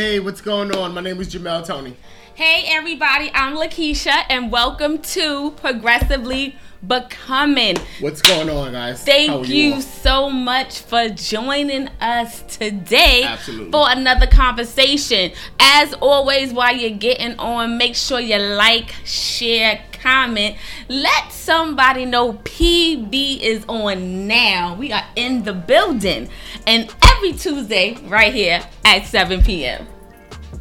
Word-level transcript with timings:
Hey, 0.00 0.18
what's 0.18 0.40
going 0.40 0.74
on? 0.74 0.94
My 0.94 1.02
name 1.02 1.20
is 1.20 1.28
Jamel 1.28 1.62
Tony. 1.62 1.94
Hey, 2.34 2.64
everybody, 2.68 3.30
I'm 3.34 3.54
Lakeisha, 3.54 4.24
and 4.30 4.50
welcome 4.50 4.96
to 5.02 5.50
Progressively 5.58 6.56
Becoming. 6.86 7.76
What's 8.00 8.22
going 8.22 8.48
on, 8.48 8.72
guys? 8.72 9.04
Thank 9.04 9.48
you, 9.48 9.54
you 9.74 9.82
so 9.82 10.30
much 10.30 10.78
for 10.78 11.10
joining 11.10 11.88
us 12.00 12.40
today 12.44 13.24
Absolutely. 13.24 13.72
for 13.72 13.90
another 13.90 14.26
conversation. 14.26 15.32
As 15.58 15.92
always, 16.00 16.54
while 16.54 16.74
you're 16.74 16.96
getting 16.96 17.38
on, 17.38 17.76
make 17.76 17.94
sure 17.94 18.20
you 18.20 18.38
like, 18.38 18.94
share, 19.04 19.84
comment. 20.02 20.56
Let 20.88 21.32
somebody 21.32 22.04
know 22.04 22.34
PB 22.34 23.40
is 23.40 23.64
on 23.68 24.26
now. 24.26 24.74
We 24.74 24.92
are 24.92 25.04
in 25.16 25.42
the 25.44 25.52
building. 25.52 26.28
And 26.66 26.94
every 27.02 27.32
Tuesday, 27.32 27.96
right 28.04 28.32
here 28.32 28.62
at 28.84 29.06
7 29.06 29.42
p.m. 29.42 29.86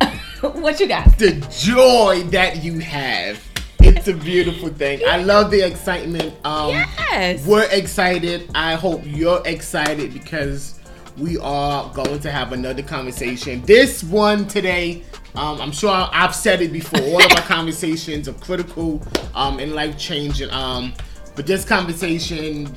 what 0.41 0.79
you 0.79 0.87
got? 0.87 1.17
The 1.17 1.33
joy 1.51 2.23
that 2.31 2.63
you 2.63 2.79
have. 2.79 3.43
It's 3.81 4.07
a 4.07 4.13
beautiful 4.13 4.69
thing. 4.69 5.01
I 5.07 5.17
love 5.17 5.51
the 5.51 5.61
excitement. 5.61 6.33
Um, 6.43 6.71
yes. 6.71 7.45
We're 7.45 7.69
excited. 7.71 8.49
I 8.53 8.75
hope 8.75 9.01
you're 9.05 9.41
excited 9.45 10.13
because 10.13 10.79
we 11.17 11.37
are 11.37 11.91
going 11.93 12.19
to 12.19 12.31
have 12.31 12.53
another 12.53 12.83
conversation. 12.83 13.61
This 13.65 14.03
one 14.03 14.47
today 14.47 15.03
um, 15.35 15.61
I'm 15.61 15.71
sure 15.71 15.91
I've 15.91 16.35
said 16.35 16.61
it 16.61 16.71
before. 16.71 17.01
All 17.01 17.23
of 17.23 17.31
our 17.31 17.41
conversations 17.47 18.27
are 18.27 18.33
critical 18.33 19.01
um, 19.35 19.59
and 19.59 19.73
life 19.73 19.97
changing. 19.97 20.49
Um, 20.51 20.93
but 21.35 21.45
this 21.47 21.63
conversation, 21.63 22.73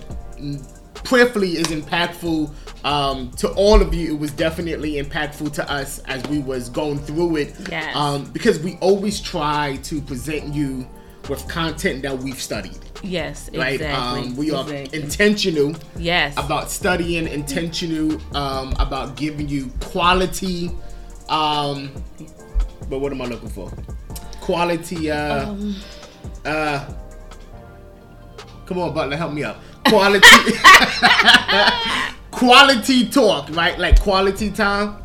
prayerfully, 0.94 1.52
is 1.52 1.66
impactful 1.68 2.52
um, 2.84 3.30
to 3.32 3.48
all 3.52 3.80
of 3.80 3.94
you. 3.94 4.14
It 4.14 4.18
was 4.18 4.30
definitely 4.32 5.02
impactful 5.02 5.52
to 5.54 5.70
us 5.70 6.00
as 6.00 6.22
we 6.28 6.38
was 6.38 6.68
going 6.68 6.98
through 6.98 7.36
it. 7.36 7.54
Yes. 7.70 7.94
Um, 7.96 8.24
because 8.32 8.58
we 8.58 8.76
always 8.80 9.20
try 9.20 9.78
to 9.84 10.00
present 10.02 10.54
you 10.54 10.88
with 11.28 11.46
content 11.48 12.02
that 12.02 12.18
we've 12.18 12.40
studied. 12.40 12.78
Yes, 13.02 13.50
right. 13.54 13.74
Exactly. 13.74 14.22
Um, 14.22 14.36
we 14.36 14.52
are 14.52 14.62
exactly. 14.62 15.02
intentional. 15.02 15.74
Yes. 15.96 16.34
About 16.36 16.70
studying, 16.70 17.26
intentional 17.26 18.20
um, 18.36 18.74
about 18.78 19.16
giving 19.16 19.48
you 19.48 19.72
quality. 19.80 20.70
Um, 21.28 21.90
but 22.88 23.00
what 23.00 23.12
am 23.12 23.22
I 23.22 23.26
looking 23.26 23.48
for? 23.48 23.72
Quality. 24.40 25.10
Uh, 25.10 25.50
um. 25.50 25.76
uh, 26.44 26.88
come 28.66 28.78
on, 28.78 28.94
Butler, 28.94 29.16
help 29.16 29.32
me 29.32 29.44
out. 29.44 29.56
Quality. 29.86 30.26
quality 32.30 33.08
talk, 33.08 33.48
right? 33.50 33.78
Like 33.78 34.00
quality 34.00 34.50
time. 34.50 35.02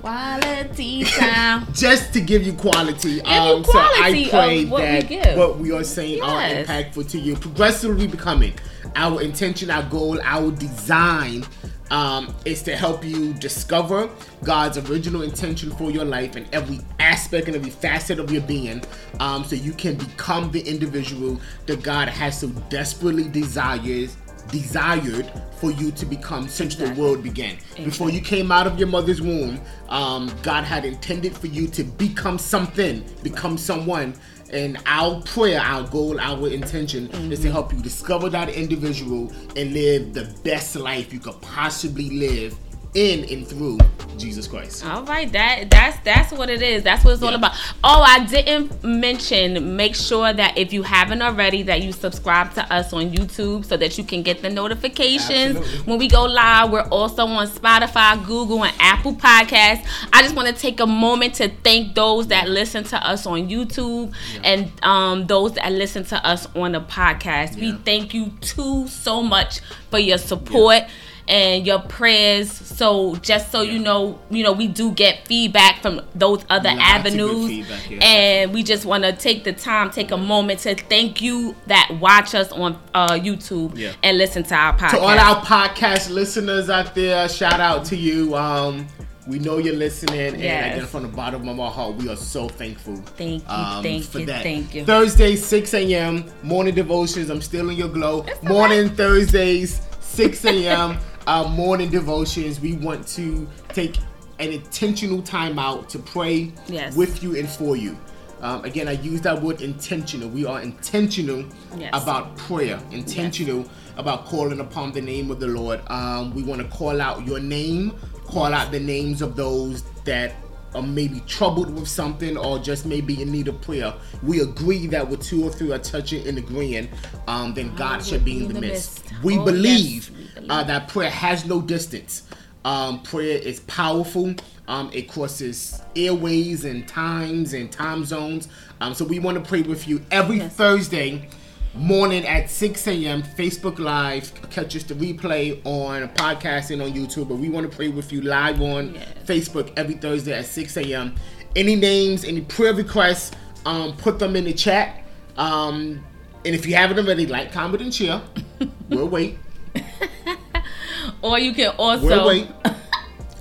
Quality 0.00 1.04
time. 1.18 1.66
Just 1.72 2.12
to 2.12 2.20
give 2.20 2.42
you 2.42 2.52
quality. 2.52 3.20
Um, 3.22 3.64
quality 3.64 4.24
so 4.26 4.38
I 4.38 4.46
pray 4.46 4.64
that 4.64 5.36
what 5.36 5.58
we 5.58 5.72
are 5.72 5.84
saying 5.84 6.18
yes. 6.18 6.68
are 6.68 6.74
impactful 6.74 7.10
to 7.10 7.18
you. 7.18 7.36
Progressively 7.36 8.06
becoming 8.06 8.54
our 8.96 9.22
intention, 9.22 9.70
our 9.70 9.82
goal, 9.84 10.20
our 10.22 10.50
design 10.50 11.44
um, 11.90 12.34
is 12.44 12.62
to 12.62 12.76
help 12.76 13.04
you 13.04 13.32
discover 13.34 14.08
God's 14.44 14.78
original 14.78 15.22
intention 15.22 15.70
for 15.72 15.90
your 15.90 16.04
life 16.04 16.36
in 16.36 16.46
every 16.52 16.80
aspect 16.98 17.48
and 17.48 17.56
every 17.56 17.70
facet 17.70 18.18
of 18.18 18.30
your 18.30 18.42
being 18.42 18.82
um, 19.18 19.44
so 19.44 19.56
you 19.56 19.72
can 19.72 19.96
become 19.96 20.50
the 20.52 20.60
individual 20.60 21.40
that 21.66 21.82
God 21.82 22.08
has 22.08 22.40
so 22.40 22.48
desperately 22.68 23.28
desires 23.28 24.16
desired 24.50 25.30
for 25.56 25.70
you 25.70 25.90
to 25.92 26.06
become 26.06 26.48
since 26.48 26.74
exactly. 26.74 26.94
the 26.94 27.00
world 27.00 27.22
began. 27.22 27.54
Exactly. 27.54 27.84
Before 27.84 28.10
you 28.10 28.20
came 28.20 28.50
out 28.50 28.66
of 28.66 28.78
your 28.78 28.88
mother's 28.88 29.20
womb, 29.20 29.60
um, 29.88 30.32
God 30.42 30.64
had 30.64 30.84
intended 30.84 31.36
for 31.36 31.46
you 31.46 31.68
to 31.68 31.84
become 31.84 32.38
something, 32.38 33.04
become 33.22 33.58
someone 33.58 34.14
and 34.52 34.78
our 34.86 35.20
prayer, 35.22 35.60
our 35.60 35.86
goal, 35.88 36.20
our 36.20 36.48
intention 36.48 37.08
mm-hmm. 37.08 37.32
is 37.32 37.40
to 37.40 37.46
mm-hmm. 37.46 37.52
help 37.52 37.72
you 37.72 37.80
discover 37.80 38.28
that 38.30 38.48
individual 38.48 39.32
and 39.56 39.72
live 39.72 40.14
the 40.14 40.32
best 40.42 40.76
life 40.76 41.12
you 41.12 41.20
could 41.20 41.40
possibly 41.40 42.10
live 42.10 42.56
in 42.94 43.24
and 43.30 43.46
through 43.46 43.78
Jesus 44.16 44.46
Christ. 44.46 44.84
All 44.84 45.04
right, 45.04 45.30
that 45.32 45.70
that's 45.70 45.98
that's 46.00 46.32
what 46.32 46.50
it 46.50 46.60
is. 46.60 46.82
That's 46.82 47.04
what 47.04 47.12
it's 47.12 47.22
yeah. 47.22 47.28
all 47.28 47.34
about. 47.34 47.52
Oh, 47.82 48.02
I 48.02 48.24
didn't 48.26 48.84
mention. 48.84 49.76
Make 49.76 49.94
sure 49.94 50.32
that 50.32 50.58
if 50.58 50.72
you 50.72 50.82
haven't 50.82 51.22
already, 51.22 51.62
that 51.64 51.82
you 51.82 51.92
subscribe 51.92 52.52
to 52.54 52.72
us 52.72 52.92
on 52.92 53.10
YouTube 53.10 53.64
so 53.64 53.76
that 53.76 53.96
you 53.96 54.04
can 54.04 54.22
get 54.22 54.42
the 54.42 54.50
notifications 54.50 55.56
Absolutely. 55.56 55.90
when 55.90 55.98
we 55.98 56.08
go 56.08 56.24
live. 56.24 56.70
We're 56.70 56.88
also 56.88 57.26
on 57.26 57.48
Spotify, 57.48 58.24
Google, 58.26 58.64
and 58.64 58.74
Apple 58.78 59.14
Podcasts. 59.14 59.86
I 60.12 60.22
just 60.22 60.34
want 60.34 60.48
to 60.48 60.54
take 60.54 60.80
a 60.80 60.86
moment 60.86 61.34
to 61.34 61.48
thank 61.48 61.94
those 61.94 62.26
that 62.28 62.48
listen 62.48 62.84
to 62.84 63.08
us 63.08 63.26
on 63.26 63.48
YouTube 63.48 64.12
yeah. 64.34 64.40
and 64.44 64.84
um, 64.84 65.26
those 65.26 65.54
that 65.54 65.72
listen 65.72 66.04
to 66.04 66.26
us 66.26 66.46
on 66.54 66.72
the 66.72 66.80
podcast. 66.80 67.56
Yeah. 67.56 67.72
We 67.72 67.78
thank 67.78 68.12
you 68.12 68.32
too 68.40 68.86
so 68.88 69.22
much 69.22 69.60
for 69.90 69.98
your 69.98 70.18
support 70.18 70.84
and 71.30 71.64
your 71.64 71.78
prayers. 71.78 72.50
So 72.50 73.14
just 73.16 73.52
so 73.52 73.62
yeah. 73.62 73.72
you 73.72 73.78
know, 73.78 74.18
you 74.30 74.42
know, 74.42 74.52
we 74.52 74.66
do 74.66 74.90
get 74.90 75.26
feedback 75.26 75.80
from 75.80 76.02
those 76.14 76.44
other 76.50 76.70
Lots 76.70 76.82
avenues. 76.82 77.70
and 78.02 78.52
we 78.52 78.62
just 78.62 78.84
want 78.84 79.04
to 79.04 79.12
take 79.12 79.44
the 79.44 79.52
time, 79.52 79.90
take 79.90 80.10
a 80.10 80.16
moment 80.16 80.60
to 80.60 80.74
thank 80.74 81.22
you 81.22 81.54
that 81.66 81.96
watch 82.00 82.34
us 82.34 82.50
on 82.52 82.78
uh, 82.94 83.12
YouTube 83.12 83.78
yeah. 83.78 83.92
and 84.02 84.18
listen 84.18 84.42
to 84.42 84.54
our 84.54 84.76
podcast. 84.76 84.90
To 84.90 85.00
all 85.00 85.18
our 85.18 85.42
podcast 85.44 86.10
listeners 86.10 86.68
out 86.68 86.94
there, 86.94 87.28
shout 87.28 87.60
out 87.60 87.84
to 87.86 87.96
you. 87.96 88.34
Um, 88.34 88.88
we 89.26 89.38
know 89.38 89.58
you're 89.58 89.76
listening, 89.76 90.34
and 90.34 90.42
yes. 90.42 90.74
again, 90.74 90.86
from 90.86 91.02
the 91.02 91.08
bottom 91.08 91.48
of 91.48 91.60
our 91.60 91.70
heart, 91.70 91.94
we 91.96 92.08
are 92.08 92.16
so 92.16 92.48
thankful. 92.48 92.96
Thank 92.96 93.42
you, 93.44 93.48
um, 93.48 93.82
thank 93.82 94.04
for 94.04 94.20
you, 94.20 94.26
that. 94.26 94.42
thank 94.42 94.74
you. 94.74 94.84
Thursday, 94.84 95.36
6 95.36 95.74
a.m. 95.74 96.24
morning 96.42 96.74
devotions. 96.74 97.30
I'm 97.30 97.42
still 97.42 97.70
in 97.70 97.76
your 97.76 97.88
glow. 97.88 98.26
morning 98.42 98.88
right. 98.88 98.96
Thursdays, 98.96 99.82
6 100.00 100.44
a.m. 100.46 100.98
our 101.30 101.48
morning 101.48 101.88
devotions. 101.88 102.58
We 102.58 102.72
want 102.72 103.06
to 103.08 103.48
take 103.68 103.98
an 104.40 104.50
intentional 104.50 105.22
time 105.22 105.60
out 105.60 105.88
to 105.90 106.00
pray 106.00 106.52
yes. 106.66 106.96
with 106.96 107.22
you 107.22 107.38
and 107.38 107.48
for 107.48 107.76
you. 107.76 107.96
Um, 108.40 108.64
again, 108.64 108.88
I 108.88 108.92
use 108.92 109.20
that 109.20 109.40
word 109.40 109.62
intentional. 109.62 110.28
We 110.28 110.44
are 110.44 110.60
intentional 110.60 111.44
yes. 111.76 111.90
about 111.92 112.36
prayer, 112.36 112.80
intentional 112.90 113.58
yes. 113.58 113.68
about 113.96 114.24
calling 114.24 114.58
upon 114.58 114.90
the 114.90 115.00
name 115.00 115.30
of 115.30 115.38
the 115.38 115.46
Lord. 115.46 115.80
Um, 115.86 116.34
we 116.34 116.42
want 116.42 116.62
to 116.62 116.68
call 116.76 117.00
out 117.00 117.24
your 117.24 117.38
name, 117.38 117.96
call 118.24 118.52
out 118.52 118.72
the 118.72 118.80
names 118.80 119.22
of 119.22 119.36
those 119.36 119.84
that 120.04 120.34
are 120.74 120.82
maybe 120.82 121.20
troubled 121.26 121.70
with 121.74 121.88
something 121.88 122.36
or 122.36 122.58
just 122.58 122.86
maybe 122.86 123.20
in 123.22 123.32
need 123.32 123.48
of 123.48 123.60
prayer. 123.60 123.92
We 124.22 124.40
agree 124.40 124.86
that 124.88 125.08
with 125.08 125.22
two 125.22 125.44
or 125.44 125.50
three 125.50 125.72
are 125.72 125.78
touching 125.78 126.26
and 126.26 126.38
agreeing, 126.38 126.88
um, 127.26 127.54
then 127.54 127.74
God 127.74 128.04
should 128.04 128.24
be 128.24 128.44
in 128.44 128.52
the, 128.52 128.60
midst. 128.60 129.04
We, 129.22 129.38
oh, 129.38 129.44
believe, 129.44 130.10
yes. 130.10 130.10
we, 130.10 130.34
believe, 130.34 130.50
uh, 130.50 130.64
that 130.64 130.88
prayer 130.88 131.10
has 131.10 131.44
no 131.44 131.60
distance. 131.60 132.28
Um, 132.64 133.02
prayer 133.02 133.38
is 133.38 133.60
powerful. 133.60 134.34
Um, 134.68 134.90
it 134.92 135.08
crosses 135.08 135.80
airways 135.96 136.64
and 136.64 136.86
times 136.86 137.54
and 137.54 137.72
time 137.72 138.04
zones. 138.04 138.48
Um, 138.80 138.94
so 138.94 139.04
we 139.04 139.18
want 139.18 139.42
to 139.42 139.48
pray 139.48 139.62
with 139.62 139.88
you 139.88 140.04
every 140.10 140.36
yes. 140.36 140.54
Thursday 140.54 141.28
morning 141.74 142.26
at 142.26 142.50
6 142.50 142.86
a.m. 142.88 143.22
Facebook 143.22 143.78
Live. 143.78 144.32
Catch 144.50 144.76
us 144.76 144.82
the 144.82 144.94
replay 144.94 145.60
on 145.64 146.08
podcast 146.10 146.70
and 146.70 146.82
on 146.82 146.92
YouTube. 146.92 147.28
But 147.28 147.36
we 147.36 147.48
want 147.48 147.70
to 147.70 147.74
pray 147.74 147.88
with 147.88 148.12
you 148.12 148.22
live 148.22 148.60
on 148.60 148.94
yes. 148.94 149.08
Facebook 149.24 149.72
every 149.76 149.94
Thursday 149.94 150.32
at 150.32 150.46
6 150.46 150.76
a.m. 150.78 151.14
Any 151.56 151.76
names, 151.76 152.24
any 152.24 152.40
prayer 152.40 152.74
requests, 152.74 153.32
um, 153.66 153.96
put 153.96 154.18
them 154.18 154.36
in 154.36 154.44
the 154.44 154.52
chat. 154.52 155.04
Um, 155.36 156.04
and 156.44 156.54
if 156.54 156.66
you 156.66 156.74
haven't 156.74 156.98
already, 156.98 157.26
like, 157.26 157.52
comment, 157.52 157.82
and 157.82 157.94
share. 157.94 158.20
we'll 158.88 159.08
wait. 159.08 159.38
or 161.22 161.38
you 161.38 161.52
can 161.52 161.74
also 161.78 162.04
we'll 162.04 162.26
wait. 162.26 162.48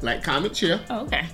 Like, 0.01 0.23
comment, 0.23 0.55
share. 0.55 0.79
Okay. 0.89 1.25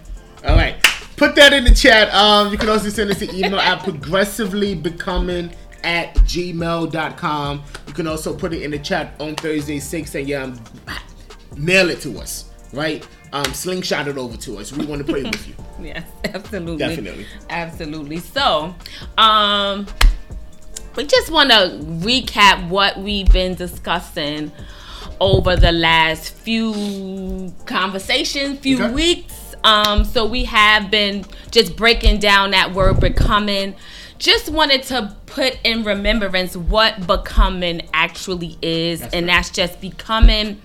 All 0.46 0.56
right. 0.56 0.76
Put 1.18 1.36
that 1.36 1.54
in 1.54 1.64
the 1.64 1.74
chat. 1.74 2.14
Um, 2.14 2.52
you 2.52 2.58
can 2.58 2.68
also 2.68 2.90
send 2.90 3.10
us 3.10 3.22
an 3.22 3.34
email 3.34 3.60
at 3.60 3.84
progressively 3.84 4.76
becoming 4.76 5.52
at 5.86 6.16
gmail.com. 6.16 7.64
You 7.88 7.94
can 7.94 8.08
also 8.08 8.36
put 8.36 8.54
it 8.54 8.64
in 8.64 8.72
the 8.72 8.80
chat 8.80 9.14
on 9.20 9.36
Thursday, 9.36 9.80
6 9.80 10.16
a.m. 10.16 10.60
Mail 11.56 11.90
it 11.90 12.02
to 12.02 12.18
us, 12.20 12.50
right? 12.74 13.08
Um, 13.32 13.46
slingshot 13.54 14.08
it 14.08 14.18
over 14.18 14.36
to 14.36 14.58
us. 14.58 14.74
We 14.74 14.86
want 14.86 15.06
to 15.06 15.12
pray 15.12 15.24
with 15.24 15.48
you. 15.48 15.54
Yes, 15.78 16.08
absolutely. 16.24 16.78
Definitely. 16.78 17.26
Absolutely. 17.50 18.20
So, 18.20 18.74
um, 19.18 19.86
we 20.96 21.06
just 21.06 21.30
want 21.30 21.50
to 21.50 21.80
recap 22.00 22.70
what 22.70 22.98
we've 22.98 23.30
been 23.30 23.56
discussing 23.56 24.54
over 25.20 25.58
the 25.58 25.74
last 25.74 26.34
few 26.34 27.54
conversations, 27.66 28.60
few 28.60 28.82
okay. 28.82 28.94
weeks. 28.94 29.54
Um, 29.66 30.06
so 30.06 30.26
we 30.26 30.46
have 30.46 30.90
been 30.90 31.26
just 31.52 31.76
breaking 31.76 32.20
down 32.20 32.52
that 32.52 32.74
word 32.74 33.02
becoming 33.02 33.76
just 34.18 34.50
wanted 34.50 34.84
to 34.84 35.16
put 35.26 35.60
in 35.64 35.84
remembrance 35.84 36.56
what 36.56 37.06
becoming 37.06 37.82
actually 37.94 38.58
is, 38.62 39.02
that's 39.02 39.14
and 39.14 39.28
right. 39.28 39.36
that's 39.36 39.50
just 39.50 39.82
becoming 39.82 40.62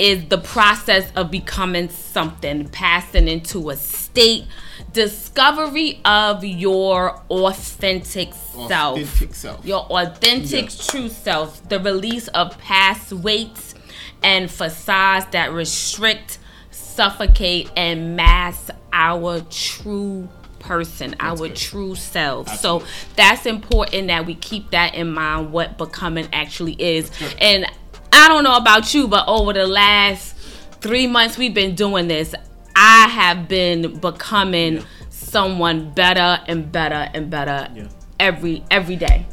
is 0.00 0.24
the 0.28 0.38
process 0.38 1.12
of 1.14 1.30
becoming 1.30 1.90
something, 1.90 2.66
passing 2.70 3.28
into 3.28 3.68
a 3.68 3.76
state, 3.76 4.46
discovery 4.94 6.00
of 6.06 6.42
your 6.42 7.20
authentic, 7.30 8.28
authentic 8.28 9.04
self, 9.04 9.34
self, 9.34 9.64
your 9.64 9.80
authentic 9.90 10.70
true 10.70 11.10
self, 11.10 11.68
the 11.68 11.78
release 11.78 12.28
of 12.28 12.56
past 12.58 13.12
weights 13.12 13.74
and 14.22 14.50
facades 14.50 15.26
that 15.32 15.52
restrict, 15.52 16.38
suffocate, 16.70 17.70
and 17.76 18.16
mask 18.16 18.70
our 18.94 19.40
true 19.50 20.30
person, 20.70 21.16
that's 21.18 21.40
our 21.40 21.48
good. 21.48 21.56
true 21.56 21.96
self. 21.96 22.48
Absolutely. 22.48 22.86
So 22.88 23.12
that's 23.16 23.44
important 23.44 24.06
that 24.06 24.24
we 24.24 24.36
keep 24.36 24.70
that 24.70 24.94
in 24.94 25.12
mind 25.12 25.50
what 25.50 25.76
becoming 25.76 26.28
actually 26.32 26.74
is. 26.74 27.10
And 27.40 27.66
I 28.12 28.28
don't 28.28 28.44
know 28.44 28.54
about 28.54 28.94
you, 28.94 29.08
but 29.08 29.26
over 29.26 29.52
the 29.52 29.66
last 29.66 30.36
three 30.80 31.08
months 31.08 31.36
we've 31.36 31.52
been 31.52 31.74
doing 31.74 32.06
this, 32.06 32.36
I 32.76 33.08
have 33.08 33.48
been 33.48 33.98
becoming 33.98 34.76
yeah. 34.76 34.82
someone 35.10 35.90
better 35.90 36.40
and 36.46 36.70
better 36.70 37.10
and 37.14 37.28
better 37.28 37.68
yeah. 37.74 37.88
every 38.20 38.62
every 38.70 38.94
day. 38.94 39.26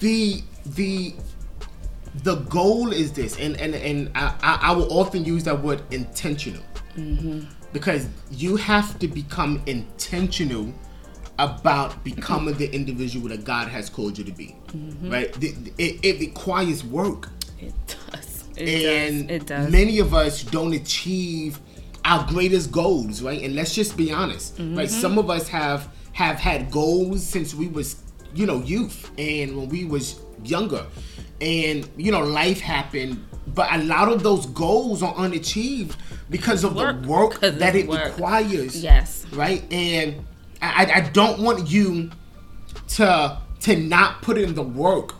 The 0.00 0.42
the 0.74 1.14
the 2.24 2.34
goal 2.34 2.92
is 2.92 3.12
this, 3.12 3.38
and 3.38 3.56
and 3.60 3.76
and 3.76 4.10
I, 4.16 4.58
I 4.62 4.72
will 4.72 4.92
often 4.98 5.24
use 5.24 5.44
that 5.44 5.62
word 5.62 5.80
intentional. 5.92 6.62
Mm-hmm 6.96 7.55
because 7.72 8.08
you 8.30 8.56
have 8.56 8.98
to 8.98 9.08
become 9.08 9.62
intentional 9.66 10.72
about 11.38 12.02
becoming 12.02 12.54
the 12.54 12.72
individual 12.74 13.28
that 13.28 13.44
God 13.44 13.68
has 13.68 13.90
called 13.90 14.16
you 14.16 14.24
to 14.24 14.32
be. 14.32 14.56
Mm-hmm. 14.68 15.10
Right? 15.10 15.42
It, 15.42 15.72
it, 15.78 16.00
it, 16.02 16.20
requires 16.20 16.82
work. 16.82 17.28
It 17.60 17.74
does. 17.86 18.44
It 18.56 18.68
and 18.68 19.28
does. 19.28 19.36
It 19.36 19.46
does. 19.46 19.72
many 19.72 19.98
of 19.98 20.14
us 20.14 20.42
don't 20.42 20.72
achieve 20.72 21.60
our 22.04 22.26
greatest 22.26 22.70
goals, 22.72 23.20
right? 23.20 23.42
And 23.42 23.54
let's 23.54 23.74
just 23.74 23.96
be 23.96 24.12
honest, 24.12 24.56
mm-hmm. 24.56 24.78
right? 24.78 24.90
Some 24.90 25.18
of 25.18 25.28
us 25.28 25.48
have 25.48 25.88
have 26.12 26.36
had 26.36 26.70
goals 26.70 27.26
since 27.26 27.54
we 27.54 27.68
was, 27.68 28.02
you 28.34 28.46
know, 28.46 28.62
youth 28.62 29.10
and 29.18 29.56
when 29.56 29.68
we 29.68 29.84
was 29.84 30.20
younger. 30.42 30.86
And 31.40 31.88
you 31.96 32.12
know, 32.12 32.20
life 32.20 32.60
happened, 32.60 33.26
but 33.46 33.72
a 33.72 33.78
lot 33.78 34.10
of 34.10 34.22
those 34.22 34.46
goals 34.46 35.02
are 35.02 35.14
unachieved 35.14 35.96
because 36.30 36.64
of 36.64 36.76
work. 36.76 37.02
the 37.02 37.08
work 37.08 37.40
that 37.40 37.74
it 37.74 37.88
work. 37.88 38.04
requires. 38.06 38.82
Yes. 38.82 39.26
Right? 39.32 39.70
And 39.72 40.24
I, 40.62 40.90
I 40.94 41.00
don't 41.00 41.40
want 41.40 41.68
you 41.68 42.10
to 42.88 43.38
to 43.60 43.76
not 43.76 44.22
put 44.22 44.38
in 44.38 44.54
the 44.54 44.62
work 44.62 45.15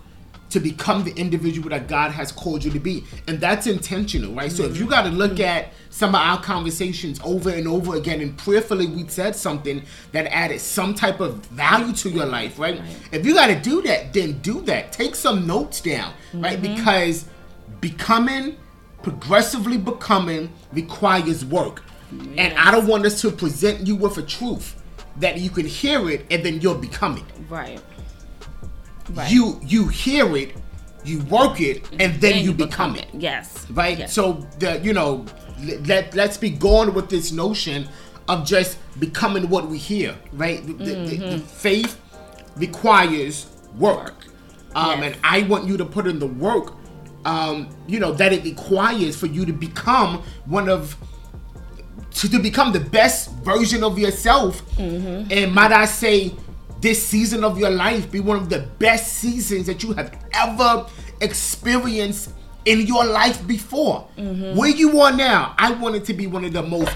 to 0.50 0.60
become 0.60 1.04
the 1.04 1.12
individual 1.14 1.70
that 1.70 1.88
God 1.88 2.12
has 2.12 2.30
called 2.30 2.64
you 2.64 2.70
to 2.70 2.78
be. 2.78 3.04
And 3.26 3.40
that's 3.40 3.66
intentional, 3.66 4.32
right? 4.32 4.48
Mm-hmm. 4.48 4.56
So 4.56 4.64
if 4.64 4.76
you 4.76 4.86
got 4.86 5.02
to 5.02 5.10
look 5.10 5.32
mm-hmm. 5.32 5.42
at 5.42 5.72
some 5.90 6.10
of 6.10 6.20
our 6.20 6.40
conversations 6.40 7.20
over 7.24 7.50
and 7.50 7.66
over 7.66 7.96
again 7.96 8.20
and 8.20 8.36
prayerfully 8.36 8.86
we 8.86 9.08
said 9.08 9.34
something 9.34 9.82
that 10.12 10.26
added 10.26 10.60
some 10.60 10.94
type 10.94 11.20
of 11.20 11.44
value 11.46 11.92
to 11.94 12.10
your 12.10 12.26
life, 12.26 12.58
right? 12.58 12.78
right. 12.78 12.96
If 13.12 13.26
you 13.26 13.34
got 13.34 13.48
to 13.48 13.58
do 13.58 13.82
that, 13.82 14.12
then 14.12 14.38
do 14.40 14.60
that. 14.62 14.92
Take 14.92 15.14
some 15.14 15.46
notes 15.46 15.80
down, 15.80 16.12
mm-hmm. 16.12 16.42
right? 16.42 16.60
Because 16.62 17.26
becoming 17.80 18.56
progressively 19.02 19.78
becoming 19.78 20.52
requires 20.72 21.44
work. 21.44 21.84
Yes. 22.12 22.26
And 22.38 22.58
I 22.58 22.70
don't 22.70 22.86
want 22.86 23.06
us 23.06 23.20
to 23.20 23.30
present 23.30 23.86
you 23.86 23.94
with 23.94 24.18
a 24.18 24.22
truth 24.22 24.82
that 25.18 25.38
you 25.38 25.50
can 25.50 25.66
hear 25.66 26.10
it 26.10 26.26
and 26.30 26.44
then 26.44 26.60
you'll 26.60 26.74
become 26.74 27.16
it. 27.16 27.24
Right. 27.48 27.80
Right. 29.10 29.30
You 29.30 29.60
you 29.62 29.88
hear 29.88 30.36
it, 30.36 30.54
you 31.04 31.20
work 31.24 31.60
it, 31.60 31.88
and 31.92 32.12
then, 32.14 32.20
then 32.20 32.38
you, 32.38 32.50
you, 32.50 32.52
become, 32.52 32.92
become 32.92 32.96
it. 32.96 33.14
it. 33.14 33.20
Yes. 33.20 33.68
Right? 33.70 33.98
Yes. 33.98 34.12
So 34.12 34.46
the 34.58 34.80
you 34.80 34.92
know, 34.92 35.24
let 35.86 36.14
let's 36.14 36.36
be 36.36 36.50
going 36.50 36.94
with 36.94 37.08
this 37.08 37.32
notion 37.32 37.88
of 38.28 38.44
just 38.44 38.78
becoming 38.98 39.48
what 39.48 39.68
we 39.68 39.78
hear, 39.78 40.16
right? 40.32 40.60
Mm-hmm. 40.60 40.78
The, 40.78 40.94
the, 40.94 41.16
the 41.16 41.24
mm-hmm. 41.24 41.46
faith 41.46 42.00
requires 42.56 43.46
work. 43.78 43.98
work. 44.04 44.26
Um, 44.74 45.02
yes. 45.02 45.14
and 45.14 45.24
I 45.24 45.42
want 45.42 45.66
you 45.66 45.76
to 45.76 45.84
put 45.84 46.06
in 46.06 46.18
the 46.18 46.26
work 46.26 46.74
um, 47.26 47.68
you 47.88 47.98
know, 47.98 48.12
that 48.12 48.32
it 48.32 48.44
requires 48.44 49.16
for 49.16 49.26
you 49.26 49.44
to 49.44 49.52
become 49.52 50.22
one 50.46 50.68
of 50.68 50.96
to, 52.12 52.30
to 52.30 52.38
become 52.38 52.72
the 52.72 52.80
best 52.80 53.32
version 53.42 53.84
of 53.84 53.98
yourself. 53.98 54.64
Mm-hmm. 54.76 55.30
And 55.30 55.52
might 55.54 55.72
I 55.72 55.84
say, 55.84 56.32
this 56.80 57.06
season 57.06 57.44
of 57.44 57.58
your 57.58 57.70
life 57.70 58.10
be 58.10 58.20
one 58.20 58.36
of 58.36 58.48
the 58.48 58.60
best 58.78 59.14
seasons 59.14 59.66
that 59.66 59.82
you 59.82 59.92
have 59.92 60.16
ever 60.32 60.86
experienced 61.20 62.30
in 62.64 62.80
your 62.80 63.04
life 63.04 63.46
before. 63.46 64.08
Mm-hmm. 64.18 64.56
Where 64.56 64.70
you 64.70 65.00
are 65.00 65.12
now, 65.12 65.54
I 65.58 65.72
want 65.72 65.94
it 65.96 66.04
to 66.06 66.14
be 66.14 66.26
one 66.26 66.44
of 66.44 66.52
the 66.52 66.62
most 66.62 66.94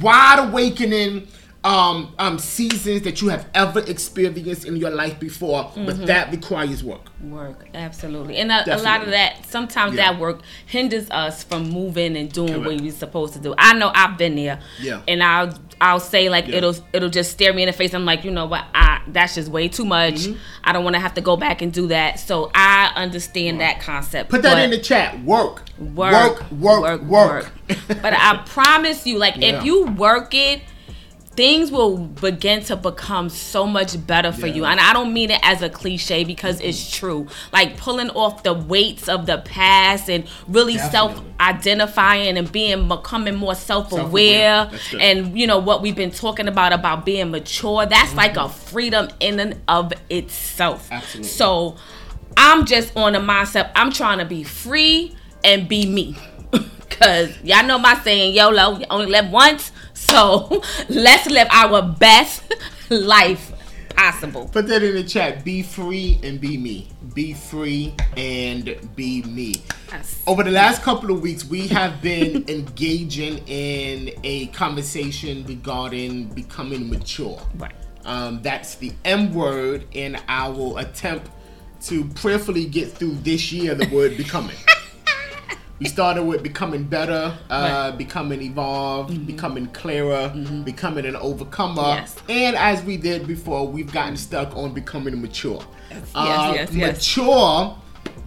wide 0.00 0.48
awakening 0.48 1.28
um, 1.64 2.14
um, 2.18 2.38
seasons 2.38 3.02
that 3.02 3.20
you 3.20 3.28
have 3.28 3.46
ever 3.52 3.80
experienced 3.80 4.64
in 4.64 4.76
your 4.76 4.90
life 4.90 5.18
before, 5.18 5.64
mm-hmm. 5.64 5.86
but 5.86 6.06
that 6.06 6.30
requires 6.30 6.84
work. 6.84 7.10
Work, 7.20 7.68
absolutely, 7.74 8.36
and 8.36 8.52
a, 8.52 8.76
a 8.76 8.78
lot 8.78 9.02
of 9.02 9.10
that. 9.10 9.44
Sometimes 9.44 9.96
yeah. 9.96 10.12
that 10.12 10.20
work 10.20 10.40
hinders 10.66 11.10
us 11.10 11.42
from 11.42 11.68
moving 11.68 12.16
and 12.16 12.32
doing 12.32 12.54
Correct. 12.54 12.66
what 12.66 12.80
we're 12.80 12.92
supposed 12.92 13.34
to 13.34 13.40
do. 13.40 13.54
I 13.58 13.74
know 13.74 13.90
I've 13.92 14.16
been 14.16 14.36
there, 14.36 14.60
yeah, 14.80 15.02
and 15.08 15.22
I'll 15.22 15.58
I'll 15.80 16.00
say 16.00 16.28
like 16.28 16.48
yeah. 16.48 16.56
it'll 16.56 16.74
it'll 16.92 17.08
just 17.08 17.30
stare 17.30 17.52
me 17.52 17.62
in 17.62 17.66
the 17.66 17.72
face. 17.72 17.94
I'm 17.94 18.04
like, 18.04 18.24
you 18.24 18.30
know 18.30 18.46
what? 18.46 18.64
I 18.74 19.02
that's 19.08 19.34
just 19.34 19.50
way 19.50 19.68
too 19.68 19.84
much. 19.84 20.14
Mm-hmm. 20.14 20.38
I 20.64 20.72
don't 20.72 20.84
want 20.84 20.94
to 20.94 21.00
have 21.00 21.14
to 21.14 21.20
go 21.20 21.36
back 21.36 21.62
and 21.62 21.72
do 21.72 21.88
that. 21.88 22.20
So 22.20 22.50
I 22.54 22.92
understand 22.96 23.60
that 23.60 23.80
concept. 23.80 24.30
Put 24.30 24.42
that 24.42 24.58
in 24.58 24.70
the 24.70 24.78
chat. 24.78 25.22
Work, 25.22 25.62
work, 25.78 26.50
work, 26.50 26.50
work, 26.52 27.02
work. 27.02 27.02
work. 27.08 27.52
but 27.88 28.12
I 28.12 28.42
promise 28.46 29.06
you, 29.06 29.18
like 29.18 29.36
yeah. 29.36 29.58
if 29.58 29.64
you 29.64 29.86
work 29.86 30.34
it 30.34 30.62
things 31.38 31.70
will 31.70 31.96
begin 31.96 32.64
to 32.64 32.74
become 32.74 33.28
so 33.28 33.64
much 33.64 34.04
better 34.08 34.32
for 34.32 34.48
yeah. 34.48 34.54
you. 34.54 34.64
And 34.64 34.80
I 34.80 34.92
don't 34.92 35.12
mean 35.12 35.30
it 35.30 35.38
as 35.44 35.62
a 35.62 35.70
cliche 35.70 36.24
because 36.24 36.60
it's 36.60 36.90
true. 36.90 37.28
Like 37.52 37.76
pulling 37.76 38.10
off 38.10 38.42
the 38.42 38.52
weights 38.52 39.08
of 39.08 39.26
the 39.26 39.38
past 39.38 40.10
and 40.10 40.26
really 40.48 40.78
self 40.78 41.22
identifying 41.38 42.36
and 42.36 42.50
being 42.50 42.88
becoming 42.88 43.36
more 43.36 43.54
self 43.54 43.92
aware. 43.92 44.68
And 44.98 45.38
you 45.38 45.46
know 45.46 45.60
what 45.60 45.80
we've 45.80 45.94
been 45.94 46.10
talking 46.10 46.48
about 46.48 46.72
about 46.72 47.06
being 47.06 47.30
mature. 47.30 47.86
That's 47.86 48.08
mm-hmm. 48.08 48.18
like 48.18 48.36
a 48.36 48.48
freedom 48.48 49.08
in 49.20 49.38
and 49.38 49.60
of 49.68 49.92
itself. 50.10 50.88
Absolutely. 50.90 51.28
So 51.28 51.76
I'm 52.36 52.66
just 52.66 52.96
on 52.96 53.14
a 53.14 53.20
mindset. 53.20 53.70
I'm 53.76 53.92
trying 53.92 54.18
to 54.18 54.24
be 54.24 54.42
free 54.42 55.14
and 55.44 55.68
be 55.68 55.86
me. 55.86 56.16
Cause 56.90 57.30
y'all 57.44 57.64
know 57.64 57.78
my 57.78 57.94
saying, 58.02 58.34
YOLO, 58.34 58.80
you 58.80 58.86
only 58.90 59.06
live 59.06 59.30
once. 59.30 59.70
So 60.10 60.62
let's 60.88 61.26
live 61.26 61.48
our 61.50 61.82
best 61.82 62.42
life 62.90 63.52
possible. 63.94 64.48
Put 64.48 64.68
that 64.68 64.82
in 64.82 64.94
the 64.94 65.04
chat. 65.04 65.44
Be 65.44 65.62
free 65.62 66.18
and 66.22 66.40
be 66.40 66.56
me. 66.56 66.88
Be 67.14 67.34
free 67.34 67.94
and 68.16 68.76
be 68.94 69.22
me. 69.22 69.56
Yes. 69.90 70.22
Over 70.26 70.44
the 70.44 70.50
last 70.50 70.82
couple 70.82 71.10
of 71.10 71.20
weeks, 71.20 71.44
we 71.44 71.66
have 71.68 72.00
been 72.00 72.44
engaging 72.48 73.38
in 73.46 74.12
a 74.22 74.46
conversation 74.48 75.44
regarding 75.46 76.28
becoming 76.28 76.88
mature. 76.88 77.40
Right. 77.56 77.74
Um, 78.04 78.40
that's 78.42 78.76
the 78.76 78.92
M 79.04 79.34
word 79.34 79.84
in 79.92 80.18
our 80.28 80.78
attempt 80.78 81.30
to 81.82 82.04
prayerfully 82.04 82.66
get 82.66 82.90
through 82.90 83.16
this 83.16 83.52
year, 83.52 83.74
the 83.74 83.88
word 83.94 84.16
becoming. 84.16 84.56
we 85.78 85.86
started 85.86 86.24
with 86.24 86.42
becoming 86.42 86.84
better, 86.84 87.38
uh, 87.50 87.88
right. 87.90 87.98
becoming 87.98 88.42
evolved, 88.42 89.12
mm-hmm. 89.12 89.24
becoming 89.24 89.66
clearer, 89.68 90.32
mm-hmm. 90.34 90.62
becoming 90.62 91.06
an 91.06 91.16
overcomer. 91.16 91.82
Yes. 91.82 92.16
And 92.28 92.56
as 92.56 92.82
we 92.82 92.96
did 92.96 93.26
before, 93.26 93.66
we've 93.68 93.92
gotten 93.92 94.16
stuck 94.16 94.56
on 94.56 94.74
becoming 94.74 95.20
mature. 95.20 95.62
Yes, 95.90 96.10
uh, 96.14 96.52
yes, 96.54 96.72
yes, 96.72 96.96
mature 96.96 97.76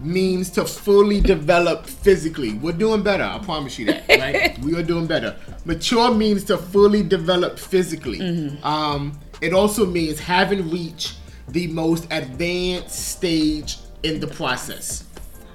means 0.00 0.50
to 0.50 0.64
fully 0.64 1.20
develop 1.20 1.86
physically. 1.86 2.54
We're 2.54 2.72
doing 2.72 3.02
better, 3.02 3.24
I 3.24 3.38
promise 3.38 3.78
you 3.78 3.86
that. 3.86 4.08
Right? 4.22 4.58
we 4.60 4.74
are 4.76 4.82
doing 4.82 5.06
better. 5.06 5.36
Mature 5.64 6.14
means 6.14 6.44
to 6.44 6.56
fully 6.56 7.02
develop 7.02 7.58
physically. 7.58 8.18
Mm-hmm. 8.18 8.64
Um, 8.64 9.18
it 9.40 9.52
also 9.52 9.84
means 9.84 10.18
having 10.20 10.70
reached 10.70 11.18
the 11.48 11.66
most 11.66 12.06
advanced 12.10 13.10
stage 13.10 13.78
in 14.02 14.20
the 14.20 14.26
process. 14.26 15.04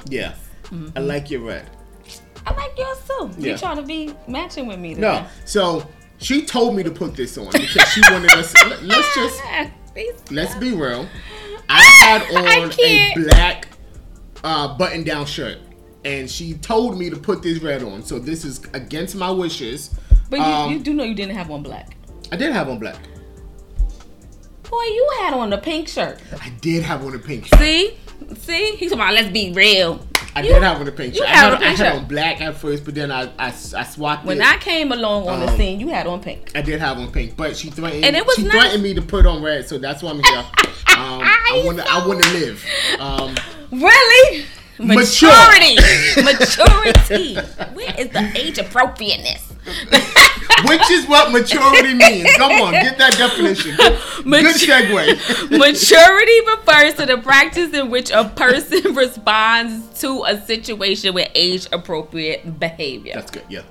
Yeah. 0.10 0.34
Mm-hmm. 0.66 0.89
I 0.98 1.00
like 1.01 1.32
your 1.32 1.42
red. 1.42 1.70
I 2.48 2.54
like 2.56 2.77
yours 2.77 2.98
too. 3.06 3.32
Yeah. 3.38 3.51
You 3.51 3.58
trying 3.58 3.75
to 3.75 3.84
be 3.84 4.13
matching 4.27 4.68
with 4.68 4.80
me? 4.80 4.96
Today. 4.96 5.01
No, 5.01 5.27
so 5.44 5.86
she 6.18 6.46
told 6.46 6.75
me 6.75 6.84
to 6.84 6.92
put 6.92 7.13
this 7.13 7.38
on 7.38 7.51
because 7.51 7.89
she 7.89 8.01
wanted 8.10 8.32
us. 8.32 8.54
let's 8.82 9.16
just 9.16 9.42
let's 10.32 10.56
be 10.56 10.72
real. 10.72 11.08
I 11.68 11.84
had 11.84 12.22
on 12.34 12.48
I 12.48 12.72
a 12.82 13.13
black 13.16 13.68
uh, 14.46 14.77
button-down 14.77 15.25
shirt, 15.25 15.58
and 16.06 16.30
she 16.30 16.54
told 16.54 16.98
me 16.98 17.10
to 17.10 17.18
put 17.18 17.44
this 17.44 17.62
red 17.62 17.84
on. 17.84 18.01
So 18.01 18.18
this 18.18 18.46
is 18.46 18.63
against 18.74 19.16
my 19.16 19.30
wishes. 19.30 19.94
But 20.30 20.39
you, 20.39 20.46
um, 20.46 20.72
you 20.72 20.80
do 20.80 20.94
know 20.94 21.04
you 21.04 21.16
didn't 21.16 21.36
have 21.36 21.51
on 21.51 21.63
black. 21.63 21.98
I 22.32 22.38
did 22.38 22.54
have 22.54 22.70
on 22.70 22.80
black. 22.80 22.98
Boy, 24.70 24.84
you 24.84 25.10
had 25.20 25.34
on 25.34 25.51
a 25.51 25.58
pink 25.58 25.89
shirt. 25.89 26.22
I 26.42 26.50
did 26.62 26.84
have 26.84 27.06
on 27.06 27.13
a 27.13 27.20
pink 27.20 27.48
shirt. 27.48 27.60
See, 27.60 27.98
see, 28.38 28.75
he's 28.75 28.92
talking 28.92 28.94
about 28.94 29.13
let's 29.13 29.32
be 29.32 29.51
real. 29.51 30.07
I 30.38 30.41
you, 30.41 30.53
did 30.53 30.62
have 30.62 30.79
on 30.79 30.88
a 30.88 30.91
pink 30.91 31.15
shirt. 31.15 31.25
I 31.25 31.29
had, 31.29 31.53
I 31.63 31.70
had 31.70 31.96
on 31.96 32.06
black 32.06 32.41
at 32.41 32.56
first, 32.56 32.86
but 32.86 32.94
then 32.94 33.12
I 33.12 33.24
I, 33.39 33.48
I 33.48 33.51
swapped 33.51 34.24
when 34.24 34.39
it. 34.39 34.46
I 34.46 34.58
came 34.58 34.91
along 34.91 35.27
on 35.27 35.41
um, 35.41 35.46
the 35.48 35.58
scene, 35.58 35.79
you 35.79 35.88
had 35.88 36.06
on 36.06 36.22
pink. 36.22 36.51
I 36.53 36.62
did 36.62 36.79
have 36.79 37.00
on 37.00 37.12
pink, 37.12 37.36
but 37.36 37.58
she 37.58 37.72
threatened. 37.72 38.06
And 38.06 38.15
it 38.15 38.24
was 38.24 38.36
she 38.36 38.44
threatened 38.44 38.84
me 38.84 38.94
to 38.94 39.01
put 39.01 39.25
on 39.25 39.41
red, 39.41 39.67
so 39.67 39.79
that's 39.79 40.03
why 40.03 40.12
I'm 40.12 40.24
here. 40.24 40.38
um, 40.38 41.22
I 41.24 41.63
want 41.65 41.79
to 41.79 41.89
I 41.89 42.08
want 42.08 42.22
to 42.24 42.29
live. 42.34 42.65
Um, 43.00 43.36
really. 43.72 44.46
Maturity. 44.79 45.75
Maturity. 46.24 47.36
Where 47.74 48.00
is 48.00 48.10
the 48.10 48.31
age 48.36 48.57
appropriateness? 48.57 49.53
Which 50.65 50.89
is 50.91 51.07
what 51.07 51.31
maturity 51.31 51.93
means. 51.93 52.34
Come 52.36 52.51
on, 52.53 52.72
get 52.72 52.98
that 52.98 53.13
definition. 53.13 53.75
Good, 53.75 54.00
good 54.24 54.55
segue. 54.55 55.50
maturity 55.51 56.39
refers 56.48 56.96
to 56.96 57.05
the 57.05 57.19
practice 57.22 57.74
in 57.74 57.91
which 57.91 58.10
a 58.10 58.25
person 58.29 58.96
responds 58.96 60.01
to 60.01 60.24
a 60.24 60.41
situation 60.41 61.13
with 61.13 61.29
age 61.36 61.67
appropriate 61.72 62.60
behavior. 62.60 63.13
That's 63.15 63.29
good, 63.29 63.43
yeah. 63.50 63.62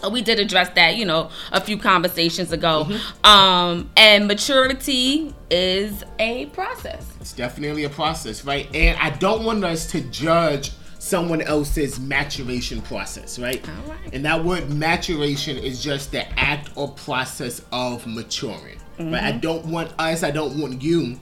So 0.00 0.08
we 0.08 0.20
did 0.20 0.40
address 0.40 0.70
that, 0.70 0.96
you 0.96 1.04
know, 1.04 1.30
a 1.52 1.60
few 1.60 1.78
conversations 1.78 2.50
ago. 2.50 2.86
Mm-hmm. 2.88 3.26
Um, 3.26 3.90
and 3.96 4.26
maturity 4.26 5.32
is 5.48 6.02
a 6.18 6.46
process. 6.46 7.11
It's 7.22 7.32
definitely 7.32 7.84
a 7.84 7.88
process, 7.88 8.44
right? 8.44 8.68
And 8.74 8.98
I 8.98 9.10
don't 9.10 9.44
want 9.44 9.64
us 9.64 9.86
to 9.92 10.00
judge 10.00 10.72
someone 10.98 11.40
else's 11.40 12.00
maturation 12.00 12.82
process, 12.82 13.38
right? 13.38 13.64
And 14.12 14.24
that 14.24 14.44
word 14.44 14.70
maturation 14.70 15.56
is 15.56 15.82
just 15.82 16.10
the 16.10 16.28
act 16.38 16.70
or 16.74 16.90
process 16.90 17.62
of 17.70 18.04
maturing. 18.08 18.78
Mm-hmm. 18.98 19.12
Right? 19.12 19.22
I 19.22 19.32
don't 19.32 19.64
want 19.66 19.92
us, 20.00 20.24
I 20.24 20.32
don't 20.32 20.60
want 20.60 20.82
you 20.82 21.18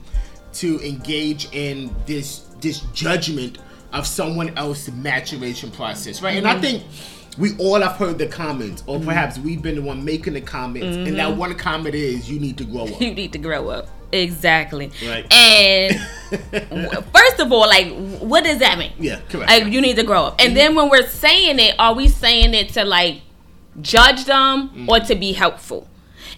to 0.53 0.79
engage 0.87 1.47
in 1.53 1.95
this 2.07 2.47
this 2.61 2.81
judgment 2.93 3.59
of 3.93 4.07
someone 4.07 4.57
else's 4.57 4.93
maturation 4.95 5.69
process, 5.69 6.21
right? 6.21 6.37
Mm-hmm. 6.37 6.37
And 6.37 6.47
I 6.47 6.53
mm-hmm. 6.53 6.61
think 6.61 6.83
we 7.37 7.55
all 7.57 7.79
have 7.79 7.93
heard 7.93 8.17
the 8.17 8.27
comments, 8.27 8.83
or 8.87 8.97
mm-hmm. 8.97 9.07
perhaps 9.07 9.37
we've 9.37 9.61
been 9.61 9.75
the 9.75 9.81
one 9.83 10.03
making 10.03 10.33
the 10.33 10.41
comments, 10.41 10.97
and 10.97 11.15
that 11.17 11.29
mm-hmm. 11.29 11.39
one 11.39 11.55
comment 11.55 11.93
is 11.93 12.29
you 12.29 12.39
need 12.39 12.57
to 12.57 12.65
grow 12.65 12.85
up. 12.85 13.01
You 13.01 13.13
need 13.13 13.33
to 13.33 13.39
grow 13.39 13.69
up. 13.69 13.87
Exactly. 14.11 14.91
Right. 15.05 15.31
And 15.33 15.99
first 17.13 17.39
of 17.39 17.51
all, 17.51 17.67
like, 17.67 17.91
what 18.19 18.43
does 18.43 18.59
that 18.59 18.77
mean? 18.77 18.91
Yeah, 18.99 19.19
correct. 19.29 19.49
Like, 19.49 19.67
you 19.67 19.81
need 19.81 19.95
to 19.97 20.03
grow 20.03 20.25
up. 20.25 20.35
And 20.39 20.49
mm-hmm. 20.49 20.55
then 20.55 20.75
when 20.75 20.89
we're 20.89 21.07
saying 21.07 21.59
it, 21.59 21.75
are 21.79 21.93
we 21.93 22.07
saying 22.07 22.53
it 22.53 22.69
to 22.69 22.83
like 22.83 23.21
judge 23.81 24.25
them 24.25 24.69
mm-hmm. 24.69 24.89
or 24.89 24.99
to 24.99 25.15
be 25.15 25.33
helpful? 25.33 25.87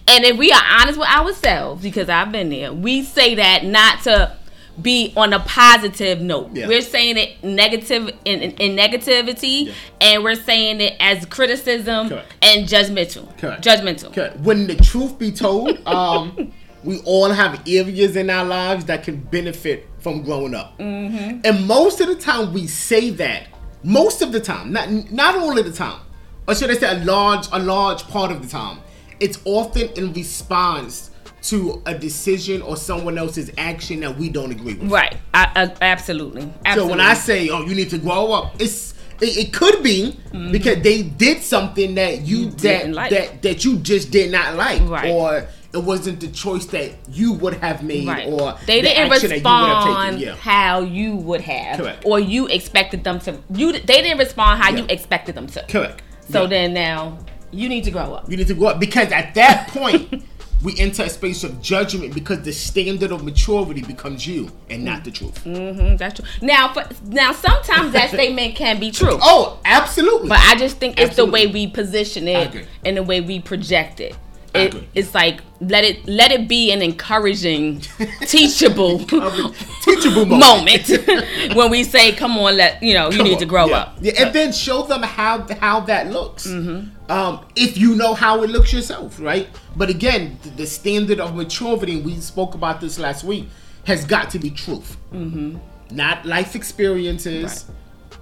And 0.06 0.24
if 0.24 0.36
we 0.36 0.52
are 0.52 0.62
honest 0.80 0.98
with 0.98 1.08
ourselves, 1.08 1.82
because 1.82 2.08
I've 2.08 2.30
been 2.30 2.50
there, 2.50 2.72
we 2.72 3.02
say 3.02 3.36
that 3.36 3.64
not 3.64 4.02
to 4.02 4.36
be 4.80 5.12
on 5.16 5.32
a 5.32 5.40
positive 5.40 6.20
note. 6.20 6.50
Yeah. 6.52 6.66
We're 6.66 6.82
saying 6.82 7.16
it 7.16 7.42
negative 7.44 8.08
in, 8.24 8.40
in, 8.40 8.50
in 8.52 8.76
negativity, 8.76 9.66
yeah. 9.66 9.72
and 10.00 10.24
we're 10.24 10.34
saying 10.34 10.80
it 10.80 10.96
as 11.00 11.24
criticism 11.26 12.08
Correct. 12.08 12.34
and 12.42 12.68
judgmental. 12.68 13.36
Correct. 13.38 13.64
Judgmental. 13.64 14.12
Correct. 14.12 14.38
When 14.40 14.66
the 14.66 14.76
truth 14.76 15.18
be 15.18 15.30
told, 15.32 15.86
um, 15.86 16.52
we 16.84 17.00
all 17.00 17.30
have 17.30 17.62
areas 17.66 18.16
in 18.16 18.30
our 18.30 18.44
lives 18.44 18.84
that 18.86 19.02
can 19.02 19.16
benefit 19.16 19.88
from 19.98 20.22
growing 20.22 20.54
up. 20.54 20.78
Mm-hmm. 20.78 21.40
And 21.44 21.66
most 21.66 22.00
of 22.00 22.08
the 22.08 22.16
time 22.16 22.52
we 22.52 22.66
say 22.66 23.10
that, 23.10 23.48
most 23.82 24.22
of 24.22 24.32
the 24.32 24.40
time, 24.40 24.72
not 24.72 24.90
not 25.10 25.36
all 25.36 25.58
of 25.58 25.64
the 25.64 25.72
time, 25.72 26.00
or 26.46 26.54
should 26.54 26.70
I 26.70 26.74
say 26.74 26.90
a 26.90 27.04
large 27.04 27.46
a 27.52 27.58
large 27.58 28.02
part 28.04 28.30
of 28.30 28.42
the 28.42 28.48
time, 28.48 28.80
it's 29.20 29.40
often 29.44 29.88
in 29.96 30.12
response 30.12 31.10
to 31.42 31.82
a 31.84 31.94
decision 31.94 32.62
or 32.62 32.76
someone 32.76 33.18
else's 33.18 33.50
action 33.58 34.00
that 34.00 34.16
we 34.16 34.30
don't 34.30 34.50
agree 34.50 34.74
with. 34.74 34.90
Right. 34.90 35.16
I, 35.34 35.50
I, 35.54 35.72
absolutely. 35.82 36.50
absolutely. 36.64 36.74
So 36.74 36.86
when 36.86 37.00
I 37.00 37.14
say, 37.14 37.48
"Oh, 37.50 37.64
you 37.64 37.74
need 37.74 37.90
to 37.90 37.98
grow 37.98 38.32
up," 38.32 38.60
it's 38.60 38.94
it, 39.20 39.36
it 39.36 39.52
could 39.52 39.82
be 39.82 40.18
mm-hmm. 40.28 40.52
because 40.52 40.82
they 40.82 41.02
did 41.02 41.42
something 41.42 41.94
that 41.96 42.22
you, 42.22 42.38
you 42.38 42.50
that 42.50 42.90
like. 42.90 43.10
that 43.10 43.42
that 43.42 43.64
you 43.64 43.76
just 43.78 44.10
did 44.10 44.32
not 44.32 44.56
like, 44.56 44.82
right. 44.88 45.10
or 45.10 45.46
it 45.74 45.82
wasn't 45.82 46.20
the 46.20 46.28
choice 46.28 46.66
that 46.66 46.92
you 47.10 47.32
would 47.32 47.54
have 47.54 47.82
made 47.82 48.06
right. 48.06 48.28
or 48.28 48.56
they 48.66 48.80
the 48.80 48.88
didn't 48.88 49.10
respond 49.10 50.20
you 50.20 50.26
yeah. 50.26 50.36
how 50.36 50.80
you 50.80 51.16
would 51.16 51.40
have 51.40 51.78
correct 51.78 52.04
or 52.06 52.20
you 52.20 52.46
expected 52.46 53.02
them 53.04 53.18
to 53.18 53.36
you 53.50 53.72
they 53.72 54.00
didn't 54.00 54.18
respond 54.18 54.62
how 54.62 54.70
yeah. 54.70 54.78
you 54.78 54.86
expected 54.88 55.34
them 55.34 55.46
to 55.46 55.64
correct 55.68 56.02
so 56.30 56.42
yeah. 56.42 56.48
then 56.48 56.74
now 56.74 57.18
you 57.50 57.68
need 57.68 57.84
to 57.84 57.90
grow 57.90 58.14
up 58.14 58.30
you 58.30 58.36
need 58.36 58.46
to 58.46 58.54
grow 58.54 58.68
up 58.68 58.80
because 58.80 59.10
at 59.10 59.34
that 59.34 59.68
point 59.68 60.22
we 60.62 60.74
enter 60.78 61.02
a 61.02 61.10
space 61.10 61.44
of 61.44 61.60
judgment 61.60 62.14
because 62.14 62.40
the 62.42 62.52
standard 62.52 63.12
of 63.12 63.22
maturity 63.22 63.82
becomes 63.82 64.26
you 64.26 64.50
and 64.70 64.82
not 64.82 65.04
the 65.04 65.10
truth. 65.10 65.44
Mm-hmm, 65.44 65.96
that's 65.96 66.18
true. 66.18 66.24
Now, 66.40 66.72
for, 66.72 66.88
now 67.04 67.32
sometimes 67.32 67.92
that 67.92 68.08
statement 68.14 68.56
can 68.56 68.80
be 68.80 68.90
true. 68.90 69.18
Oh, 69.20 69.60
absolutely. 69.66 70.30
But 70.30 70.38
I 70.38 70.54
just 70.54 70.78
think 70.78 70.98
it's 70.98 71.10
absolutely. 71.10 71.44
the 71.44 71.48
way 71.48 71.52
we 71.52 71.66
position 71.66 72.28
it 72.28 72.66
and 72.82 72.96
the 72.96 73.02
way 73.02 73.20
we 73.20 73.40
project 73.40 74.00
it 74.00 74.16
it, 74.54 74.88
it's 74.94 75.14
like 75.14 75.40
let 75.60 75.84
it 75.84 76.06
let 76.06 76.30
it 76.30 76.48
be 76.48 76.70
an 76.70 76.80
encouraging, 76.80 77.80
teachable, 78.20 78.98
teachable 79.82 80.26
moment, 80.26 80.88
moment 80.88 81.54
when 81.56 81.70
we 81.70 81.82
say, 81.82 82.12
"Come 82.12 82.38
on, 82.38 82.56
let 82.56 82.82
you 82.82 82.94
know 82.94 83.10
you 83.10 83.16
Come 83.16 83.26
need 83.26 83.34
on. 83.34 83.40
to 83.40 83.46
grow 83.46 83.66
yeah. 83.66 83.76
up." 83.76 83.96
Yeah, 84.00 84.12
and 84.18 84.34
then 84.34 84.52
show 84.52 84.82
them 84.82 85.02
how 85.02 85.46
how 85.54 85.80
that 85.80 86.10
looks. 86.10 86.46
Mm-hmm. 86.46 87.10
Um, 87.10 87.44
if 87.56 87.76
you 87.76 87.96
know 87.96 88.14
how 88.14 88.42
it 88.44 88.50
looks 88.50 88.72
yourself, 88.72 89.20
right? 89.20 89.48
But 89.76 89.90
again, 89.90 90.38
the, 90.42 90.50
the 90.50 90.66
standard 90.66 91.20
of 91.20 91.34
maturity, 91.34 92.00
we 92.00 92.16
spoke 92.16 92.54
about 92.54 92.80
this 92.80 92.98
last 92.98 93.24
week, 93.24 93.48
has 93.84 94.04
got 94.04 94.30
to 94.30 94.38
be 94.38 94.50
truth, 94.50 94.96
mm-hmm. 95.12 95.58
not 95.94 96.24
life 96.24 96.54
experiences, 96.54 97.66
right. 97.68 98.16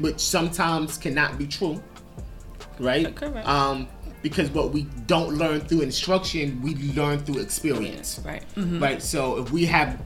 which 0.00 0.20
sometimes 0.20 0.96
cannot 0.96 1.38
be 1.38 1.46
true, 1.46 1.82
right? 2.78 3.14
Correct. 3.14 3.46
Um, 3.46 3.88
because 4.22 4.50
what 4.50 4.72
we 4.72 4.82
don't 5.06 5.34
learn 5.34 5.60
through 5.60 5.80
instruction, 5.80 6.60
we 6.62 6.74
learn 6.92 7.18
through 7.20 7.38
experience. 7.38 8.20
Right. 8.24 8.44
Mm-hmm. 8.54 8.82
Right. 8.82 9.02
So 9.02 9.38
if 9.38 9.50
we 9.50 9.66
have, 9.66 10.00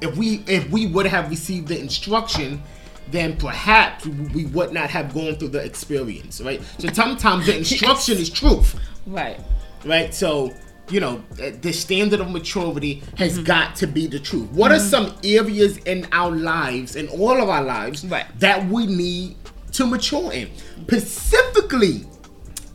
if 0.00 0.16
we 0.16 0.42
if 0.46 0.68
we 0.70 0.86
would 0.86 1.06
have 1.06 1.30
received 1.30 1.68
the 1.68 1.78
instruction, 1.78 2.62
then 3.10 3.36
perhaps 3.36 4.06
we 4.06 4.46
would 4.46 4.72
not 4.72 4.90
have 4.90 5.14
gone 5.14 5.36
through 5.36 5.48
the 5.48 5.64
experience. 5.64 6.40
Right. 6.40 6.62
So 6.78 6.88
sometimes 6.92 7.46
the 7.46 7.56
instruction 7.58 8.18
is 8.18 8.30
truth. 8.30 8.78
Right. 9.06 9.40
Right. 9.84 10.12
So 10.12 10.52
you 10.90 11.00
know 11.00 11.22
the 11.38 11.72
standard 11.72 12.20
of 12.20 12.30
maturity 12.30 13.02
has 13.16 13.34
mm-hmm. 13.34 13.44
got 13.44 13.76
to 13.76 13.86
be 13.86 14.06
the 14.08 14.18
truth. 14.18 14.50
What 14.50 14.72
mm-hmm. 14.72 14.80
are 14.80 14.84
some 14.84 15.14
areas 15.22 15.78
in 15.78 16.08
our 16.12 16.32
lives, 16.32 16.96
in 16.96 17.08
all 17.08 17.40
of 17.40 17.48
our 17.48 17.62
lives, 17.62 18.04
right. 18.06 18.26
that 18.40 18.66
we 18.66 18.86
need 18.86 19.36
to 19.72 19.86
mature 19.86 20.32
in? 20.32 20.50
Specifically 20.82 22.04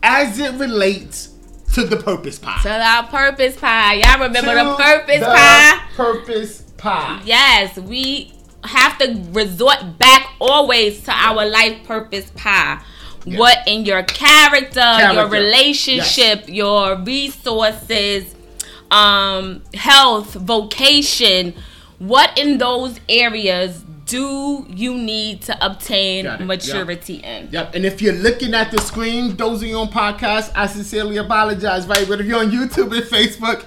as 0.02 0.38
it 0.38 0.54
relates 0.54 1.34
to 1.74 1.84
the 1.84 1.96
purpose 1.96 2.38
pie. 2.38 2.60
To 2.62 2.68
the 2.68 3.16
purpose 3.16 3.56
pie. 3.56 3.94
Y'all 3.94 4.20
remember 4.20 4.50
to 4.50 4.68
the 4.68 4.76
purpose 4.76 5.20
the 5.20 5.26
pie? 5.26 5.80
Purpose 5.94 6.62
pie. 6.76 7.22
Yes, 7.24 7.76
we 7.78 8.32
have 8.64 8.98
to 8.98 9.22
resort 9.30 9.98
back 9.98 10.34
always 10.40 11.02
to 11.02 11.12
our 11.12 11.46
life 11.46 11.84
purpose 11.84 12.30
pie. 12.36 12.82
Yes. 13.24 13.38
What 13.38 13.58
in 13.66 13.84
your 13.84 14.02
character, 14.04 14.80
character. 14.80 15.14
your 15.14 15.28
relationship, 15.28 16.40
yes. 16.40 16.48
your 16.48 16.96
resources, 16.96 18.34
um, 18.90 19.62
health, 19.74 20.34
vocation, 20.34 21.54
what 21.98 22.38
in 22.38 22.58
those 22.58 22.98
areas 23.08 23.84
do 24.08 24.66
you 24.70 24.96
need 24.96 25.42
to 25.42 25.64
obtain 25.64 26.24
maturity 26.46 27.16
yep. 27.16 27.24
in? 27.24 27.52
Yep. 27.52 27.74
And 27.74 27.84
if 27.84 28.00
you're 28.00 28.14
looking 28.14 28.54
at 28.54 28.72
the 28.72 28.80
screen, 28.80 29.36
those 29.36 29.62
of 29.62 29.68
you 29.68 29.78
on 29.78 29.88
podcast, 29.88 30.50
I 30.54 30.66
sincerely 30.66 31.18
apologize, 31.18 31.86
right? 31.86 32.08
But 32.08 32.20
if 32.20 32.26
you're 32.26 32.40
on 32.40 32.50
YouTube 32.50 32.96
and 32.96 33.04
Facebook, 33.04 33.66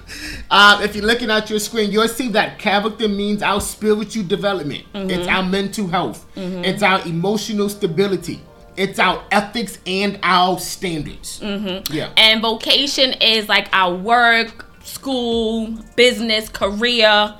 uh, 0.49 0.81
if 0.83 0.95
you're 0.95 1.05
looking 1.05 1.29
at 1.29 1.49
your 1.49 1.59
screen, 1.59 1.91
you'll 1.91 2.07
see 2.07 2.27
that 2.29 2.57
character 2.57 3.07
means 3.07 3.43
our 3.43 3.61
spiritual 3.61 4.23
development. 4.23 4.83
Mm-hmm. 4.93 5.11
It's 5.11 5.27
our 5.27 5.43
mental 5.43 5.87
health. 5.87 6.25
Mm-hmm. 6.35 6.65
It's 6.65 6.81
our 6.81 7.05
emotional 7.07 7.69
stability. 7.69 8.41
It's 8.77 8.97
our 8.97 9.23
ethics 9.31 9.77
and 9.85 10.19
our 10.23 10.57
standards. 10.57 11.39
Mm-hmm. 11.39 11.93
Yeah. 11.93 12.11
And 12.17 12.41
vocation 12.41 13.13
is 13.21 13.47
like 13.47 13.69
our 13.73 13.93
work, 13.93 14.65
school, 14.83 15.77
business, 15.95 16.49
career 16.49 17.35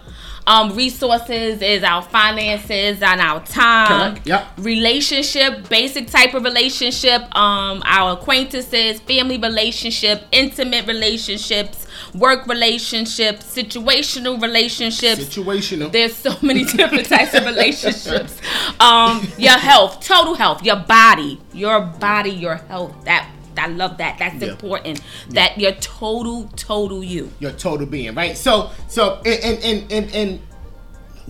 um, 0.48 0.76
resources 0.76 1.62
is 1.62 1.84
our 1.84 2.02
finances 2.02 3.02
and 3.02 3.22
our 3.22 3.44
time. 3.46 4.14
Correct. 4.14 4.28
Yep. 4.28 4.48
Relationship, 4.58 5.70
basic 5.70 6.08
type 6.08 6.34
of 6.34 6.44
relationship, 6.44 7.24
um, 7.36 7.82
our 7.86 8.14
acquaintances, 8.14 9.00
family 9.02 9.38
relationship, 9.38 10.26
intimate 10.32 10.88
relationships, 10.88 11.88
work 12.14 12.48
relationships, 12.48 13.46
situational 13.46 14.42
relationships. 14.42 15.24
Situational. 15.24 15.92
There's 15.92 16.16
so 16.16 16.36
many 16.42 16.66
different 16.78 17.08
types 17.08 17.34
of 17.34 17.46
relationships. 17.46 18.40
Um, 18.80 19.28
your 19.38 19.58
health, 19.58 20.00
total 20.02 20.34
health, 20.34 20.64
your 20.64 20.78
body, 20.78 21.40
your 21.54 21.82
body, 21.82 22.32
your 22.32 22.56
health. 22.56 22.96
That 23.06 23.30
I 23.62 23.68
love 23.68 23.98
that. 23.98 24.18
That's 24.18 24.42
yeah. 24.42 24.50
important. 24.50 25.02
Yeah. 25.30 25.34
That 25.34 25.60
you're 25.60 25.74
total, 25.74 26.48
total 26.56 27.04
you. 27.04 27.32
Your 27.40 27.52
total 27.52 27.86
being, 27.86 28.16
right? 28.16 28.36
So, 28.38 28.72
so, 28.88 29.22
and 29.26 29.64
and 29.64 29.92
and 29.92 30.16
and 30.16 30.40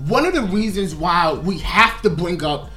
one 0.07 0.25
of 0.25 0.33
the 0.33 0.43
reasons 0.43 0.95
why 0.95 1.33
we 1.33 1.59
have 1.59 2.01
to 2.03 2.09
bring 2.09 2.43
up 2.43 2.69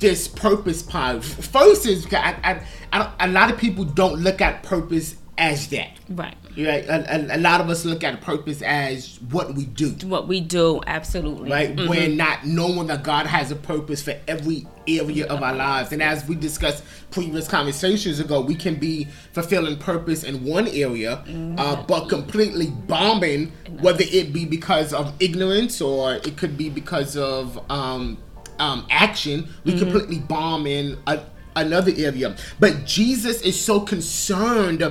this 0.00 0.28
purpose 0.28 0.82
part. 0.82 1.24
First 1.24 1.86
is 1.86 2.04
because 2.04 2.22
I, 2.22 2.60
I, 2.92 3.00
I, 3.00 3.12
a 3.20 3.28
lot 3.28 3.50
of 3.50 3.58
people 3.58 3.84
don't 3.84 4.20
look 4.20 4.40
at 4.40 4.62
purpose 4.62 5.16
as 5.38 5.68
that. 5.68 5.92
Right. 6.08 6.36
Right. 6.56 6.84
A, 6.86 7.32
a, 7.34 7.36
a, 7.36 7.40
lot 7.40 7.60
of 7.60 7.68
us 7.68 7.84
look 7.84 8.04
at 8.04 8.20
purpose 8.20 8.62
as 8.62 9.18
what 9.30 9.54
we 9.54 9.66
do. 9.66 9.90
What 10.06 10.28
we 10.28 10.40
do, 10.40 10.80
absolutely. 10.86 11.50
Right. 11.50 11.74
Mm-hmm. 11.74 11.88
We're 11.88 12.08
not 12.08 12.46
knowing 12.46 12.86
that 12.88 13.02
God 13.02 13.26
has 13.26 13.50
a 13.50 13.56
purpose 13.56 14.02
for 14.02 14.14
every 14.28 14.66
area 14.86 15.26
of 15.26 15.42
our 15.42 15.54
lives. 15.54 15.92
And 15.92 16.02
as 16.02 16.26
we 16.28 16.36
discussed 16.36 16.84
previous 17.10 17.48
conversations 17.48 18.20
ago, 18.20 18.40
we 18.40 18.54
can 18.54 18.76
be 18.76 19.08
fulfilling 19.32 19.78
purpose 19.78 20.22
in 20.22 20.44
one 20.44 20.68
area, 20.68 21.24
mm-hmm. 21.26 21.58
uh, 21.58 21.82
but 21.82 22.08
completely 22.08 22.68
bombing, 22.68 23.50
whether 23.80 24.04
it 24.06 24.32
be 24.32 24.44
because 24.44 24.92
of 24.92 25.12
ignorance 25.20 25.80
or 25.80 26.14
it 26.14 26.36
could 26.36 26.56
be 26.56 26.70
because 26.70 27.16
of 27.16 27.58
um, 27.70 28.18
um, 28.60 28.86
action. 28.90 29.48
We 29.64 29.72
mm-hmm. 29.72 29.80
completely 29.80 30.20
bomb 30.20 30.66
in 30.66 30.98
a, 31.06 31.20
another 31.56 31.92
area. 31.96 32.36
But 32.58 32.84
Jesus 32.84 33.40
is 33.42 33.60
so 33.60 33.80
concerned 33.80 34.82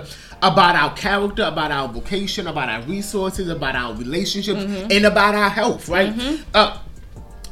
about 0.42 0.76
our 0.76 0.94
character, 0.96 1.44
about 1.44 1.72
our 1.72 1.88
vocation, 1.88 2.48
about 2.48 2.70
our 2.70 2.82
resources, 2.84 3.50
about 3.50 3.76
our 3.76 3.94
relationships, 3.94 4.62
mm-hmm. 4.62 4.92
and 4.92 5.06
about 5.06 5.36
our 5.36 5.50
health, 5.50 5.90
right? 5.90 6.14
Mm-hmm. 6.14 6.44
Uh, 6.54 6.80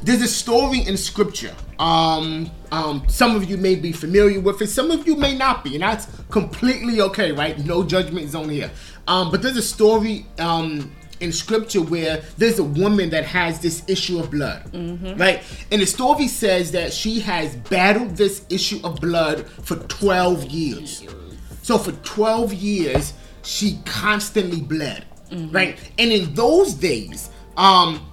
there's 0.02 0.22
a 0.22 0.28
story 0.28 0.80
in 0.80 0.96
scripture. 0.96 1.54
Um, 1.78 2.50
um, 2.70 3.04
some 3.08 3.36
of 3.36 3.48
you 3.48 3.56
may 3.56 3.74
be 3.74 3.92
familiar 3.92 4.40
with 4.40 4.60
it, 4.62 4.68
some 4.68 4.90
of 4.90 5.06
you 5.06 5.16
may 5.16 5.36
not 5.36 5.64
be, 5.64 5.74
and 5.74 5.82
that's 5.82 6.08
completely 6.30 7.00
okay, 7.00 7.32
right? 7.32 7.58
No 7.64 7.84
judgment 7.84 8.30
zone 8.30 8.48
here. 8.48 8.70
Um, 9.06 9.30
but 9.30 9.42
there's 9.42 9.56
a 9.56 9.62
story 9.62 10.26
um, 10.38 10.92
in 11.20 11.32
scripture 11.32 11.80
where 11.80 12.22
there's 12.36 12.58
a 12.58 12.64
woman 12.64 13.10
that 13.10 13.24
has 13.24 13.60
this 13.60 13.82
issue 13.88 14.18
of 14.18 14.30
blood, 14.30 14.64
mm-hmm. 14.72 15.16
right? 15.20 15.42
And 15.70 15.80
the 15.80 15.86
story 15.86 16.28
says 16.28 16.72
that 16.72 16.92
she 16.92 17.20
has 17.20 17.54
battled 17.56 18.16
this 18.16 18.44
issue 18.50 18.80
of 18.84 19.00
blood 19.00 19.46
for 19.46 19.76
12 19.76 20.46
years. 20.46 21.06
So 21.72 21.78
for 21.78 21.92
12 21.92 22.52
years, 22.52 23.14
she 23.40 23.78
constantly 23.86 24.60
bled, 24.60 25.06
mm-hmm. 25.30 25.50
right? 25.52 25.78
And 25.98 26.12
in 26.12 26.34
those 26.34 26.74
days, 26.74 27.30
um, 27.56 28.12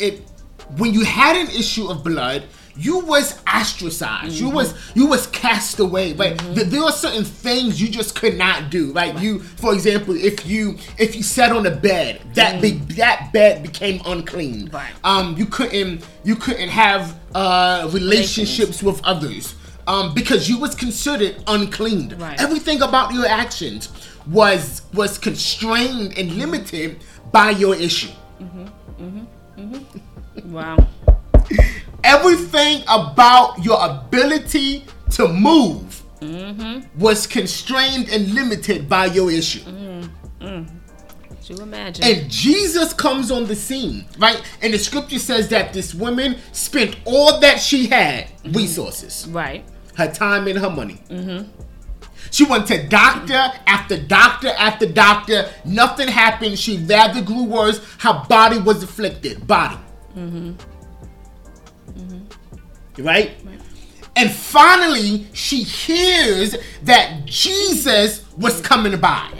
it 0.00 0.28
when 0.76 0.92
you 0.92 1.04
had 1.04 1.36
an 1.36 1.46
issue 1.54 1.86
of 1.86 2.02
blood, 2.02 2.42
you 2.74 2.98
was 3.06 3.40
ostracized. 3.46 4.34
Mm-hmm. 4.34 4.46
You 4.46 4.50
was 4.50 4.74
you 4.96 5.06
was 5.06 5.28
cast 5.28 5.78
away. 5.78 6.14
Right? 6.14 6.36
Mm-hmm. 6.36 6.68
There 6.68 6.82
are 6.82 6.90
certain 6.90 7.22
things 7.22 7.80
you 7.80 7.88
just 7.88 8.16
could 8.16 8.36
not 8.36 8.68
do. 8.68 8.92
Right? 8.92 9.14
right? 9.14 9.22
You, 9.22 9.38
for 9.38 9.72
example, 9.72 10.16
if 10.16 10.44
you 10.44 10.76
if 10.98 11.14
you 11.14 11.22
sat 11.22 11.52
on 11.52 11.66
a 11.66 11.70
bed, 11.70 12.20
that 12.34 12.60
mm-hmm. 12.60 12.84
be, 12.84 12.94
that 12.94 13.32
bed 13.32 13.62
became 13.62 14.02
unclean. 14.06 14.70
Right. 14.72 14.90
Um, 15.04 15.36
you 15.38 15.46
couldn't 15.46 16.04
you 16.24 16.34
couldn't 16.34 16.70
have 16.70 17.16
uh, 17.32 17.88
relationships 17.92 18.82
with 18.82 19.00
others. 19.04 19.54
Um, 19.88 20.14
because 20.14 20.48
you 20.48 20.58
was 20.58 20.74
considered 20.74 21.42
unclean. 21.46 22.16
Right. 22.18 22.40
Everything 22.40 22.82
about 22.82 23.12
your 23.12 23.26
actions 23.26 23.88
was 24.26 24.82
was 24.92 25.16
constrained 25.18 26.18
and 26.18 26.32
limited 26.32 26.98
by 27.30 27.50
your 27.50 27.76
issue. 27.76 28.10
Mm-hmm. 28.40 28.64
Mm-hmm. 29.04 29.60
Mm-hmm. 29.60 30.52
Wow. 30.52 30.88
everything 32.06 32.82
about 32.88 33.62
your 33.64 33.78
ability 33.84 34.84
to 35.10 35.28
move 35.28 36.02
mm-hmm. 36.20 36.98
was 36.98 37.26
constrained 37.26 38.08
and 38.08 38.32
limited 38.32 38.88
by 38.88 39.06
your 39.06 39.30
issue. 39.30 39.60
Mm-hmm. 39.60 40.62
You 41.48 41.58
imagine. 41.58 42.04
And 42.04 42.28
Jesus 42.28 42.92
comes 42.92 43.30
on 43.30 43.46
the 43.46 43.54
scene, 43.54 44.04
right? 44.18 44.42
And 44.62 44.74
the 44.74 44.78
scripture 44.78 45.20
says 45.20 45.48
that 45.50 45.72
this 45.72 45.94
woman 45.94 46.38
spent 46.50 46.96
all 47.04 47.38
that 47.38 47.60
she 47.60 47.86
had, 47.86 48.26
mm-hmm. 48.26 48.52
resources, 48.52 49.28
right? 49.30 49.64
Her 49.96 50.12
time 50.12 50.46
and 50.46 50.58
her 50.58 50.70
money. 50.70 51.00
Mm-hmm. 51.08 51.48
She 52.30 52.44
went 52.44 52.66
to 52.68 52.86
doctor 52.88 53.52
after 53.66 53.96
doctor 53.96 54.48
after 54.48 54.86
doctor. 54.86 55.48
Nothing 55.64 56.08
happened. 56.08 56.58
She 56.58 56.78
rather 56.78 57.22
grew 57.22 57.44
worse. 57.44 57.80
Her 58.00 58.24
body 58.28 58.58
was 58.58 58.82
afflicted. 58.82 59.46
Body. 59.46 59.78
Mm-hmm. 60.16 60.52
Right? 62.98 63.36
right? 63.44 63.60
And 64.16 64.30
finally, 64.30 65.26
she 65.34 65.62
hears 65.62 66.56
that 66.82 67.26
Jesus 67.26 68.24
was 68.36 68.60
coming 68.60 68.98
by. 68.98 69.30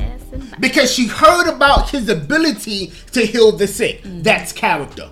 because 0.61 0.93
she 0.93 1.07
heard 1.07 1.49
about 1.49 1.91
his 1.91 2.09
ability 2.09 2.93
to 3.13 3.25
heal 3.25 3.53
the 3.53 3.67
sick. 3.67 4.03
Mm-hmm. 4.03 4.23
That's 4.23 4.53
character. 4.53 5.11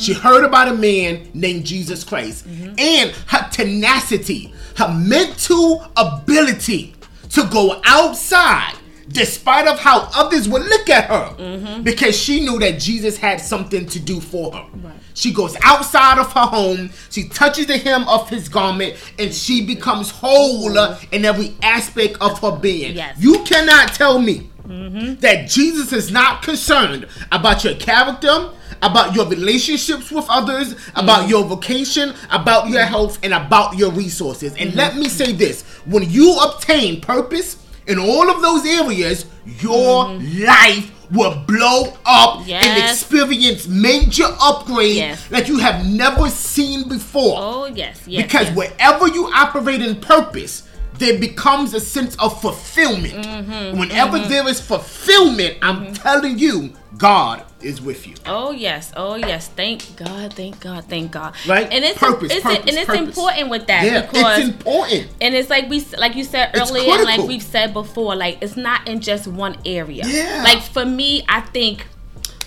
She 0.00 0.12
heard 0.14 0.44
about 0.44 0.68
a 0.68 0.74
man 0.74 1.30
named 1.34 1.64
Jesus 1.64 2.04
Christ 2.04 2.48
mm-hmm. 2.48 2.74
and 2.78 3.10
her 3.26 3.48
tenacity, 3.50 4.52
her 4.76 4.88
mental 4.88 5.86
ability 5.96 6.94
to 7.30 7.46
go 7.50 7.80
outside 7.84 8.74
despite 9.08 9.66
of 9.66 9.78
how 9.78 10.08
others 10.14 10.48
would 10.48 10.62
look 10.62 10.88
at 10.88 11.04
her 11.06 11.34
mm-hmm. 11.36 11.82
because 11.82 12.16
she 12.16 12.40
knew 12.40 12.58
that 12.60 12.78
Jesus 12.78 13.16
had 13.16 13.40
something 13.40 13.86
to 13.86 13.98
do 13.98 14.20
for 14.20 14.52
her. 14.52 14.64
Right. 14.72 14.94
She 15.14 15.32
goes 15.32 15.56
outside 15.62 16.18
of 16.18 16.32
her 16.32 16.46
home, 16.46 16.90
she 17.10 17.28
touches 17.28 17.66
the 17.66 17.76
hem 17.76 18.08
of 18.08 18.28
his 18.30 18.48
garment, 18.48 18.96
and 19.18 19.34
she 19.34 19.66
becomes 19.66 20.10
whole 20.10 20.76
in 21.10 21.24
every 21.24 21.54
aspect 21.62 22.16
of 22.20 22.38
her 22.38 22.52
being. 22.56 22.94
Yes. 22.96 23.16
You 23.18 23.42
cannot 23.44 23.92
tell 23.94 24.18
me 24.18 24.50
mm-hmm. 24.70 25.14
that 25.20 25.48
Jesus 25.48 25.92
is 25.92 26.10
not 26.10 26.42
concerned 26.42 27.06
about 27.32 27.64
your 27.64 27.74
character, 27.74 28.50
about 28.82 29.14
your 29.14 29.26
relationships 29.26 30.10
with 30.10 30.26
others, 30.28 30.72
about 30.94 31.22
mm-hmm. 31.22 31.30
your 31.30 31.44
vocation, 31.44 32.14
about 32.30 32.68
your 32.68 32.82
health, 32.84 33.18
and 33.22 33.34
about 33.34 33.76
your 33.76 33.90
resources. 33.90 34.52
And 34.56 34.70
mm-hmm. 34.70 34.78
let 34.78 34.96
me 34.96 35.08
say 35.08 35.32
this 35.32 35.62
when 35.84 36.08
you 36.08 36.36
obtain 36.38 37.00
purpose, 37.00 37.56
in 37.86 37.98
all 37.98 38.30
of 38.30 38.40
those 38.40 38.64
areas, 38.64 39.26
your 39.44 40.06
mm. 40.06 40.46
life 40.46 40.92
will 41.10 41.34
blow 41.46 41.92
up 42.06 42.46
yes. 42.46 42.64
and 42.64 42.84
experience 42.84 43.66
major 43.66 44.26
upgrade 44.40 44.96
yes. 44.96 45.26
that 45.28 45.48
you 45.48 45.58
have 45.58 45.84
never 45.84 46.28
seen 46.28 46.88
before. 46.88 47.34
Oh 47.36 47.66
yes, 47.66 48.02
yes. 48.06 48.22
Because 48.22 48.46
yes. 48.48 48.56
wherever 48.56 49.08
you 49.08 49.26
operate 49.34 49.82
in 49.82 49.96
purpose, 49.96 50.68
there 51.00 51.18
becomes 51.18 51.74
a 51.74 51.80
sense 51.80 52.14
of 52.16 52.40
fulfillment. 52.40 53.24
Mm-hmm, 53.24 53.78
Whenever 53.78 54.18
mm-hmm. 54.18 54.28
there 54.28 54.46
is 54.46 54.60
fulfillment, 54.60 55.56
I'm 55.62 55.86
mm-hmm. 55.86 55.92
telling 55.94 56.38
you, 56.38 56.74
God 56.98 57.42
is 57.62 57.80
with 57.80 58.06
you. 58.06 58.14
Oh 58.26 58.50
yes, 58.50 58.92
oh 58.94 59.14
yes. 59.14 59.48
Thank 59.48 59.96
God, 59.96 60.34
thank 60.34 60.60
God, 60.60 60.84
thank 60.84 61.10
God. 61.10 61.34
Right, 61.48 61.66
and 61.72 61.84
it's 61.84 61.98
purpose, 61.98 62.30
it's, 62.30 62.42
purpose, 62.42 62.58
and 62.58 62.68
it's 62.68 62.84
purpose. 62.84 63.08
important 63.08 63.48
with 63.48 63.66
that 63.68 63.84
yeah, 63.84 64.02
because 64.02 64.38
it's 64.38 64.48
important. 64.48 65.08
And 65.22 65.34
it's 65.34 65.48
like 65.48 65.70
we, 65.70 65.84
like 65.98 66.14
you 66.14 66.24
said 66.24 66.50
earlier, 66.54 66.92
and 66.92 67.04
like 67.04 67.26
we've 67.26 67.42
said 67.42 67.72
before, 67.72 68.14
like 68.14 68.38
it's 68.42 68.56
not 68.56 68.86
in 68.86 69.00
just 69.00 69.26
one 69.26 69.56
area. 69.64 70.04
Yeah. 70.06 70.42
Like 70.44 70.62
for 70.62 70.84
me, 70.84 71.24
I 71.28 71.40
think 71.40 71.86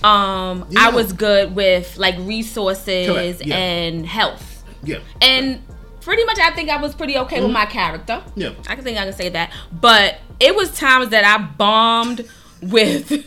um 0.03 0.67
yeah. 0.69 0.87
I 0.87 0.89
was 0.91 1.11
good 1.11 1.55
with 1.55 1.97
like 1.97 2.15
resources 2.19 3.41
yeah. 3.43 3.55
and 3.55 4.05
health. 4.05 4.63
Yeah. 4.83 4.99
And 5.21 5.63
pretty 6.03 6.23
much 6.25 6.39
I 6.39 6.51
think 6.51 6.69
I 6.69 6.77
was 6.77 6.93
pretty 6.93 7.17
okay 7.17 7.37
mm-hmm. 7.37 7.45
with 7.45 7.53
my 7.53 7.65
character. 7.65 8.23
Yeah. 8.35 8.53
I 8.67 8.75
can 8.75 8.83
think 8.83 8.97
I 8.97 9.05
can 9.05 9.13
say 9.13 9.29
that. 9.29 9.51
But 9.71 10.19
it 10.39 10.55
was 10.55 10.71
times 10.77 11.09
that 11.09 11.23
I 11.23 11.43
bombed 11.43 12.27
with 12.61 13.25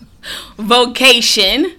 vocation, 0.56 1.74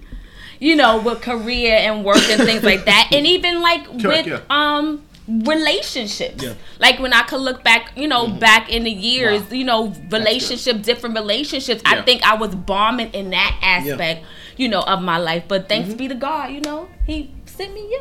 you 0.59 0.75
know, 0.75 1.01
with 1.01 1.21
career 1.21 1.75
and 1.75 2.03
work 2.03 2.29
and 2.29 2.41
things 2.41 2.63
like 2.63 2.85
that. 2.85 3.09
And 3.11 3.27
even 3.35 3.61
like 3.61 3.85
Correct, 4.01 4.27
with 4.27 4.27
yeah. 4.27 4.41
um 4.49 5.03
relationships. 5.27 6.43
Yeah. 6.43 6.53
Like 6.79 6.99
when 6.99 7.13
I 7.13 7.23
could 7.23 7.41
look 7.41 7.63
back, 7.63 7.91
you 7.95 8.07
know, 8.07 8.25
mm-hmm. 8.25 8.39
back 8.39 8.69
in 8.71 8.83
the 8.83 8.91
years, 8.91 9.41
wow. 9.43 9.47
you 9.51 9.63
know, 9.63 9.93
relationship, 10.09 10.81
different 10.81 11.15
relationships. 11.15 11.81
Yeah. 11.85 11.99
I 11.99 12.01
think 12.01 12.23
I 12.23 12.35
was 12.35 12.55
bombing 12.55 13.11
in 13.11 13.29
that 13.29 13.59
aspect, 13.61 14.25
you 14.57 14.67
know, 14.67 14.81
of 14.81 15.01
my 15.01 15.17
life. 15.17 15.43
But 15.47 15.69
thanks 15.69 15.89
mm-hmm. 15.89 15.97
be 15.97 16.07
to 16.07 16.15
God, 16.15 16.51
you 16.51 16.61
know, 16.61 16.89
He 17.05 17.31
sent 17.45 17.73
me 17.73 17.81
you. 17.81 17.99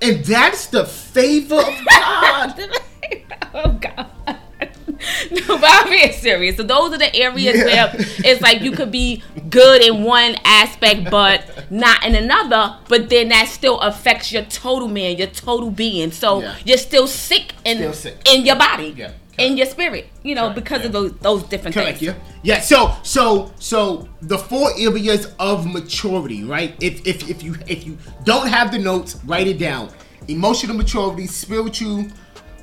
And 0.00 0.24
that's 0.24 0.66
the 0.66 0.84
favor 0.86 1.56
of 1.56 1.86
God. 1.90 2.60
oh 3.54 3.78
God. 3.80 4.06
no, 5.30 5.58
but 5.58 5.64
I'm 5.64 5.90
being 5.90 6.12
serious. 6.12 6.56
So 6.56 6.62
those 6.64 6.92
are 6.92 6.98
the 6.98 7.14
areas 7.14 7.56
yeah. 7.56 7.64
where 7.64 7.92
it's 7.96 8.40
like 8.40 8.60
you 8.60 8.72
could 8.72 8.90
be 8.90 9.22
good 9.48 9.82
in 9.82 10.02
one 10.02 10.36
aspect, 10.44 11.10
but 11.10 11.70
not 11.70 12.04
in 12.04 12.14
another. 12.14 12.76
But 12.88 13.08
then 13.08 13.28
that 13.28 13.48
still 13.48 13.78
affects 13.80 14.32
your 14.32 14.42
total 14.44 14.88
man, 14.88 15.16
your 15.16 15.28
total 15.28 15.70
being. 15.70 16.10
So 16.10 16.42
yeah. 16.42 16.56
you're 16.64 16.78
still 16.78 17.06
sick 17.06 17.54
in 17.64 17.78
still 17.78 17.92
sick. 17.92 18.28
in 18.28 18.44
your 18.44 18.56
body. 18.56 18.94
Yeah 18.96 19.12
in 19.38 19.56
your 19.56 19.66
spirit, 19.66 20.08
you 20.22 20.34
know, 20.34 20.50
Correct. 20.50 20.54
because 20.56 20.80
yeah. 20.80 20.86
of 20.86 20.92
those 20.92 21.12
those 21.18 21.42
different 21.44 21.74
Correct, 21.74 21.98
things. 21.98 22.14
Yeah, 22.42 22.56
yeah. 22.56 22.60
So 22.60 22.94
so 23.02 23.52
so 23.58 24.08
the 24.20 24.36
four 24.36 24.70
areas 24.76 25.32
of 25.38 25.66
maturity, 25.66 26.44
right? 26.44 26.74
If 26.80 27.06
if 27.06 27.28
if 27.30 27.42
you 27.42 27.56
if 27.66 27.86
you 27.86 27.96
don't 28.24 28.48
have 28.48 28.70
the 28.72 28.78
notes, 28.78 29.18
write 29.24 29.46
it 29.46 29.58
down. 29.58 29.90
Emotional 30.26 30.76
maturity, 30.76 31.26
spiritual 31.26 32.06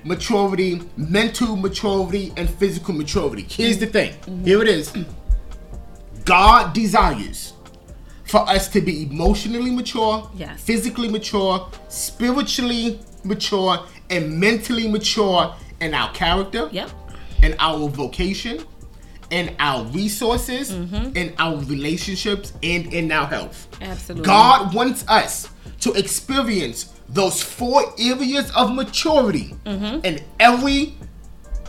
maturity, 0.03 0.81
mental 0.97 1.55
maturity, 1.55 2.31
and 2.37 2.49
physical 2.49 2.93
maturity. 2.93 3.45
Here's 3.49 3.79
the 3.79 3.87
thing. 3.87 4.11
Mm-hmm. 4.13 4.43
Here 4.45 4.61
it 4.61 4.67
is. 4.67 4.93
God 6.25 6.73
desires 6.73 7.53
for 8.25 8.41
us 8.49 8.67
to 8.69 8.81
be 8.81 9.03
emotionally 9.03 9.71
mature, 9.71 10.29
yes. 10.35 10.61
physically 10.61 11.07
mature, 11.07 11.69
spiritually 11.87 12.99
mature, 13.23 13.85
and 14.09 14.39
mentally 14.39 14.87
mature 14.87 15.55
in 15.81 15.93
our 15.93 16.11
character, 16.13 16.69
yep. 16.71 16.89
in 17.43 17.55
our 17.59 17.87
vocation, 17.89 18.63
in 19.29 19.55
our 19.59 19.83
resources, 19.85 20.71
mm-hmm. 20.71 21.15
in 21.15 21.33
our 21.39 21.57
relationships, 21.63 22.53
and 22.63 22.93
in 22.93 23.11
our 23.11 23.25
health. 23.27 23.67
Absolutely. 23.81 24.25
God 24.25 24.73
wants 24.73 25.07
us 25.07 25.49
to 25.81 25.93
experience 25.93 26.93
those 27.09 27.41
four 27.41 27.83
areas 27.99 28.51
of 28.55 28.73
maturity 28.73 29.55
mm-hmm. 29.65 30.03
in 30.05 30.23
every 30.39 30.95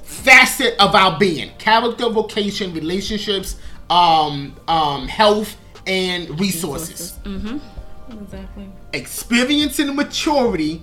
facet 0.03 0.75
of 0.79 0.95
our 0.95 1.19
being 1.19 1.51
character, 1.59 2.09
vocation, 2.09 2.73
relationships, 2.73 3.57
um, 3.91 4.57
um, 4.69 5.07
health, 5.09 5.57
and 5.87 6.29
resources. 6.41 7.19
resources. 7.25 7.59
Mm-hmm. 7.59 8.23
Exactly. 8.23 8.69
Experiencing 8.93 9.95
maturity, 9.95 10.83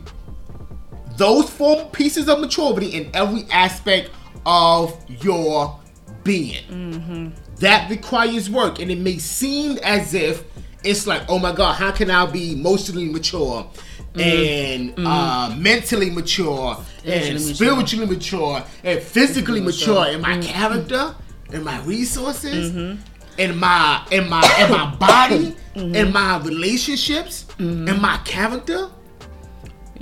those 1.17 1.49
four 1.49 1.85
pieces 1.89 2.27
of 2.29 2.39
maturity 2.39 2.87
in 2.87 3.09
every 3.13 3.45
aspect 3.51 4.11
of 4.45 4.97
your 5.23 5.79
being. 6.23 6.63
Mm-hmm. 6.65 7.29
That 7.57 7.89
requires 7.89 8.49
work, 8.49 8.79
and 8.79 8.91
it 8.91 8.97
may 8.97 9.17
seem 9.17 9.77
as 9.83 10.13
if 10.13 10.43
it's 10.83 11.07
like, 11.07 11.23
oh 11.29 11.39
my 11.39 11.53
God, 11.53 11.73
how 11.73 11.91
can 11.91 12.09
I 12.09 12.25
be 12.25 12.53
emotionally 12.53 13.09
mature? 13.09 13.65
Mm-hmm. 14.13 14.21
and 14.21 14.95
mm-hmm. 14.95 15.07
Uh, 15.07 15.55
mentally 15.55 16.11
mature 16.11 16.77
and 17.03 17.41
spiritually 17.41 18.05
mature. 18.05 18.63
and 18.83 19.01
physically 19.01 19.59
mature, 19.59 20.05
in 20.05 20.21
my 20.21 20.33
mm-hmm. 20.33 20.41
character 20.41 21.15
in 21.51 21.63
my 21.63 21.79
resources 21.81 22.71
mm-hmm. 22.71 23.01
in 23.39 23.57
my 23.57 24.05
in 24.11 24.29
my 24.29 24.43
in 24.59 24.71
my 24.71 24.95
body 24.97 25.55
in 25.73 25.91
mm-hmm. 25.91 26.13
my 26.13 26.37
relationships 26.45 27.47
in 27.57 27.99
my 27.99 28.17
character 28.23 28.87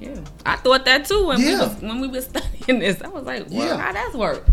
yeah 0.02 0.20
i 0.46 0.56
thought 0.58 0.84
that 0.86 1.06
too 1.06 1.28
when 1.28 1.40
yeah. 1.40 1.46
we 1.46 1.54
was, 1.60 1.82
when 1.82 2.02
we 2.02 2.08
were 2.08 2.22
studying 2.32 2.80
this 2.80 3.02
i 3.02 3.08
was 3.08 3.24
like 3.24 3.50
well, 3.50 3.68
yeah. 3.68 3.78
how 3.78 3.92
does 3.92 4.14
work 4.16 4.46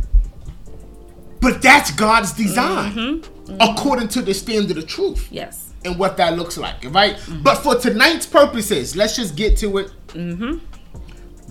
but 1.41 1.61
that's 1.63 1.91
god's 1.93 2.33
design 2.33 3.23
according 3.61 4.09
to 4.09 4.23
the 4.23 4.35
standard 4.35 4.77
of 4.77 4.87
truth 4.87 5.29
yes 5.31 5.69
and 5.85 5.99
what 5.99 6.17
that 6.17 6.37
looks 6.37 6.57
like, 6.59 6.85
right? 6.93 7.17
Mm-hmm. 7.17 7.43
But 7.43 7.57
for 7.57 7.77
tonight's 7.77 8.27
purposes, 8.27 8.97
let's 8.97 9.17
just 9.17 9.37
get 9.37 9.57
to 9.59 9.79
it. 9.79 9.93
Mm-hmm. 10.09 10.59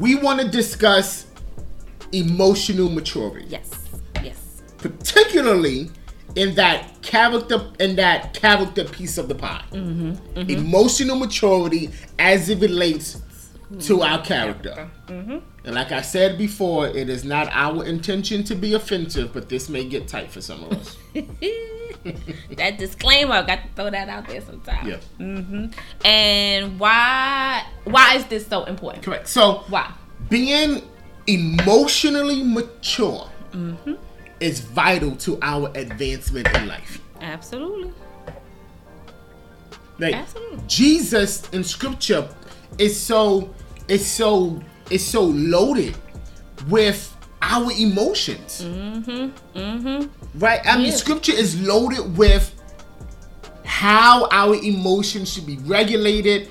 We 0.01 0.15
want 0.15 0.41
to 0.41 0.47
discuss 0.47 1.27
emotional 2.11 2.89
maturity. 2.89 3.47
Yes. 3.49 3.87
Yes. 4.23 4.61
Particularly 4.77 5.89
in 6.35 6.53
that 6.55 7.01
character 7.01 7.71
in 7.79 7.95
that 7.95 8.33
character 8.33 8.83
piece 8.83 9.17
of 9.17 9.27
the 9.27 9.35
pie. 9.35 9.63
Mm-hmm. 9.71 10.11
mm-hmm. 10.11 10.49
Emotional 10.49 11.17
maturity 11.17 11.89
as 12.19 12.49
it 12.49 12.59
relates 12.59 13.21
to 13.81 14.01
our 14.01 14.23
character. 14.23 14.89
Mm-hmm. 15.07 15.37
And 15.65 15.75
like 15.75 15.91
I 15.91 16.01
said 16.01 16.37
before, 16.37 16.87
it 16.87 17.09
is 17.09 17.23
not 17.23 17.49
our 17.51 17.83
intention 17.85 18.43
to 18.45 18.55
be 18.55 18.73
offensive, 18.73 19.33
but 19.33 19.49
this 19.49 19.69
may 19.69 19.83
get 19.83 20.07
tight 20.07 20.31
for 20.31 20.41
some 20.41 20.63
of 20.63 20.71
us. 20.73 20.97
that 22.55 22.77
disclaimer, 22.77 23.33
I 23.33 23.45
got 23.45 23.63
to 23.63 23.69
throw 23.75 23.89
that 23.89 24.07
out 24.07 24.27
there 24.27 24.41
sometimes. 24.41 24.87
Yeah. 24.87 24.99
Mm-hmm. 25.19 26.05
And 26.05 26.79
why? 26.79 27.65
Why 27.83 28.15
is 28.15 28.25
this 28.25 28.47
so 28.47 28.63
important? 28.63 29.03
Correct. 29.03 29.27
So 29.27 29.65
why 29.67 29.93
being 30.29 30.81
emotionally 31.27 32.43
mature 32.43 33.29
mm-hmm. 33.51 33.93
is 34.39 34.61
vital 34.61 35.15
to 35.17 35.37
our 35.41 35.71
advancement 35.75 36.47
in 36.55 36.67
life. 36.67 37.01
Absolutely. 37.21 37.93
Like 39.99 40.15
Absolutely. 40.15 40.59
Jesus 40.67 41.49
in 41.49 41.63
Scripture 41.63 42.29
is 42.77 42.99
so 42.99 43.53
it's 43.87 44.05
so 44.05 44.61
it's 44.89 45.03
so 45.03 45.23
loaded 45.23 45.95
with 46.69 47.15
our 47.41 47.71
emotions. 47.71 48.63
Mm-hmm. 48.63 49.57
Mm-hmm. 49.57 50.39
Right? 50.39 50.59
I 50.65 50.77
mean, 50.77 50.91
scripture 50.91 51.33
is 51.33 51.59
loaded 51.61 52.17
with 52.17 52.53
how 53.63 54.27
our 54.31 54.55
emotions 54.55 55.31
should 55.33 55.45
be 55.45 55.57
regulated, 55.57 56.49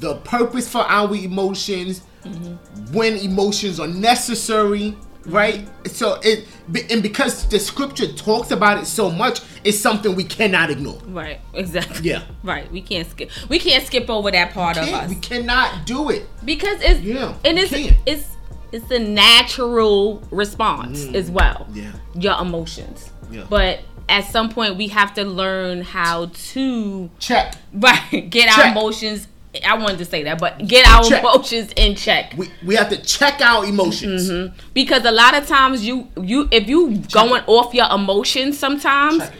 the 0.00 0.16
purpose 0.16 0.68
for 0.68 0.80
our 0.80 1.14
emotions, 1.14 2.02
mm-hmm. 2.24 2.92
when 2.92 3.16
emotions 3.16 3.78
are 3.78 3.88
necessary, 3.88 4.96
right? 5.26 5.68
So 5.86 6.18
it 6.22 6.46
and 6.90 7.02
because 7.02 7.48
the 7.48 7.58
scripture 7.58 8.12
talks 8.12 8.50
about 8.50 8.78
it 8.78 8.86
so 8.86 9.10
much, 9.10 9.40
it's 9.64 9.78
something 9.78 10.14
we 10.14 10.24
cannot 10.24 10.70
ignore. 10.70 10.98
Right. 11.06 11.40
Exactly. 11.54 12.10
Yeah. 12.10 12.22
Right. 12.42 12.70
We 12.70 12.80
can't 12.80 13.08
skip. 13.08 13.30
We 13.48 13.58
can't 13.58 13.84
skip 13.84 14.08
over 14.08 14.30
that 14.30 14.52
part 14.52 14.76
of 14.76 14.88
us. 14.88 15.08
We 15.08 15.16
cannot 15.16 15.84
do 15.84 16.10
it 16.10 16.26
because 16.44 16.80
it's 16.80 17.00
yeah. 17.00 17.34
And 17.44 17.58
it's 17.58 17.70
can't. 17.70 17.96
it's 18.06 18.36
it's 18.72 18.90
a 18.90 18.98
natural 18.98 20.22
response 20.30 21.06
mm. 21.06 21.14
as 21.14 21.30
well. 21.30 21.66
Yeah. 21.72 21.92
Your 22.14 22.40
emotions. 22.40 23.10
Yeah. 23.30 23.46
But 23.48 23.80
at 24.08 24.24
some 24.26 24.48
point 24.48 24.76
we 24.76 24.88
have 24.88 25.14
to 25.14 25.24
learn 25.24 25.82
how 25.82 26.26
to 26.26 27.10
check. 27.18 27.56
Right. 27.72 28.30
Get 28.30 28.48
check. 28.48 28.58
our 28.58 28.72
emotions 28.72 29.26
I 29.64 29.76
wanted 29.76 29.98
to 29.98 30.04
say 30.04 30.22
that, 30.24 30.38
but 30.38 30.66
get 30.66 30.86
our 30.86 31.04
check. 31.04 31.22
emotions 31.22 31.72
in 31.76 31.94
check. 31.94 32.34
We, 32.36 32.50
we 32.64 32.74
have 32.74 32.88
to 32.90 32.96
check 33.02 33.40
our 33.40 33.64
emotions 33.64 34.30
mm-hmm. 34.30 34.56
because 34.74 35.04
a 35.04 35.12
lot 35.12 35.36
of 35.36 35.46
times 35.46 35.84
you 35.84 36.08
you 36.20 36.48
if 36.50 36.68
you 36.68 36.98
check 37.02 37.10
going 37.10 37.42
it. 37.42 37.48
off 37.48 37.74
your 37.74 37.90
emotions, 37.90 38.58
sometimes 38.58 39.22
it. 39.22 39.32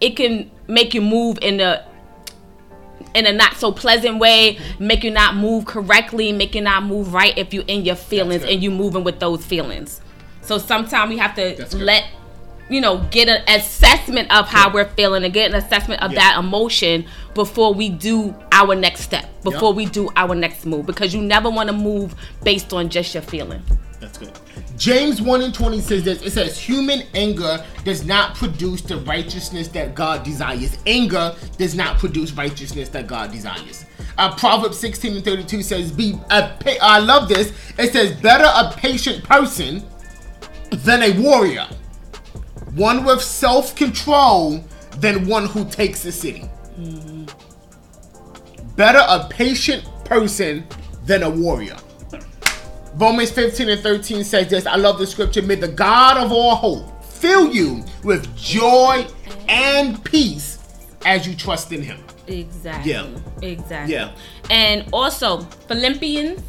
it 0.00 0.16
can 0.16 0.50
make 0.66 0.94
you 0.94 1.00
move 1.00 1.38
in 1.42 1.60
a 1.60 1.86
in 3.14 3.26
a 3.26 3.32
not 3.32 3.54
so 3.54 3.72
pleasant 3.72 4.18
way, 4.18 4.58
make 4.78 5.02
you 5.02 5.10
not 5.10 5.34
move 5.34 5.64
correctly, 5.64 6.32
make 6.32 6.54
you 6.54 6.60
not 6.60 6.84
move 6.84 7.12
right 7.12 7.36
if 7.36 7.52
you're 7.52 7.64
in 7.66 7.84
your 7.84 7.96
feelings 7.96 8.44
and 8.44 8.62
you 8.62 8.70
moving 8.70 9.04
with 9.04 9.18
those 9.18 9.44
feelings. 9.44 10.00
So 10.42 10.58
sometimes 10.58 11.10
we 11.10 11.18
have 11.18 11.34
to 11.34 11.76
let 11.76 12.04
you 12.70 12.80
know 12.80 13.06
get 13.10 13.28
an 13.28 13.42
assessment 13.48 14.30
of 14.32 14.48
how 14.48 14.72
we're 14.72 14.88
feeling 14.90 15.24
and 15.24 15.34
get 15.34 15.50
an 15.50 15.56
assessment 15.56 16.02
of 16.02 16.12
yeah. 16.12 16.20
that 16.20 16.38
emotion 16.38 17.04
before 17.34 17.74
we 17.74 17.88
do 17.88 18.34
our 18.52 18.74
next 18.74 19.00
step, 19.00 19.28
before 19.42 19.70
yep. 19.70 19.76
we 19.76 19.86
do 19.86 20.08
our 20.16 20.34
next 20.34 20.64
move, 20.64 20.86
because 20.86 21.14
you 21.14 21.20
never 21.20 21.50
want 21.50 21.68
to 21.68 21.74
move 21.74 22.14
based 22.42 22.72
on 22.72 22.88
just 22.88 23.14
your 23.14 23.22
feeling. 23.22 23.62
That's 24.00 24.16
good. 24.16 24.32
James 24.76 25.20
1 25.20 25.42
and 25.42 25.54
20 25.54 25.80
says 25.82 26.04
this 26.04 26.22
it 26.22 26.30
says, 26.30 26.58
Human 26.58 27.02
anger 27.14 27.62
does 27.84 28.06
not 28.06 28.34
produce 28.34 28.80
the 28.80 28.96
righteousness 28.98 29.68
that 29.68 29.94
God 29.94 30.22
desires. 30.22 30.78
Anger 30.86 31.36
does 31.58 31.74
not 31.74 31.98
produce 31.98 32.32
righteousness 32.32 32.88
that 32.90 33.06
God 33.06 33.30
desires. 33.30 33.84
Uh, 34.16 34.34
Proverbs 34.36 34.78
16 34.78 35.16
and 35.16 35.24
32 35.24 35.62
says, 35.62 35.92
Be 35.92 36.14
a 36.30 36.56
pa- 36.58 36.78
I 36.80 36.98
love 36.98 37.28
this. 37.28 37.52
It 37.78 37.92
says, 37.92 38.18
Better 38.20 38.44
a 38.44 38.72
patient 38.74 39.22
person 39.22 39.84
than 40.70 41.02
a 41.02 41.12
warrior, 41.20 41.68
one 42.74 43.04
with 43.04 43.22
self 43.22 43.74
control 43.74 44.64
than 44.98 45.26
one 45.26 45.46
who 45.46 45.64
takes 45.68 46.04
a 46.04 46.12
city. 46.12 46.48
Mm-hmm. 46.78 47.26
Better 48.76 49.02
a 49.08 49.28
patient 49.28 49.88
person 50.04 50.66
than 51.04 51.22
a 51.22 51.30
warrior. 51.30 51.76
Romans 52.94 53.30
15 53.30 53.68
and 53.68 53.80
13 53.80 54.24
says 54.24 54.48
this. 54.48 54.66
I 54.66 54.76
love 54.76 54.98
the 54.98 55.06
scripture. 55.06 55.42
May 55.42 55.54
the 55.54 55.68
God 55.68 56.16
of 56.16 56.32
all 56.32 56.54
hope 56.54 57.04
fill 57.04 57.52
you 57.52 57.84
with 58.02 58.34
joy 58.36 59.06
and 59.48 60.02
peace 60.04 60.58
as 61.04 61.26
you 61.26 61.34
trust 61.34 61.72
in 61.72 61.82
him. 61.82 61.98
Exactly. 62.26 62.92
Yeah. 62.92 63.08
Exactly. 63.42 63.94
Yeah. 63.94 64.12
And 64.50 64.88
also 64.92 65.40
Philippians 65.68 66.42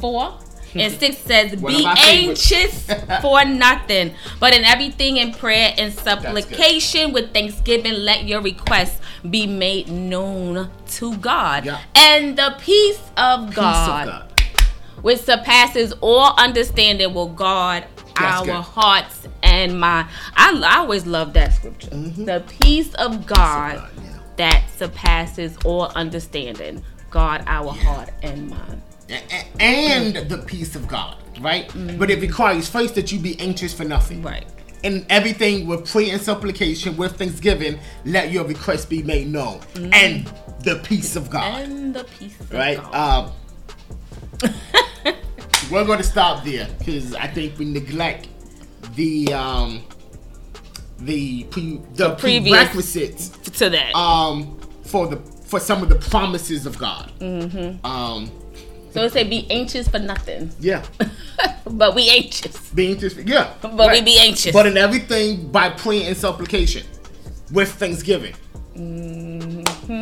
4 0.00 0.38
and 0.80 0.92
6 0.92 1.18
says, 1.18 1.56
Be 1.60 1.86
anxious 1.86 2.86
for 3.22 3.44
nothing, 3.44 4.14
but 4.40 4.54
in 4.54 4.64
everything 4.64 5.16
in 5.18 5.32
prayer 5.32 5.74
and 5.76 5.92
supplication 5.92 7.12
with 7.12 7.32
thanksgiving, 7.32 7.92
let 7.94 8.24
your 8.24 8.40
requests 8.40 9.00
be 9.28 9.46
made 9.46 9.88
known 9.88 10.70
to 10.88 11.16
God. 11.18 11.64
Yeah. 11.64 11.80
And 11.94 12.36
the 12.38 12.56
peace 12.60 13.00
of 13.16 13.46
Peace 13.48 13.56
God, 13.56 14.08
of 14.08 14.14
God 14.14 14.32
which 15.02 15.20
surpasses 15.20 15.92
all 16.00 16.34
understanding, 16.36 17.14
will 17.14 17.28
guard 17.28 17.84
That's 18.18 18.40
our 18.40 18.44
good. 18.46 18.54
hearts 18.54 19.28
and 19.42 19.78
mind. 19.78 20.08
I, 20.34 20.60
I 20.66 20.78
always 20.78 21.06
love 21.06 21.32
that 21.34 21.52
scripture. 21.52 21.90
Mhm. 21.90 22.26
The 22.26 22.42
peace 22.60 22.92
of 22.94 23.26
God, 23.26 23.76
God, 23.76 23.90
yeah. 24.02 24.18
that 24.36 24.64
surpasses 24.76 25.56
all 25.64 25.92
understanding, 25.94 26.82
guard 27.10 27.42
our 27.46 27.70
heart 27.72 28.10
and 28.22 28.50
mind. 28.50 28.82
And 29.60 30.16
the 30.28 30.38
peace 30.46 30.74
of 30.76 30.86
God, 30.88 31.16
right? 31.40 31.70
But 31.98 32.10
it 32.10 32.20
requires 32.20 32.68
first 32.68 32.94
that 32.96 33.12
you 33.12 33.18
be 33.18 33.38
anxious 33.40 33.72
for 33.72 33.84
nothing. 33.84 34.22
Right. 34.22 34.44
And 34.84 35.06
everything 35.08 35.66
with 35.66 35.90
prayer 35.90 36.12
and 36.12 36.22
supplication, 36.22 36.96
with 36.96 37.16
thanksgiving, 37.16 37.78
let 38.04 38.30
your 38.30 38.44
request 38.44 38.88
be 38.90 39.02
made 39.02 39.26
known. 39.28 39.60
And 39.92 40.30
the 40.60 40.80
peace 40.84 41.16
of 41.16 41.30
God, 41.30 41.62
And 41.62 41.94
the 41.94 42.04
peace 42.04 42.38
of 42.40 42.50
God. 42.50 42.58
right? 42.58 42.78
God. 42.92 43.32
Um, 44.44 44.52
we're 45.70 45.84
going 45.84 45.98
to 45.98 46.04
stop 46.04 46.44
there 46.44 46.68
because 46.78 47.14
I 47.14 47.26
think 47.26 47.58
we 47.58 47.64
neglect 47.64 48.28
the 48.94 49.32
um, 49.32 49.82
the 50.98 51.44
pre, 51.44 51.80
the 51.94 52.14
previous- 52.16 52.56
prerequisites 52.56 53.28
to 53.58 53.70
that. 53.70 53.94
um, 53.94 54.58
for 54.84 55.06
the 55.08 55.16
for 55.16 55.58
some 55.60 55.82
of 55.82 55.88
the 55.88 55.96
promises 55.96 56.66
of 56.66 56.76
God. 56.78 57.10
Mm-hmm. 57.20 57.84
Um, 57.86 58.30
so 58.96 59.02
it 59.02 59.12
say 59.12 59.24
be 59.24 59.46
anxious 59.50 59.86
for 59.88 59.98
nothing. 59.98 60.50
Yeah. 60.58 60.82
but 61.70 61.94
we 61.94 62.08
anxious. 62.08 62.70
Be 62.70 62.92
anxious. 62.92 63.14
Yeah. 63.16 63.52
But 63.60 63.76
right. 63.76 63.98
we 63.98 64.00
be 64.02 64.18
anxious. 64.18 64.54
But 64.54 64.66
in 64.66 64.78
everything 64.78 65.52
by 65.52 65.68
prayer 65.68 66.04
and 66.08 66.16
supplication 66.16 66.86
with 67.52 67.70
thanksgiving. 67.72 68.34
Mm-hmm. 68.74 70.00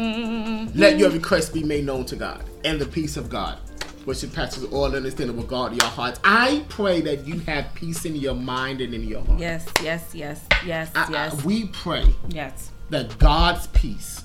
Let 0.78 0.96
your 1.00 1.11
request 1.11 1.52
be 1.52 1.64
made 1.64 1.87
known 1.87 2.04
to 2.07 2.14
God 2.14 2.44
and 2.64 2.80
the 2.80 2.87
peace 2.87 3.16
of 3.16 3.28
God, 3.28 3.59
which 4.04 4.18
surpasses 4.18 4.62
all 4.66 4.94
understanding 4.94 5.37
will 5.37 5.42
guard 5.42 5.72
your 5.72 5.90
hearts. 5.90 6.20
I 6.22 6.64
pray 6.68 7.00
that 7.00 7.26
you 7.26 7.40
have 7.40 7.74
peace 7.74 8.04
in 8.04 8.14
your 8.14 8.35
mind 8.37 8.80
and 8.80 8.94
in 8.94 9.02
your 9.02 9.24
heart. 9.24 9.40
Yes, 9.40 9.66
yes, 9.83 10.14
yes, 10.14 10.40
yes, 10.64 10.92
I, 10.94 11.09
yes. 11.11 11.42
I, 11.42 11.44
we 11.44 11.66
pray. 11.66 12.04
Yes. 12.28 12.70
That 12.90 13.18
God's 13.18 13.66
peace 13.68 14.22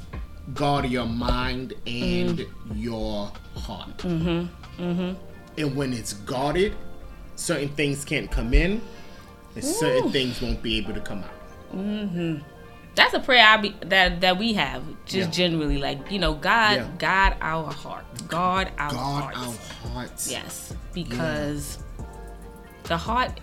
guard 0.54 0.86
your 0.86 1.06
mind 1.06 1.74
and 1.86 2.40
mm. 2.40 2.48
your 2.76 3.32
heart. 3.56 3.98
Mm-hmm. 4.00 4.54
Mm-hmm. 4.80 5.14
And 5.58 5.76
when 5.76 5.94
it's 5.94 6.14
guarded, 6.14 6.76
certain 7.36 7.70
things 7.70 8.06
can't 8.06 8.32
come 8.32 8.54
in, 8.54 8.82
and 9.56 9.64
Ooh. 9.64 9.68
certain 9.68 10.12
things 10.12 10.42
won't 10.42 10.62
be 10.62 10.78
able 10.78 10.94
to 10.94 11.02
come 11.02 11.20
out. 11.20 11.76
Mm-hmm 11.76 12.38
that's 13.00 13.14
a 13.14 13.20
prayer 13.20 13.46
I 13.46 13.58
be, 13.58 13.76
that 13.86 14.22
that 14.22 14.38
we 14.38 14.54
have 14.54 14.84
just 15.06 15.16
yeah. 15.16 15.48
generally 15.48 15.78
like 15.78 16.12
you 16.12 16.20
know 16.20 16.34
God 16.34 16.78
yeah. 16.78 16.90
God 16.98 17.36
our 17.42 17.72
heart 17.72 18.06
God 18.28 18.72
our 18.78 18.92
God 18.92 19.34
hearts. 19.34 19.38
our 19.38 19.90
hearts 19.92 20.32
yes 20.32 20.74
because 20.94 21.80
yeah. 21.98 22.06
the 22.84 22.98
heart 22.98 23.40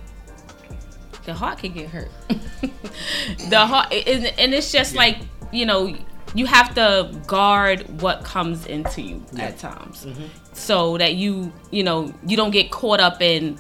the 1.25 1.35
heart 1.35 1.59
can 1.59 1.73
get 1.73 1.89
hurt 1.89 2.11
the 3.49 3.59
heart 3.59 3.93
and 3.93 4.55
it's 4.55 4.71
just 4.71 4.95
like 4.95 5.19
you 5.53 5.65
know 5.65 5.97
you 6.35 6.45
have 6.45 6.75
to 6.75 7.19
guard 7.27 8.01
what 8.03 8.25
comes 8.25 8.67
into 8.67 9.01
you 9.01 9.25
at 9.39 9.59
times 9.59 10.05
mm-hmm. 10.05 10.27
So 10.57 10.97
that 10.99 11.15
you 11.15 11.53
you 11.71 11.83
know 11.83 12.13
you 12.27 12.37
don't 12.37 12.51
get 12.51 12.71
caught 12.71 13.01
up 13.01 13.21
in 13.21 13.59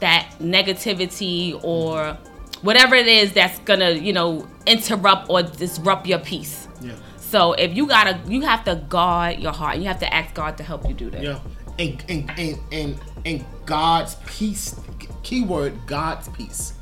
that 0.00 0.28
negativity 0.40 1.58
or 1.62 2.16
whatever 2.62 2.94
it 2.94 3.06
is 3.06 3.32
that's 3.32 3.58
gonna 3.60 3.90
you 3.92 4.12
know 4.12 4.46
interrupt 4.66 5.28
or 5.28 5.42
disrupt 5.42 6.06
your 6.06 6.18
peace. 6.18 6.66
Yeah. 6.80 6.94
So 7.18 7.52
if 7.54 7.76
you 7.76 7.86
gotta, 7.86 8.20
you 8.28 8.42
have 8.42 8.64
to 8.64 8.76
guard 8.76 9.40
your 9.40 9.52
heart. 9.52 9.78
You 9.78 9.84
have 9.84 9.98
to 10.00 10.14
ask 10.14 10.34
God 10.34 10.56
to 10.58 10.62
help 10.62 10.88
you 10.88 10.94
do 10.94 11.10
that. 11.10 11.22
Yeah. 11.22 11.40
And 11.78 12.04
and 12.08 12.30
and 12.38 12.58
and, 12.72 13.00
and 13.24 13.44
God's 13.66 14.16
peace. 14.26 14.80
Keyword 15.22 15.74
God's 15.86 16.28
peace. 16.28 16.74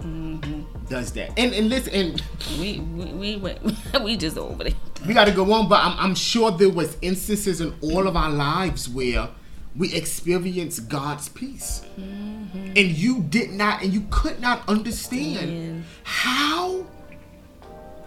Mm-hmm. 0.00 0.86
Does 0.88 1.12
that 1.12 1.38
and 1.38 1.52
and 1.54 1.68
listen 1.68 1.92
and 1.94 2.22
we 2.58 2.80
we 2.80 3.36
we, 3.36 3.56
we 4.02 4.16
just 4.16 4.36
over 4.36 4.64
there. 4.64 4.72
We 5.06 5.14
got 5.14 5.26
to 5.26 5.32
go 5.32 5.50
on, 5.52 5.68
but 5.68 5.82
I'm, 5.82 5.98
I'm 5.98 6.14
sure 6.14 6.50
there 6.50 6.70
was 6.70 6.96
instances 7.00 7.60
in 7.60 7.74
all 7.80 8.06
of 8.06 8.16
our 8.16 8.30
lives 8.30 8.88
where 8.88 9.28
we 9.76 9.94
experienced 9.94 10.88
God's 10.88 11.28
peace. 11.28 11.82
Mm-hmm. 11.98 12.72
And 12.76 12.76
you 12.76 13.22
did 13.22 13.50
not, 13.50 13.82
and 13.82 13.92
you 13.92 14.06
could 14.10 14.40
not 14.40 14.68
understand 14.68 15.84
how 16.02 16.86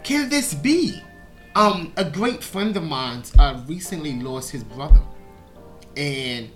can 0.04 0.30
this 0.30 0.54
be? 0.54 1.02
Um, 1.56 1.94
a 1.98 2.04
great 2.04 2.44
friend 2.44 2.76
of 2.76 2.84
mine 2.84 3.24
uh, 3.38 3.62
recently 3.68 4.20
lost 4.20 4.50
his 4.50 4.64
brother, 4.64 5.00
and 5.96 6.50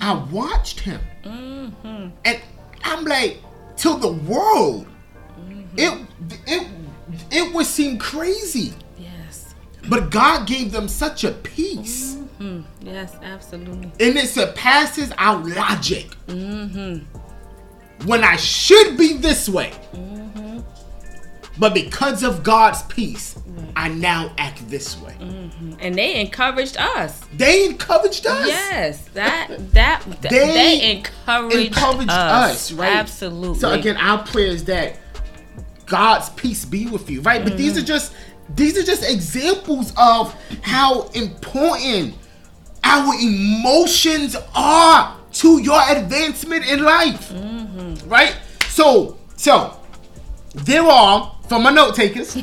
I 0.00 0.14
watched 0.14 0.80
him, 0.80 1.00
mm-hmm. 1.22 2.08
and 2.24 2.40
I'm 2.82 3.04
like, 3.04 3.40
to 3.78 3.98
the 3.98 4.12
world, 4.12 4.86
mm-hmm. 5.38 5.78
it 5.78 6.06
it 6.46 6.68
it 7.30 7.54
would 7.54 7.66
seem 7.66 7.98
crazy. 7.98 8.72
Yes, 8.98 9.54
but 9.88 10.10
God 10.10 10.46
gave 10.46 10.72
them 10.72 10.88
such 10.88 11.24
a 11.24 11.32
peace 11.32 12.16
Mm, 12.38 12.64
yes, 12.80 13.16
absolutely. 13.22 13.90
And 13.98 14.16
it 14.16 14.28
surpasses 14.28 15.12
our 15.16 15.42
logic. 15.42 16.08
Mm-hmm. 16.26 17.04
When 18.06 18.24
I 18.24 18.36
should 18.36 18.98
be 18.98 19.14
this 19.14 19.48
way. 19.48 19.72
Mm-hmm. 19.94 20.60
But 21.58 21.72
because 21.72 22.22
of 22.22 22.42
God's 22.42 22.82
peace, 22.82 23.38
mm-hmm. 23.56 23.70
I 23.76 23.88
now 23.88 24.32
act 24.38 24.68
this 24.68 25.00
way. 25.00 25.16
Mm-hmm. 25.18 25.74
And 25.80 25.94
they 25.96 26.20
encouraged 26.20 26.76
us. 26.76 27.20
They 27.34 27.66
encouraged 27.66 28.26
us. 28.26 28.46
Yes, 28.46 29.04
that 29.14 29.48
that 29.72 30.04
they, 30.20 30.28
they 30.30 30.96
encouraged, 30.96 31.68
encouraged 31.68 32.10
us. 32.10 32.70
us. 32.70 32.72
right? 32.72 32.96
Absolutely. 32.96 33.58
So 33.58 33.72
again, 33.72 33.96
our 33.96 34.24
prayer 34.24 34.48
is 34.48 34.64
that 34.64 34.98
God's 35.86 36.28
peace 36.30 36.64
be 36.64 36.86
with 36.86 37.10
you, 37.10 37.20
right? 37.22 37.42
But 37.42 37.56
these 37.56 37.72
mm-hmm. 37.72 37.82
are 37.82 37.86
just 37.86 38.14
these 38.54 38.78
are 38.78 38.84
just 38.84 39.08
examples 39.08 39.92
of 39.96 40.34
how 40.62 41.08
important 41.08 42.14
our 42.84 43.14
emotions 43.20 44.36
are 44.54 45.16
to 45.32 45.60
your 45.62 45.80
advancement 45.90 46.64
in 46.66 46.82
life. 46.82 47.30
Mm-hmm. 47.30 48.08
Right? 48.08 48.36
So, 48.68 49.18
so 49.36 49.78
there 50.54 50.82
are, 50.82 51.36
for 51.48 51.58
my 51.58 51.70
note 51.70 51.94
takers, 51.94 52.38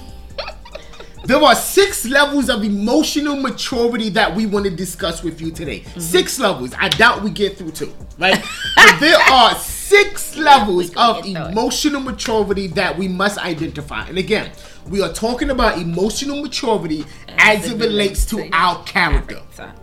there 1.24 1.42
are 1.42 1.56
six 1.56 2.06
levels 2.06 2.50
of 2.50 2.64
emotional 2.64 3.36
maturity 3.38 4.10
that 4.10 4.36
we 4.36 4.46
want 4.46 4.66
to 4.66 4.72
discuss 4.72 5.24
with 5.24 5.42
you 5.42 5.52
today. 5.52 5.80
Mm-hmm. 5.82 6.00
Six 6.00 6.40
levels. 6.40 6.74
I 6.78 6.90
doubt 6.90 7.24
we 7.24 7.30
get 7.30 7.58
through 7.58 7.72
two, 7.72 7.94
right? 8.20 8.44
but 8.76 9.00
there 9.00 9.18
are 9.32 9.56
six 9.56 10.36
levels 10.36 10.92
of 10.96 11.26
emotional 11.26 12.02
maturity 12.02 12.68
that 12.68 12.98
we 12.98 13.08
must 13.08 13.38
identify. 13.38 14.06
And 14.08 14.18
again, 14.18 14.52
we 14.90 15.02
are 15.02 15.12
talking 15.14 15.50
about 15.50 15.78
emotional 15.78 16.42
maturity 16.42 17.06
as, 17.30 17.66
as 17.66 17.72
it 17.72 17.80
relates 17.80 18.26
to 18.28 18.50
our 18.54 18.84
character. 18.84 19.42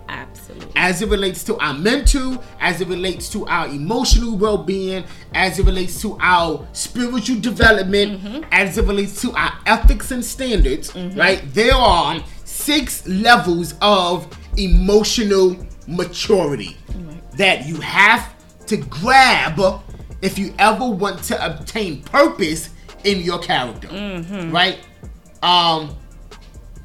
Absolutely. 0.09 0.73
As 0.77 1.03
it 1.03 1.09
relates 1.09 1.45
to 1.45 1.57
our 1.59 1.75
mental, 1.75 2.43
as 2.61 2.81
it 2.81 2.89
relates 2.89 3.29
to 3.31 3.47
our 3.47 3.69
emotional 3.69 4.37
well 4.37 4.59
being, 4.59 5.05
as 5.35 5.59
it 5.59 5.67
relates 5.67 6.01
to 6.03 6.19
our 6.21 6.67
spiritual 6.73 7.41
development, 7.41 8.21
mm-hmm. 8.21 8.45
as 8.51 8.79
it 8.79 8.85
relates 8.85 9.21
to 9.23 9.33
our 9.33 9.53
ethics 9.67 10.11
and 10.11 10.25
standards, 10.25 10.93
mm-hmm. 10.93 11.19
right? 11.19 11.43
There 11.55 11.75
are 11.75 12.23
six 12.45 13.07
levels 13.07 13.75
of 13.81 14.37
emotional 14.57 15.57
maturity 15.87 16.77
mm-hmm. 16.89 17.37
that 17.37 17.67
you 17.67 17.77
have 17.81 18.35
to 18.67 18.77
grab 18.77 19.83
if 20.23 20.39
you 20.39 20.55
ever 20.59 20.87
want 20.87 21.23
to 21.25 21.45
obtain 21.45 22.03
purpose 22.03 22.71
in 23.05 23.21
your 23.21 23.39
character, 23.39 23.89
mm-hmm. 23.89 24.51
right? 24.51 24.79
Um, 25.43 25.97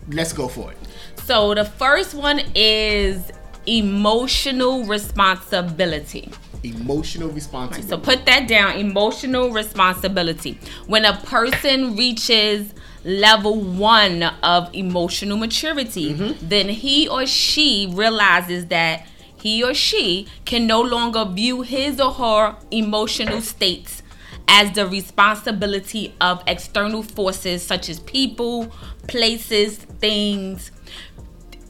let's 0.10 0.34
go 0.34 0.47
for 0.47 0.71
it. 0.71 0.78
So 1.25 1.54
the 1.54 1.65
first 1.65 2.13
one 2.13 2.41
is 2.54 3.32
emotional 3.65 4.86
responsibility. 4.86 6.32
Emotional 6.63 7.30
responsibility. 7.30 7.89
so 7.89 7.97
put 7.97 8.25
that 8.25 8.47
down. 8.47 8.78
Emotional 8.78 9.51
responsibility. 9.51 10.60
When 10.88 11.06
a 11.06 11.17
person 11.17 11.95
reaches 11.95 12.73
level 13.04 13.60
one 13.60 14.23
of 14.23 14.73
emotional 14.73 15.38
maturity, 15.38 16.13
mm-hmm. 16.13 16.47
then 16.47 16.69
he 16.69 17.08
or 17.08 17.25
she 17.25 17.88
realizes 17.91 18.67
that 18.67 19.06
he 19.38 19.63
or 19.63 19.73
she 19.75 20.28
can 20.45 20.65
no 20.65 20.82
longer 20.82 21.23
view 21.25 21.62
his 21.62 21.99
or 21.99 22.12
her 22.13 22.56
emotional 22.71 23.41
states 23.41 24.01
as 24.48 24.72
the 24.74 24.88
responsibility 24.88 26.14
of 26.22 26.44
external 26.48 27.04
forces 27.04 27.64
such 27.64 27.90
as 27.90 28.00
people, 28.02 28.72
places, 29.08 29.78
things. 29.78 30.72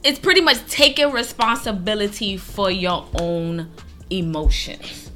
It's 0.04 0.18
pretty 0.18 0.40
much 0.40 0.64
taking 0.68 1.10
responsibility 1.10 2.36
for 2.36 2.70
your 2.70 3.06
own 3.18 3.70
emotions. 4.10 5.10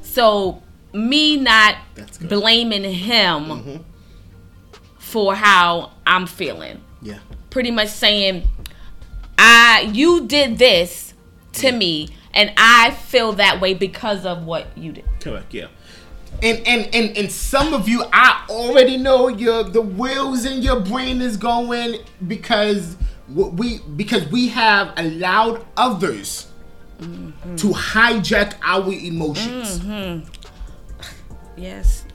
So, 0.00 0.62
me 0.92 1.36
not 1.36 1.76
blaming 2.20 2.84
him 2.84 3.44
mm-hmm. 3.44 3.76
for 4.98 5.34
how 5.34 5.92
I'm 6.06 6.26
feeling. 6.26 6.82
Yeah. 7.02 7.18
Pretty 7.50 7.70
much 7.70 7.88
saying, 7.88 8.48
I 9.36 9.90
you 9.92 10.26
did 10.26 10.56
this 10.56 11.12
to 11.54 11.66
yeah. 11.66 11.76
me 11.76 12.08
and 12.32 12.52
I 12.56 12.92
feel 12.92 13.32
that 13.32 13.60
way 13.60 13.74
because 13.74 14.24
of 14.24 14.44
what 14.46 14.66
you 14.78 14.92
did. 14.92 15.04
Correct, 15.20 15.52
yeah 15.52 15.66
and 16.42 16.66
and 16.66 16.94
and 16.94 17.16
and 17.16 17.32
some 17.32 17.72
of 17.72 17.88
you 17.88 18.04
i 18.12 18.44
already 18.50 18.96
know 18.96 19.28
your 19.28 19.64
the 19.64 19.80
wheels 19.80 20.44
in 20.44 20.60
your 20.62 20.80
brain 20.80 21.22
is 21.22 21.36
going 21.36 21.96
because 22.26 22.96
we 23.28 23.78
because 23.96 24.26
we 24.28 24.48
have 24.48 24.92
allowed 24.96 25.64
others 25.76 26.46
mm-hmm. 26.98 27.56
to 27.56 27.68
hijack 27.68 28.54
our 28.62 28.92
emotions 28.92 29.78
mm-hmm. 29.80 30.28
yes 31.56 32.04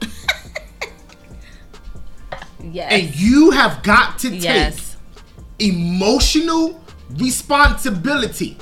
yes 2.62 2.92
and 2.92 3.16
you 3.16 3.50
have 3.50 3.82
got 3.82 4.18
to 4.18 4.30
take 4.30 4.42
yes. 4.44 4.96
emotional 5.58 6.82
responsibility 7.16 8.56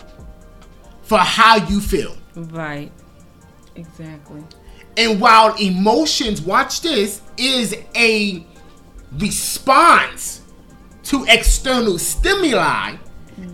for 1.03 1.19
how 1.19 1.57
you 1.57 1.81
feel 1.81 2.17
right 2.35 2.91
exactly 3.77 4.43
and 5.01 5.19
while 5.19 5.55
emotions, 5.55 6.43
watch 6.43 6.83
this, 6.83 7.23
is 7.39 7.75
a 7.97 8.45
response 9.19 10.43
to 11.05 11.25
external 11.27 11.99
stimuli, 11.99 12.97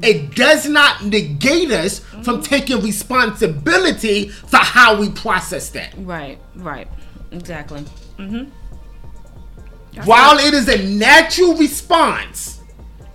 it 0.03 0.35
does 0.35 0.69
not 0.69 1.05
negate 1.05 1.71
us 1.71 2.01
from 2.25 2.43
taking 2.43 2.81
responsibility 2.83 4.29
for 4.29 4.57
how 4.57 4.99
we 4.99 5.09
process 5.11 5.71
that. 5.71 5.95
Right, 5.99 6.41
right, 6.57 6.89
exactly. 7.31 7.85
Mm-hmm. 8.19 8.51
While 10.03 10.39
it 10.39 10.53
is 10.53 10.69
a 10.69 10.85
natural 10.89 11.55
response, 11.55 12.61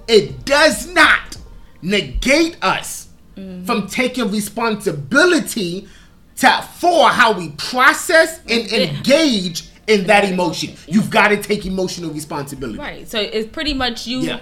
it 0.08 0.46
does 0.46 0.88
not 0.94 1.36
negate 1.82 2.58
us 2.64 3.10
mm-hmm. 3.36 3.66
from 3.66 3.88
taking 3.88 4.32
responsibility 4.32 5.90
to, 6.38 6.62
for 6.78 7.10
how 7.10 7.34
we 7.34 7.50
process 7.52 8.40
and 8.48 8.72
engage 8.72 9.70
in 9.88 10.08
that 10.08 10.26
emotion. 10.26 10.76
You've 10.88 11.10
got 11.10 11.30
to 11.30 11.42
take 11.42 11.66
emotional 11.66 12.12
responsibility. 12.12 12.80
Right. 12.80 13.08
So 13.08 13.20
it's 13.20 13.50
pretty 13.50 13.74
much 13.74 14.08
you 14.08 14.20
yeah. 14.20 14.40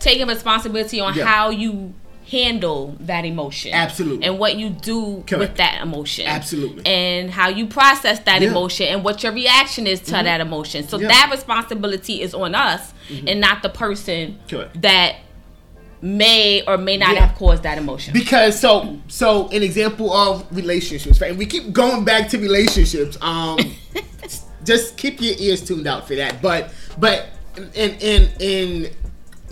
taking 0.00 0.26
responsibility 0.26 1.00
on 1.00 1.14
yeah. 1.14 1.24
how 1.24 1.50
you 1.50 1.94
handle 2.28 2.96
that 3.00 3.24
emotion. 3.24 3.72
Absolutely. 3.72 4.24
And 4.24 4.38
what 4.38 4.56
you 4.56 4.70
do 4.70 5.24
Correct. 5.26 5.38
with 5.38 5.56
that 5.56 5.82
emotion. 5.82 6.26
Absolutely. 6.26 6.86
And 6.86 7.30
how 7.30 7.48
you 7.48 7.66
process 7.66 8.20
that 8.20 8.42
yeah. 8.42 8.48
emotion 8.48 8.86
and 8.86 9.04
what 9.04 9.22
your 9.22 9.32
reaction 9.32 9.86
is 9.86 10.00
to 10.00 10.12
mm-hmm. 10.12 10.24
that 10.24 10.40
emotion. 10.40 10.86
So 10.88 10.98
that 10.98 11.28
responsibility 11.30 12.22
is 12.22 12.34
on 12.34 12.54
us 12.54 12.94
mm-hmm. 13.08 13.28
and 13.28 13.40
not 13.40 13.62
the 13.62 13.68
person 13.68 14.38
Correct. 14.48 14.80
that 14.82 15.16
may 16.02 16.62
or 16.66 16.76
may 16.76 16.96
not 16.96 17.14
yeah. 17.14 17.26
have 17.26 17.36
caused 17.36 17.62
that 17.62 17.78
emotion. 17.78 18.12
Because 18.12 18.58
so 18.58 18.98
so 19.06 19.48
an 19.48 19.62
example 19.62 20.12
of 20.12 20.44
relationships, 20.54 21.20
right? 21.20 21.30
And 21.30 21.38
we 21.38 21.46
keep 21.46 21.72
going 21.72 22.04
back 22.04 22.28
to 22.30 22.38
relationships. 22.38 23.16
Um 23.22 23.58
just 24.64 24.96
keep 24.96 25.20
your 25.20 25.34
ears 25.38 25.62
tuned 25.62 25.86
out 25.86 26.06
for 26.06 26.16
that. 26.16 26.42
But 26.42 26.74
but 26.98 27.28
in 27.74 27.90
in 28.00 28.28
in 28.40 28.92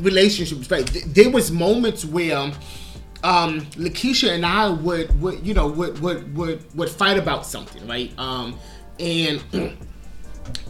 relationships, 0.00 0.70
right? 0.70 0.86
There 1.06 1.30
was 1.30 1.52
moments 1.52 2.04
where 2.04 2.52
um 3.22 3.60
Lakeisha 3.76 4.30
and 4.30 4.44
I 4.44 4.70
would 4.70 5.20
would 5.20 5.46
you 5.46 5.54
know 5.54 5.68
would 5.68 6.00
would 6.00 6.36
would, 6.36 6.76
would 6.76 6.88
fight 6.90 7.16
about 7.16 7.46
something, 7.46 7.86
right? 7.86 8.12
Um 8.18 8.58
and 8.98 9.42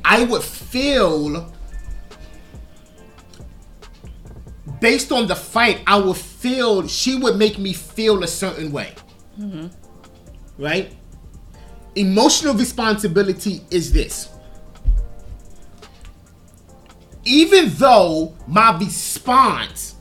I 0.04 0.24
would 0.24 0.42
feel 0.42 1.50
based 4.80 5.12
on 5.12 5.26
the 5.26 5.36
fight, 5.36 5.82
I 5.86 5.98
would 5.98 6.16
feel 6.16 6.86
she 6.86 7.16
would 7.16 7.36
make 7.36 7.58
me 7.58 7.72
feel 7.72 8.22
a 8.22 8.28
certain 8.28 8.72
way. 8.72 8.94
Mm-hmm. 9.38 9.68
Right? 10.62 10.94
Emotional 11.94 12.54
responsibility 12.54 13.62
is 13.70 13.92
this. 13.92 14.30
Even 17.24 17.68
though 17.74 18.34
my 18.48 18.76
response 18.78 19.96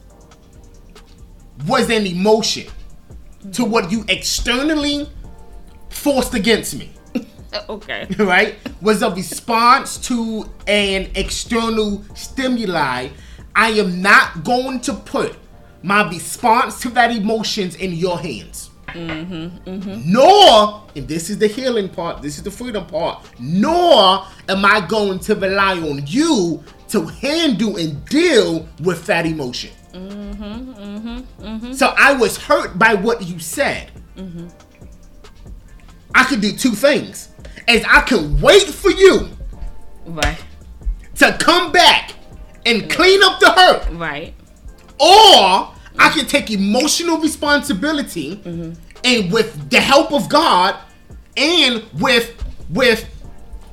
was 1.68 1.89
an 1.89 2.06
emotion 2.06 2.63
mm-hmm. 2.63 3.52
to 3.52 3.65
what 3.65 3.92
you 3.92 4.06
externally 4.08 5.10
forced 5.89 6.34
against 6.34 6.78
me. 6.78 6.94
okay. 7.70 8.08
Right? 8.18 8.56
Was 8.82 9.02
a 9.02 9.10
response 9.10 9.98
to 10.08 10.50
an 10.68 11.10
external 11.15 12.04
stimuli 12.15 13.10
I 13.56 13.70
am 13.72 14.02
not 14.02 14.44
going 14.44 14.80
to 14.82 14.94
put 14.94 15.36
my 15.82 16.08
response 16.10 16.80
to 16.82 16.90
that 16.90 17.12
emotions 17.12 17.76
in 17.76 17.94
your 17.94 18.20
hands. 18.20 18.70
Mm-hmm, 18.88 19.70
mm-hmm. 19.70 20.12
Nor, 20.12 20.84
and 20.96 21.08
this 21.08 21.30
is 21.30 21.38
the 21.38 21.48
healing 21.48 21.90
part, 21.90 22.22
this 22.22 22.38
is 22.38 22.44
the 22.44 22.52
freedom 22.52 22.86
part, 22.88 23.30
nor 23.40 24.26
am 24.48 24.66
I 24.66 24.86
going 24.88 25.20
to 25.20 25.36
rely 25.36 25.78
on 25.80 26.06
you 26.08 26.64
to 26.90 27.06
handle 27.06 27.78
and 27.78 28.04
deal 28.06 28.68
with 28.82 29.06
that 29.06 29.26
emotion. 29.26 29.72
Mm-hmm, 29.94 30.44
mm-hmm, 30.44 31.44
mm-hmm. 31.44 31.74
so 31.74 31.94
I 31.98 32.14
was 32.14 32.38
hurt 32.38 32.78
by 32.78 32.96
what 32.96 33.24
you 33.24 33.40
said. 33.40 33.92
Mm-hmm. 34.18 34.48
I 36.16 36.24
could 36.24 36.42
do 36.42 36.52
two 36.52 36.72
things. 36.72 37.30
As 37.68 37.84
I 37.88 38.02
can 38.02 38.42
wait 38.42 38.64
for 38.64 38.92
you 38.92 39.30
right. 40.06 40.44
to 41.16 41.38
come 41.40 41.72
back 41.72 42.14
and 42.65 42.89
clean 42.89 43.22
up 43.24 43.39
the 43.39 43.52
hurt. 43.52 43.89
Right. 43.91 44.34
Or 45.00 45.74
I 45.98 46.10
can 46.10 46.26
take 46.26 46.50
emotional 46.52 47.17
responsibility 47.17 48.38
mm-hmm. 48.38 48.74
and 49.04 49.32
with 49.32 49.69
the 49.69 49.80
help 49.80 50.13
of 50.13 50.30
God 50.30 50.76
and 51.38 51.84
with 52.00 52.36
with 52.69 53.08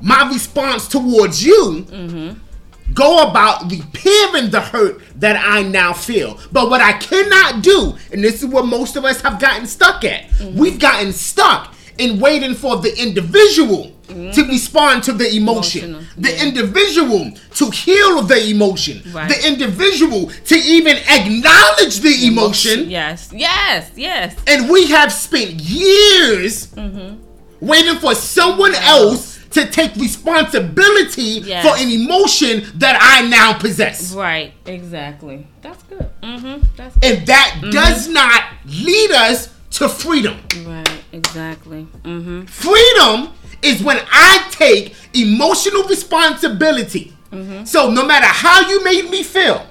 my 0.01 0.29
response 0.31 0.89
towards 0.89 1.45
you 1.45 1.87
mm-hmm. 1.89 2.93
go 2.93 3.29
about 3.29 3.71
repairing 3.71 4.51
the 4.51 4.61
hurt 4.61 5.01
that 5.21 5.37
I 5.37 5.63
now 5.63 5.93
feel. 5.93 6.39
But 6.53 6.71
what 6.71 6.81
I 6.81 6.93
cannot 6.95 7.63
do, 7.63 7.97
and 8.13 8.23
this 8.23 8.43
is 8.43 8.47
what 8.47 8.67
most 8.67 8.97
of 8.97 9.05
us 9.05 9.21
have 9.23 9.41
gotten 9.41 9.67
stuck 9.67 10.05
at, 10.05 10.25
mm-hmm. 10.29 10.59
we've 10.59 10.79
gotten 10.79 11.13
stuck 11.13 11.75
in 11.99 12.21
waiting 12.21 12.55
for 12.55 12.77
the 12.77 12.95
individual 13.01 13.96
mm-hmm. 14.07 14.31
to 14.31 14.43
respond 14.45 15.03
to 15.05 15.13
the 15.13 15.35
emotion, 15.35 15.91
Emotional. 15.91 16.15
the 16.17 16.33
yeah. 16.33 16.45
individual 16.45 17.31
to 17.55 17.71
heal 17.71 18.23
the 18.23 18.49
emotion, 18.49 19.03
right. 19.13 19.29
the 19.29 19.47
individual 19.47 20.31
to 20.47 20.55
even 20.55 20.97
acknowledge 21.09 22.01
the 22.01 22.27
emotion. 22.27 22.81
emotion. 22.81 22.91
Yes, 22.91 23.33
yes, 23.33 23.91
yes. 23.97 24.37
And 24.47 24.71
we 24.71 24.87
have 24.89 25.13
spent 25.13 25.53
years 25.61 26.69
mm-hmm. 26.69 27.23
waiting 27.61 27.97
for 27.97 28.15
someone 28.15 28.75
else 28.75 29.37
to 29.51 29.67
take 29.67 29.95
responsibility 29.97 31.41
yes. 31.41 31.65
for 31.65 31.83
an 31.83 31.91
emotion 31.91 32.63
that 32.75 32.99
I 33.01 33.27
now 33.27 33.59
possess. 33.59 34.13
Right, 34.13 34.53
exactly. 34.67 35.47
That's 35.63 35.83
good. 35.85 36.11
Mm-hmm. 36.23 36.67
That's 36.77 36.95
good. 36.97 37.05
And 37.05 37.27
that 37.27 37.55
mm-hmm. 37.57 37.71
does 37.71 38.09
not 38.09 38.43
lead 38.67 39.13
us 39.13 39.55
to 39.71 39.89
freedom. 39.89 40.37
Right, 40.67 41.01
exactly. 41.13 41.87
Mm-hmm. 42.03 42.45
Freedom 42.45 43.33
is 43.67 43.83
when 43.83 43.99
I 44.11 44.47
take 44.51 44.95
emotional 45.15 45.85
responsibility. 45.85 47.13
Mm-hmm. 47.33 47.65
So 47.65 47.91
no 47.91 48.07
matter 48.07 48.27
how 48.27 48.69
you 48.69 48.83
made 48.85 49.11
me 49.11 49.23
feel, 49.23 49.67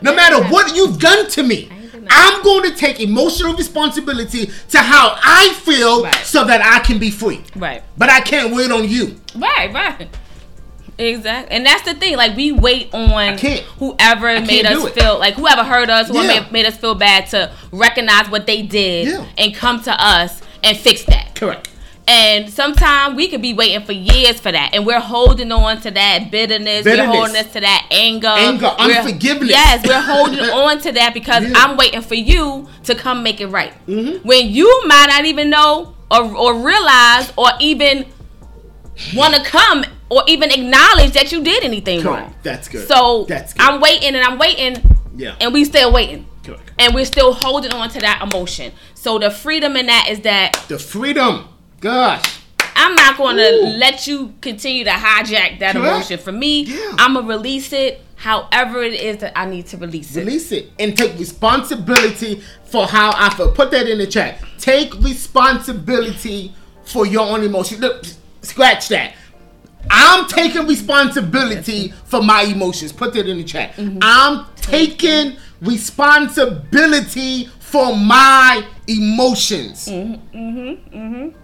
no 0.00 0.14
matter 0.14 0.42
what 0.48 0.74
you've 0.74 0.98
done 0.98 1.28
to 1.30 1.42
me, 1.42 1.70
I'm 2.08 2.42
going 2.42 2.70
to 2.70 2.76
take 2.76 3.00
emotional 3.00 3.54
responsibility 3.54 4.50
to 4.70 4.78
how 4.78 5.16
I 5.22 5.52
feel 5.62 6.04
right. 6.04 6.14
so 6.16 6.44
that 6.44 6.60
I 6.60 6.84
can 6.84 6.98
be 6.98 7.10
free. 7.10 7.42
Right. 7.54 7.82
But 7.96 8.10
I 8.10 8.20
can't 8.20 8.54
wait 8.54 8.70
on 8.70 8.88
you. 8.88 9.20
Right, 9.36 9.72
right. 9.72 10.08
Exactly, 10.98 11.56
and 11.56 11.64
that's 11.64 11.82
the 11.82 11.94
thing. 11.94 12.16
Like 12.16 12.36
we 12.36 12.52
wait 12.52 12.92
on 12.92 13.38
whoever 13.78 14.40
made 14.40 14.66
us 14.66 14.90
feel 14.90 15.18
like 15.18 15.34
whoever 15.34 15.64
hurt 15.64 15.88
us, 15.88 16.08
whoever 16.08 16.26
yeah. 16.26 16.40
made, 16.40 16.52
made, 16.52 16.66
us 16.66 16.76
feel 16.76 16.94
bad 16.94 17.26
to 17.28 17.50
recognize 17.72 18.28
what 18.28 18.46
they 18.46 18.62
did 18.62 19.08
yeah. 19.08 19.26
and 19.38 19.54
come 19.54 19.82
to 19.82 19.90
us 19.92 20.42
and 20.62 20.76
fix 20.76 21.04
that. 21.06 21.34
Correct. 21.34 21.68
And 22.08 22.50
sometimes 22.50 23.16
we 23.16 23.28
could 23.28 23.42
be 23.42 23.54
waiting 23.54 23.84
for 23.86 23.92
years 23.92 24.40
for 24.40 24.50
that, 24.50 24.70
and 24.74 24.84
we're 24.84 25.00
holding 25.00 25.52
on 25.52 25.80
to 25.82 25.90
that 25.92 26.30
bitterness. 26.32 26.82
bitterness. 26.82 27.06
We're 27.06 27.14
holding 27.14 27.36
us 27.36 27.52
to 27.52 27.60
that 27.60 27.86
anger, 27.92 28.26
anger, 28.26 28.74
we're, 28.78 28.96
unforgiveness. 28.96 29.50
Yes, 29.50 29.86
we're 29.86 30.00
holding 30.00 30.40
on 30.40 30.80
to 30.80 30.92
that 30.92 31.14
because 31.14 31.44
yeah. 31.44 31.52
I'm 31.56 31.76
waiting 31.76 32.02
for 32.02 32.16
you 32.16 32.68
to 32.84 32.94
come 32.96 33.22
make 33.22 33.40
it 33.40 33.46
right. 33.46 33.72
Mm-hmm. 33.86 34.26
When 34.26 34.48
you 34.48 34.82
might 34.86 35.06
not 35.10 35.26
even 35.26 35.48
know 35.48 35.94
or, 36.10 36.36
or 36.36 36.54
realize 36.54 37.32
or 37.36 37.50
even 37.60 38.06
want 39.14 39.34
to 39.34 39.42
come 39.44 39.84
or 40.10 40.22
even 40.26 40.50
acknowledge 40.50 41.12
that 41.12 41.32
you 41.32 41.42
did 41.42 41.64
anything 41.64 42.02
Correct. 42.02 42.22
wrong. 42.22 42.34
That's 42.42 42.68
good. 42.68 42.86
So 42.86 43.24
That's 43.28 43.54
good. 43.54 43.62
I'm 43.62 43.80
waiting 43.80 44.14
and 44.14 44.24
I'm 44.24 44.38
waiting. 44.38 44.82
Yeah. 45.14 45.36
And 45.40 45.52
we 45.52 45.64
still 45.64 45.92
waiting. 45.92 46.28
And 46.78 46.94
we're 46.94 47.04
still 47.04 47.32
holding 47.32 47.72
on 47.72 47.90
to 47.90 48.00
that 48.00 48.22
emotion. 48.22 48.72
So 48.94 49.18
the 49.18 49.30
freedom 49.30 49.76
in 49.76 49.86
that 49.86 50.08
is 50.08 50.20
that 50.20 50.64
the 50.68 50.78
freedom. 50.78 51.48
Gosh. 51.82 52.38
I'm 52.76 52.94
not 52.94 53.18
going 53.18 53.36
to 53.36 53.50
let 53.76 54.06
you 54.06 54.32
continue 54.40 54.84
to 54.84 54.90
hijack 54.90 55.58
that 55.58 55.74
Correct. 55.74 55.76
emotion. 55.76 56.18
For 56.18 56.32
me, 56.32 56.62
yeah. 56.62 56.94
I'm 56.98 57.14
gonna 57.14 57.26
release 57.28 57.72
it 57.72 58.02
however 58.16 58.82
it 58.82 58.94
is 58.94 59.18
that 59.18 59.36
I 59.36 59.46
need 59.46 59.66
to 59.66 59.76
release 59.76 60.16
it. 60.16 60.20
Release 60.20 60.52
it 60.52 60.70
and 60.78 60.96
take 60.96 61.18
responsibility 61.18 62.40
for 62.64 62.86
how 62.86 63.12
I 63.14 63.34
feel. 63.34 63.52
Put 63.52 63.72
that 63.72 63.88
in 63.88 63.98
the 63.98 64.06
chat. 64.06 64.38
Take 64.58 64.94
responsibility 65.00 66.54
for 66.84 67.04
your 67.04 67.28
own 67.28 67.42
emotion. 67.42 67.80
Look, 67.80 68.04
scratch 68.42 68.88
that. 68.88 69.14
I'm 69.90 70.28
taking 70.28 70.66
responsibility 70.66 71.88
for 72.04 72.22
my 72.22 72.42
emotions. 72.42 72.92
Put 72.92 73.12
that 73.14 73.28
in 73.28 73.38
the 73.38 73.44
chat. 73.44 73.74
Mm-hmm. 73.74 73.98
I'm 74.00 74.46
taking 74.54 75.36
responsibility 75.60 77.46
for 77.58 77.96
my 77.96 78.64
emotions. 78.86 79.88
Mm-hmm. 79.88 80.96
Mm-hmm. 80.96 81.38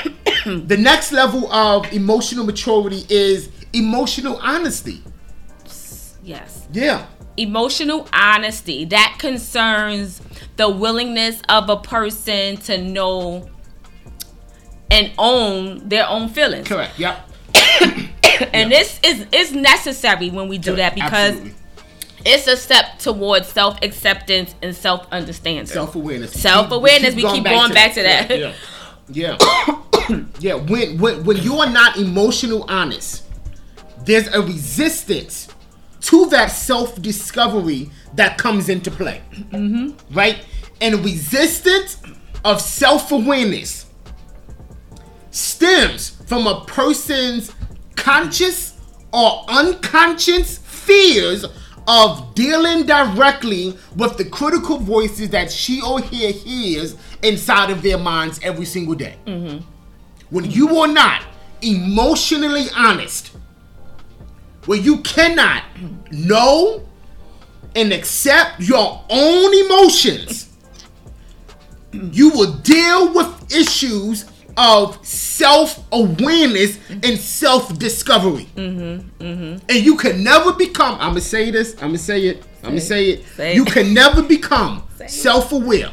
the 0.66 0.76
next 0.76 1.12
level 1.12 1.52
of 1.52 1.92
emotional 1.92 2.44
maturity 2.44 3.04
is 3.08 3.50
emotional 3.72 4.38
honesty. 4.42 5.02
Yes. 6.22 6.66
Yeah. 6.72 7.06
Emotional 7.36 8.08
honesty 8.12 8.84
that 8.86 9.16
concerns 9.18 10.20
the 10.56 10.68
willingness 10.68 11.40
of 11.48 11.68
a 11.68 11.76
person 11.76 12.56
to 12.58 12.78
know 12.78 13.48
and 14.90 15.10
own 15.16 15.88
their 15.88 16.06
own 16.06 16.28
feelings. 16.28 16.68
Correct. 16.68 16.98
Yep. 16.98 17.28
and 18.52 18.52
yep. 18.52 18.68
this 18.68 19.00
is 19.02 19.26
is 19.32 19.52
necessary 19.52 20.30
when 20.30 20.48
we 20.48 20.58
do 20.58 20.74
Correct. 20.74 20.96
that 20.96 21.02
because 21.02 21.30
Absolutely. 21.30 21.54
it's 22.26 22.46
a 22.46 22.56
step 22.56 22.98
towards 22.98 23.48
self 23.48 23.78
acceptance 23.82 24.54
and 24.62 24.76
self 24.76 25.06
understanding. 25.10 25.66
Self 25.66 25.96
awareness. 25.96 26.32
Self 26.32 26.70
awareness. 26.70 27.14
We, 27.14 27.22
keep, 27.22 27.30
we 27.30 27.36
keep 27.38 27.44
going, 27.44 27.72
back, 27.72 27.94
to 27.94 28.02
that. 28.02 28.30
Yeah. 28.30 28.36
Yeah. 28.36 28.54
Yeah. 29.12 29.38
yeah. 30.40 30.54
When, 30.54 30.98
when 30.98 31.24
when 31.24 31.36
you 31.38 31.56
are 31.58 31.70
not 31.70 31.96
emotional 31.96 32.64
honest, 32.68 33.24
there's 34.04 34.28
a 34.28 34.42
resistance 34.42 35.48
to 36.02 36.26
that 36.26 36.46
self 36.48 37.00
discovery 37.00 37.90
that 38.14 38.38
comes 38.38 38.68
into 38.68 38.90
play. 38.90 39.22
Mm-hmm. 39.32 40.14
Right? 40.14 40.44
And 40.80 41.04
resistance 41.04 41.98
of 42.44 42.60
self 42.60 43.12
awareness 43.12 43.86
stems 45.30 46.10
from 46.26 46.46
a 46.46 46.64
person's 46.66 47.52
conscious 47.96 48.78
or 49.12 49.44
unconscious 49.48 50.58
fears 50.58 51.44
of 51.88 52.34
dealing 52.34 52.86
directly 52.86 53.76
with 53.96 54.16
the 54.16 54.24
critical 54.24 54.78
voices 54.78 55.30
that 55.30 55.50
she 55.50 55.80
or 55.82 56.00
he 56.00 56.30
hears 56.30 56.96
inside 57.22 57.70
of 57.70 57.82
their 57.82 57.98
minds 57.98 58.40
every 58.42 58.66
single 58.66 58.94
day. 58.94 59.16
Mm-hmm. 59.26 59.64
When 60.30 60.50
you 60.50 60.76
are 60.78 60.88
not 60.88 61.24
emotionally 61.60 62.66
honest, 62.76 63.32
when 64.66 64.82
you 64.82 64.98
cannot 64.98 65.64
know 66.10 66.86
and 67.74 67.92
accept 67.92 68.60
your 68.60 69.04
own 69.08 69.54
emotions, 69.66 70.48
you 71.92 72.30
will 72.30 72.52
deal 72.58 73.12
with 73.12 73.52
issues 73.54 74.24
of 74.56 75.04
self 75.06 75.82
awareness 75.92 76.78
and 76.90 77.18
self 77.18 77.78
discovery. 77.78 78.48
Mm-hmm, 78.56 79.22
mm-hmm. 79.22 79.66
And 79.68 79.84
you 79.84 79.96
can 79.96 80.22
never 80.22 80.52
become, 80.52 80.94
I'm 80.94 81.12
going 81.12 81.14
to 81.16 81.20
say 81.20 81.50
this, 81.50 81.74
I'm 81.74 81.88
going 81.88 81.92
to 81.92 81.98
say 81.98 82.26
it, 82.26 82.44
I'm 82.62 82.70
going 82.70 82.74
to 82.76 82.80
say 82.80 83.10
it. 83.10 83.26
Say 83.26 83.54
you 83.54 83.64
it. 83.64 83.72
can 83.72 83.94
never 83.94 84.22
become 84.22 84.84
self 85.06 85.52
aware 85.52 85.90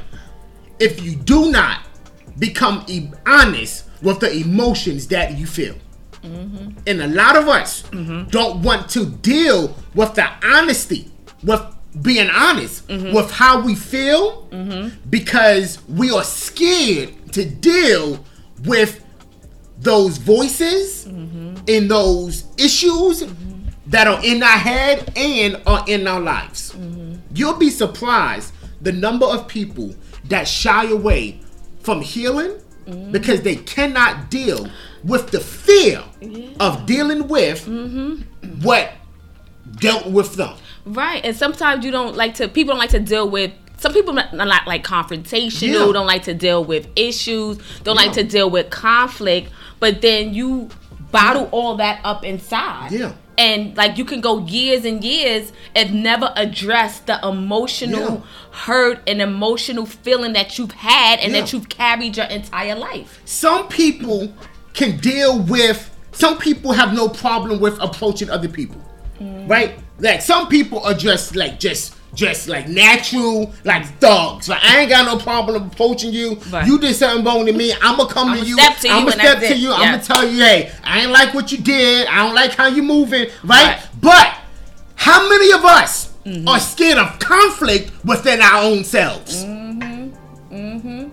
if 0.80 1.02
you 1.02 1.16
do 1.16 1.52
not 1.52 1.82
become 2.38 2.84
e- 2.88 3.10
honest 3.26 3.86
with 4.02 4.20
the 4.20 4.32
emotions 4.32 5.08
that 5.08 5.38
you 5.38 5.46
feel. 5.46 5.76
Mm-hmm. 6.24 6.80
And 6.88 7.02
a 7.02 7.08
lot 7.08 7.36
of 7.36 7.48
us 7.48 7.84
mm-hmm. 7.84 8.30
don't 8.30 8.62
want 8.62 8.90
to 8.92 9.06
deal 9.06 9.76
with 9.94 10.16
the 10.16 10.28
honesty, 10.44 11.12
with 11.44 11.62
being 12.02 12.30
honest 12.30 12.88
mm-hmm. 12.88 13.16
with 13.16 13.32
how 13.32 13.62
we 13.62 13.76
feel 13.76 14.48
mm-hmm. 14.52 14.96
because 15.10 15.80
we 15.88 16.12
are 16.12 16.24
scared 16.24 17.34
to 17.34 17.46
deal 17.46 18.24
with 18.64 19.04
those 19.80 20.18
voices 20.18 21.06
mm-hmm. 21.06 21.56
and 21.68 21.90
those 21.90 22.46
issues 22.58 23.24
mm-hmm. 23.24 23.70
that 23.88 24.08
are 24.08 24.24
in 24.24 24.44
our 24.44 24.50
head 24.50 25.12
and 25.16 25.62
are 25.66 25.84
in 25.88 26.08
our 26.08 26.20
lives. 26.20 26.76
You'll 27.34 27.58
be 27.58 27.70
surprised 27.70 28.54
the 28.82 28.92
number 28.92 29.26
of 29.26 29.48
people 29.48 29.94
that 30.30 30.48
shy 30.48 30.90
away 30.90 31.40
from 31.82 32.02
healing 32.02 32.56
mm-hmm. 32.86 33.12
because 33.12 33.42
they 33.42 33.56
cannot 33.56 34.30
deal 34.30 34.70
with 35.04 35.32
the 35.32 35.40
fear 35.40 36.04
yeah. 36.22 36.50
of 36.60 36.86
dealing 36.86 37.28
with 37.28 37.66
mm-hmm. 37.66 38.22
what 38.62 38.92
dealt 39.78 40.08
with 40.08 40.36
them. 40.36 40.56
Right, 40.86 41.24
and 41.24 41.36
sometimes 41.36 41.86
you 41.86 41.92
don't 41.92 42.16
like 42.16 42.36
to. 42.36 42.48
People 42.48 42.74
don't 42.74 42.80
like 42.80 42.90
to 42.92 43.00
deal 43.00 43.30
with 43.30 43.52
some 43.80 43.94
people 43.94 44.18
are 44.18 44.30
not 44.34 44.68
like 44.68 44.84
confrontational, 44.84 45.88
yeah. 45.88 45.94
don't 45.94 46.08
like 46.08 46.24
to 46.24 46.34
deal 46.34 46.64
with 46.64 46.88
issues, 46.96 47.58
don't 47.84 47.96
yeah. 47.96 48.06
like 48.06 48.14
to 48.14 48.24
deal 48.24 48.50
with 48.50 48.70
conflict, 48.70 49.52
but 49.80 50.02
then 50.02 50.34
you 50.34 50.70
bottle 51.12 51.48
all 51.52 51.78
that 51.78 52.02
up 52.04 52.26
inside. 52.26 52.92
Yeah. 52.92 53.14
And 53.40 53.76
like 53.78 53.98
you 53.98 54.04
can 54.04 54.20
go 54.20 54.46
years 54.46 54.84
and 54.84 55.02
years 55.02 55.54
and 55.74 56.04
never 56.04 56.34
address 56.36 57.00
the 57.00 57.26
emotional 57.26 58.16
yeah. 58.16 58.22
hurt 58.52 59.00
and 59.08 59.22
emotional 59.22 59.86
feeling 59.86 60.34
that 60.34 60.58
you've 60.58 60.74
had 60.74 61.20
and 61.20 61.34
that 61.34 61.54
you've 61.54 61.70
carried 61.70 62.18
your 62.18 62.26
entire 62.26 62.76
life. 62.76 63.22
Some 63.24 63.70
people 63.70 64.34
can 64.74 64.98
deal 64.98 65.40
with 65.40 65.90
some 66.12 66.38
people 66.38 66.74
have 66.74 66.94
no 66.94 67.08
problem 67.08 67.62
with 67.62 67.80
approaching 67.80 68.30
other 68.30 68.50
people. 68.50 68.82
Mm. 69.20 69.50
Right? 69.50 69.80
Like 70.00 70.22
some 70.22 70.50
people 70.50 70.80
are 70.82 70.94
just 70.94 71.36
like 71.38 71.62
just 71.62 71.96
just 72.14 72.48
like 72.48 72.68
natural, 72.68 73.54
like 73.64 73.86
thugs. 74.00 74.50
Like 74.50 74.64
I 74.64 74.80
ain't 74.82 74.90
got 74.90 75.06
no 75.06 75.22
problem 75.22 75.68
approaching 75.68 76.12
you. 76.12 76.36
Right. 76.52 76.68
You 76.68 76.80
did 76.80 76.96
something 76.96 77.26
wrong 77.26 77.46
to 77.46 77.54
me. 77.54 77.74
I'ma 77.82 78.06
come 78.06 78.30
I'm 78.30 78.40
to 78.40 78.46
you. 78.46 78.58
To 78.58 78.90
I'ma 78.90 79.12
step 79.12 79.40
to 79.40 79.56
you. 79.56 79.70
Yeah. 79.70 79.76
I'ma 79.76 79.98
tell 79.98 80.28
you, 80.28 80.42
hey, 80.44 80.72
I 80.84 81.02
ain't 81.02 81.12
like 81.12 81.34
what 81.34 81.52
you 81.52 81.60
did. 81.60 82.08
I 82.08 82.26
don't 82.26 82.36
like 82.36 82.52
how 82.52 82.68
you 82.68 82.84
moving. 82.84 83.28
Right? 83.44 83.78
right. 83.78 83.88
But 84.02 84.38
how 84.96 85.30
many 85.30 85.52
of 85.54 85.64
us 85.64 86.14
mm-hmm. 86.26 86.48
are 86.48 86.60
scared 86.60 86.98
of 86.98 87.20
conflict 87.20 87.92
within 88.04 88.42
our 88.42 88.64
own 88.64 88.84
selves? 88.84 89.44
Mm-hmm. 89.44 90.54
Mm-hmm. 90.54 91.10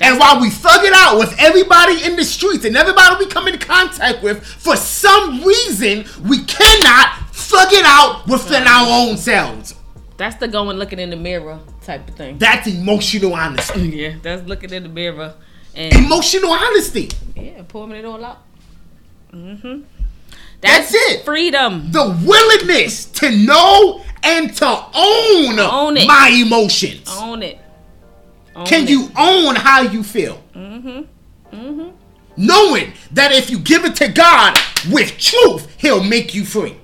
And 0.00 0.18
while 0.18 0.40
we 0.40 0.50
thug 0.50 0.84
it 0.84 0.92
out 0.92 1.18
with 1.18 1.38
everybody 1.38 2.04
in 2.04 2.16
the 2.16 2.24
streets 2.24 2.64
and 2.64 2.76
everybody 2.76 3.24
we 3.24 3.30
come 3.30 3.46
in 3.46 3.58
contact 3.58 4.20
with, 4.22 4.44
for 4.44 4.74
some 4.74 5.44
reason 5.44 6.04
we 6.28 6.42
cannot 6.44 7.28
thug 7.32 7.72
it 7.72 7.84
out 7.84 8.26
within 8.26 8.66
our 8.66 8.86
own 8.88 9.16
selves. 9.16 9.76
That's 10.22 10.36
the 10.36 10.46
going 10.46 10.76
looking 10.76 11.00
in 11.00 11.10
the 11.10 11.16
mirror 11.16 11.58
type 11.82 12.08
of 12.08 12.14
thing. 12.14 12.38
That's 12.38 12.68
emotional 12.68 13.34
honesty. 13.34 13.80
yeah, 13.88 14.14
that's 14.22 14.46
looking 14.46 14.72
in 14.72 14.84
the 14.84 14.88
mirror. 14.88 15.34
And 15.74 15.92
emotional 15.92 16.52
honesty. 16.52 17.10
Yeah, 17.34 17.62
pulling 17.66 17.90
it 17.98 18.04
all 18.04 18.24
out. 18.24 18.38
Mm-hmm. 19.32 19.82
That's, 20.60 20.92
that's, 20.92 20.94
it. 20.94 21.24
Freedom. 21.24 21.90
The 21.90 22.16
willingness 22.24 23.06
to 23.06 23.32
know 23.32 24.04
and 24.22 24.54
to 24.58 24.66
own, 24.94 25.58
own 25.58 25.96
it. 25.96 26.06
my 26.06 26.30
emotions. 26.32 27.08
Own 27.18 27.42
it. 27.42 27.58
Own 28.54 28.64
Can 28.64 28.84
it. 28.84 28.90
you 28.90 29.10
own 29.18 29.56
how 29.56 29.80
you 29.80 30.04
feel? 30.04 30.40
Mm-hmm. 30.54 31.56
Mm-hmm. 31.56 31.90
Knowing 32.36 32.92
that 33.10 33.32
if 33.32 33.50
you 33.50 33.58
give 33.58 33.84
it 33.84 33.96
to 33.96 34.06
God 34.06 34.56
with 34.88 35.18
truth, 35.18 35.66
He'll 35.78 36.04
make 36.04 36.32
you 36.32 36.44
free. 36.44 36.76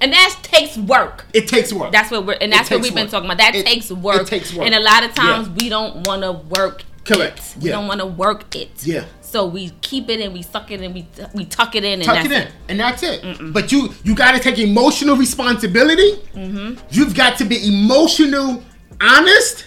And 0.00 0.12
that 0.12 0.38
takes 0.42 0.78
work. 0.78 1.26
It 1.34 1.46
takes 1.46 1.72
work. 1.72 1.92
That's 1.92 2.10
what 2.10 2.26
we're, 2.26 2.38
and 2.40 2.52
that's 2.52 2.70
what 2.70 2.80
we've 2.80 2.92
work. 2.92 3.02
been 3.02 3.08
talking 3.08 3.26
about. 3.26 3.38
That 3.38 3.54
it, 3.54 3.66
takes 3.66 3.90
work. 3.90 4.22
It 4.22 4.26
takes 4.26 4.54
work. 4.54 4.66
And 4.66 4.74
a 4.74 4.80
lot 4.80 5.04
of 5.04 5.14
times 5.14 5.48
yeah. 5.48 5.54
we 5.58 5.68
don't 5.68 6.06
want 6.06 6.22
to 6.22 6.32
work. 6.32 6.84
Correct. 7.04 7.38
It. 7.38 7.62
We 7.62 7.68
yeah. 7.68 7.76
don't 7.76 7.86
want 7.86 8.00
to 8.00 8.06
work 8.06 8.54
it. 8.56 8.86
Yeah. 8.86 9.04
So 9.20 9.46
we 9.46 9.70
keep 9.82 10.08
it 10.08 10.20
and 10.20 10.32
we 10.32 10.42
suck 10.42 10.70
it 10.70 10.80
and 10.80 10.92
we 10.92 11.06
we 11.34 11.44
tuck 11.44 11.76
it 11.76 11.84
in 11.84 12.00
and 12.00 12.04
tuck 12.04 12.24
it 12.24 12.32
in 12.32 12.42
it. 12.42 12.52
and 12.68 12.80
that's 12.80 13.02
it. 13.02 13.22
Mm-mm. 13.22 13.52
But 13.52 13.70
you 13.70 13.94
you 14.02 14.14
got 14.14 14.32
to 14.32 14.40
take 14.40 14.58
emotional 14.58 15.16
responsibility. 15.16 16.16
Mm-hmm. 16.34 16.84
You've 16.90 17.14
got 17.14 17.38
to 17.38 17.44
be 17.44 17.64
emotional 17.68 18.62
honest, 19.00 19.66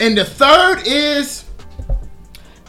and 0.00 0.18
the 0.18 0.24
third 0.24 0.82
is 0.84 1.44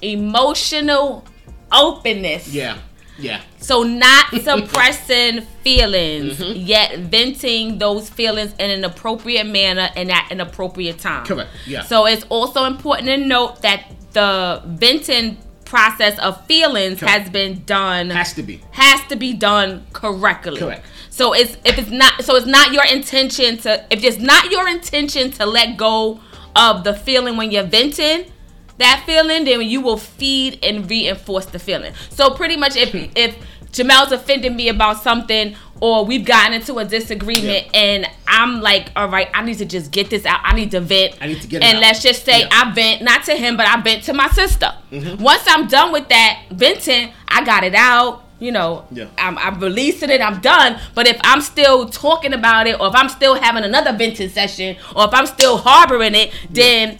emotional 0.01 1.25
openness. 1.71 2.53
Yeah. 2.53 2.77
Yeah. 3.19 3.41
So 3.57 3.83
not 3.83 4.33
suppressing 4.41 5.41
feelings, 5.63 6.37
mm-hmm. 6.37 6.59
yet 6.59 6.99
venting 6.99 7.77
those 7.77 8.09
feelings 8.09 8.53
in 8.59 8.69
an 8.69 8.83
appropriate 8.83 9.45
manner 9.45 9.89
and 9.95 10.11
at 10.11 10.31
an 10.31 10.41
appropriate 10.41 10.99
time. 10.99 11.25
Correct. 11.25 11.49
Yeah. 11.65 11.83
So 11.83 12.05
it's 12.05 12.25
also 12.29 12.65
important 12.65 13.07
to 13.07 13.17
note 13.17 13.61
that 13.61 13.85
the 14.13 14.61
venting 14.65 15.37
process 15.65 16.17
of 16.19 16.43
feelings 16.47 16.99
Correct. 16.99 17.19
has 17.19 17.29
been 17.29 17.63
done 17.65 18.09
has 18.09 18.33
to 18.33 18.41
be 18.41 18.59
has 18.71 19.01
to 19.07 19.15
be 19.15 19.33
done 19.33 19.85
correctly. 19.93 20.59
Correct. 20.59 20.85
So 21.11 21.33
it's 21.33 21.57
if 21.63 21.77
it's 21.77 21.91
not 21.91 22.23
so 22.23 22.35
it's 22.35 22.47
not 22.47 22.73
your 22.73 22.85
intention 22.85 23.57
to 23.59 23.85
if 23.91 24.03
it's 24.03 24.17
not 24.17 24.51
your 24.51 24.67
intention 24.67 25.31
to 25.33 25.45
let 25.45 25.77
go 25.77 26.19
of 26.55 26.83
the 26.83 26.93
feeling 26.93 27.37
when 27.37 27.51
you're 27.51 27.63
venting 27.63 28.31
that 28.79 29.03
feeling, 29.05 29.45
then 29.45 29.61
you 29.61 29.81
will 29.81 29.97
feed 29.97 30.59
and 30.63 30.89
reinforce 30.89 31.45
the 31.45 31.59
feeling. 31.59 31.93
So 32.09 32.31
pretty 32.31 32.57
much 32.57 32.75
if 32.75 32.93
if 33.15 33.37
Jamel's 33.71 34.11
offended 34.11 34.55
me 34.55 34.69
about 34.69 35.01
something 35.01 35.55
or 35.79 36.03
we've 36.05 36.25
gotten 36.25 36.53
into 36.53 36.77
a 36.79 36.85
disagreement 36.85 37.67
yeah. 37.67 37.79
and 37.79 38.07
I'm 38.27 38.61
like, 38.61 38.91
all 38.95 39.07
right, 39.07 39.29
I 39.33 39.43
need 39.43 39.59
to 39.59 39.65
just 39.65 39.91
get 39.91 40.09
this 40.09 40.25
out. 40.25 40.39
I 40.43 40.55
need 40.55 40.71
to 40.71 40.81
vent. 40.81 41.17
I 41.21 41.27
need 41.27 41.41
to 41.41 41.47
get 41.47 41.61
And 41.63 41.77
out. 41.77 41.81
let's 41.81 42.01
just 42.01 42.25
say 42.25 42.41
yeah. 42.41 42.49
I 42.51 42.71
vent, 42.73 43.01
not 43.01 43.23
to 43.25 43.35
him, 43.35 43.57
but 43.57 43.67
I 43.67 43.79
vent 43.81 44.03
to 44.03 44.13
my 44.13 44.27
sister. 44.29 44.73
Mm-hmm. 44.91 45.21
Once 45.23 45.43
I'm 45.47 45.67
done 45.67 45.91
with 45.91 46.09
that 46.09 46.43
venting, 46.51 47.13
I 47.27 47.43
got 47.43 47.63
it 47.63 47.75
out. 47.75 48.23
You 48.39 48.53
know, 48.53 48.85
yeah. 48.91 49.07
I'm, 49.17 49.37
I'm 49.37 49.59
releasing 49.59 50.09
it. 50.09 50.21
I'm 50.21 50.39
done. 50.39 50.79
But 50.95 51.07
if 51.07 51.19
I'm 51.23 51.41
still 51.41 51.89
talking 51.89 52.31
about 52.33 52.67
it, 52.67 52.79
or 52.79 52.87
if 52.87 52.95
I'm 52.95 53.09
still 53.09 53.35
having 53.35 53.65
another 53.65 53.91
venting 53.91 54.29
session, 54.29 54.77
or 54.95 55.05
if 55.05 55.13
I'm 55.13 55.25
still 55.25 55.57
harboring 55.57 56.15
it, 56.15 56.33
then 56.49 56.99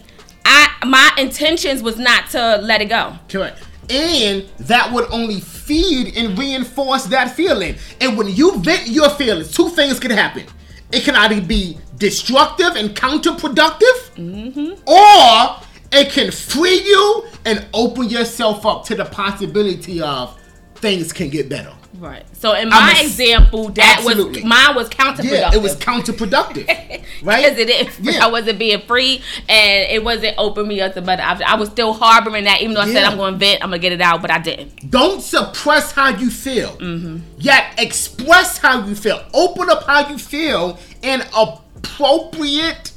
I 0.50 0.86
my 0.86 1.12
intentions 1.18 1.84
was 1.84 1.97
not 1.97 2.30
to 2.32 2.58
let 2.58 2.82
it 2.82 2.89
go. 2.89 3.16
Correct. 3.30 3.62
And 3.89 4.47
that 4.60 4.91
would 4.91 5.06
only 5.12 5.39
feed 5.39 6.16
and 6.18 6.38
reinforce 6.38 7.06
that 7.06 7.32
feeling. 7.36 7.76
And 8.02 8.18
when 8.18 8.28
you 8.28 8.58
vent 8.60 8.88
your 8.88 9.10
feelings, 9.12 9.52
two 9.52 9.70
things 9.70 10.00
can 10.00 10.12
happen. 10.12 10.45
It 10.91 11.04
can 11.04 11.16
either 11.16 11.41
be 11.41 11.78
destructive 11.97 12.76
and 12.76 12.95
counterproductive, 12.95 14.16
mm-hmm. 14.16 14.89
or 14.89 15.66
it 15.91 16.12
can 16.12 16.32
free 16.32 16.82
you 16.82 17.28
and 17.45 17.68
open 17.74 18.10
yourself 18.10 18.66
up 18.66 18.86
to 18.86 18.95
the 18.95 19.06
possibility 19.06 20.02
of 20.02 20.39
things 20.76 21.14
can 21.14 21.30
get 21.30 21.50
better. 21.50 21.74
Right. 21.97 22.23
So 22.35 22.53
in 22.53 22.69
my 22.69 22.95
a, 22.97 23.03
example, 23.03 23.69
that 23.69 23.97
absolutely. 23.97 24.41
was 24.41 24.49
mine 24.49 24.75
was 24.75 24.89
counterproductive. 24.89 25.31
Yeah, 25.31 25.53
it 25.53 25.61
was 25.61 25.75
counterproductive. 25.75 26.67
right? 27.23 27.43
Because 27.43 27.57
it 27.57 27.69
is. 27.69 27.99
Yeah. 27.99 28.19
I 28.25 28.27
wasn't 28.29 28.59
being 28.59 28.81
free, 28.81 29.21
and 29.47 29.91
it 29.91 30.03
wasn't 30.03 30.35
opening 30.37 30.69
me 30.69 30.81
up 30.81 30.93
to 30.93 31.01
better 31.01 31.23
options. 31.23 31.49
I 31.49 31.55
was 31.55 31.69
still 31.69 31.93
harboring 31.93 32.43
that, 32.43 32.61
even 32.61 32.75
though 32.75 32.81
I 32.81 32.85
yeah. 32.85 32.93
said 32.93 33.03
I'm 33.05 33.17
going 33.17 33.33
to 33.33 33.39
vent, 33.39 33.63
I'm 33.63 33.69
going 33.69 33.81
to 33.81 33.81
get 33.81 33.93
it 33.93 34.01
out, 34.01 34.21
but 34.21 34.31
I 34.31 34.39
didn't. 34.39 34.89
Don't 34.89 35.21
suppress 35.21 35.91
how 35.91 36.09
you 36.09 36.29
feel. 36.29 36.69
Mm-hmm. 36.77 37.17
Yet 37.37 37.73
express 37.77 38.59
how 38.59 38.85
you 38.85 38.95
feel. 38.95 39.23
Open 39.33 39.69
up 39.69 39.83
how 39.83 40.09
you 40.09 40.17
feel 40.17 40.77
in 41.01 41.21
appropriate 41.35 42.91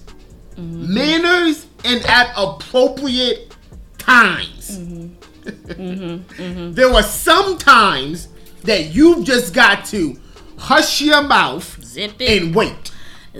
mm-hmm. 0.55 0.95
manners 0.95 1.66
and 1.84 2.05
at 2.07 2.32
appropriate 2.36 3.57
times. 3.99 4.78
Mm-hmm. 4.78 5.03
mm-hmm. 5.49 6.43
mm-hmm. 6.43 6.72
There 6.72 6.93
were 6.93 7.03
some 7.03 7.59
times 7.59 8.28
that 8.63 8.95
you've 8.95 9.25
just 9.25 9.55
got 9.55 9.85
to 9.87 10.19
hush 10.59 11.01
your 11.01 11.23
mouth 11.23 11.83
Zip 11.85 12.21
it. 12.21 12.43
and 12.43 12.55
wait. 12.55 12.93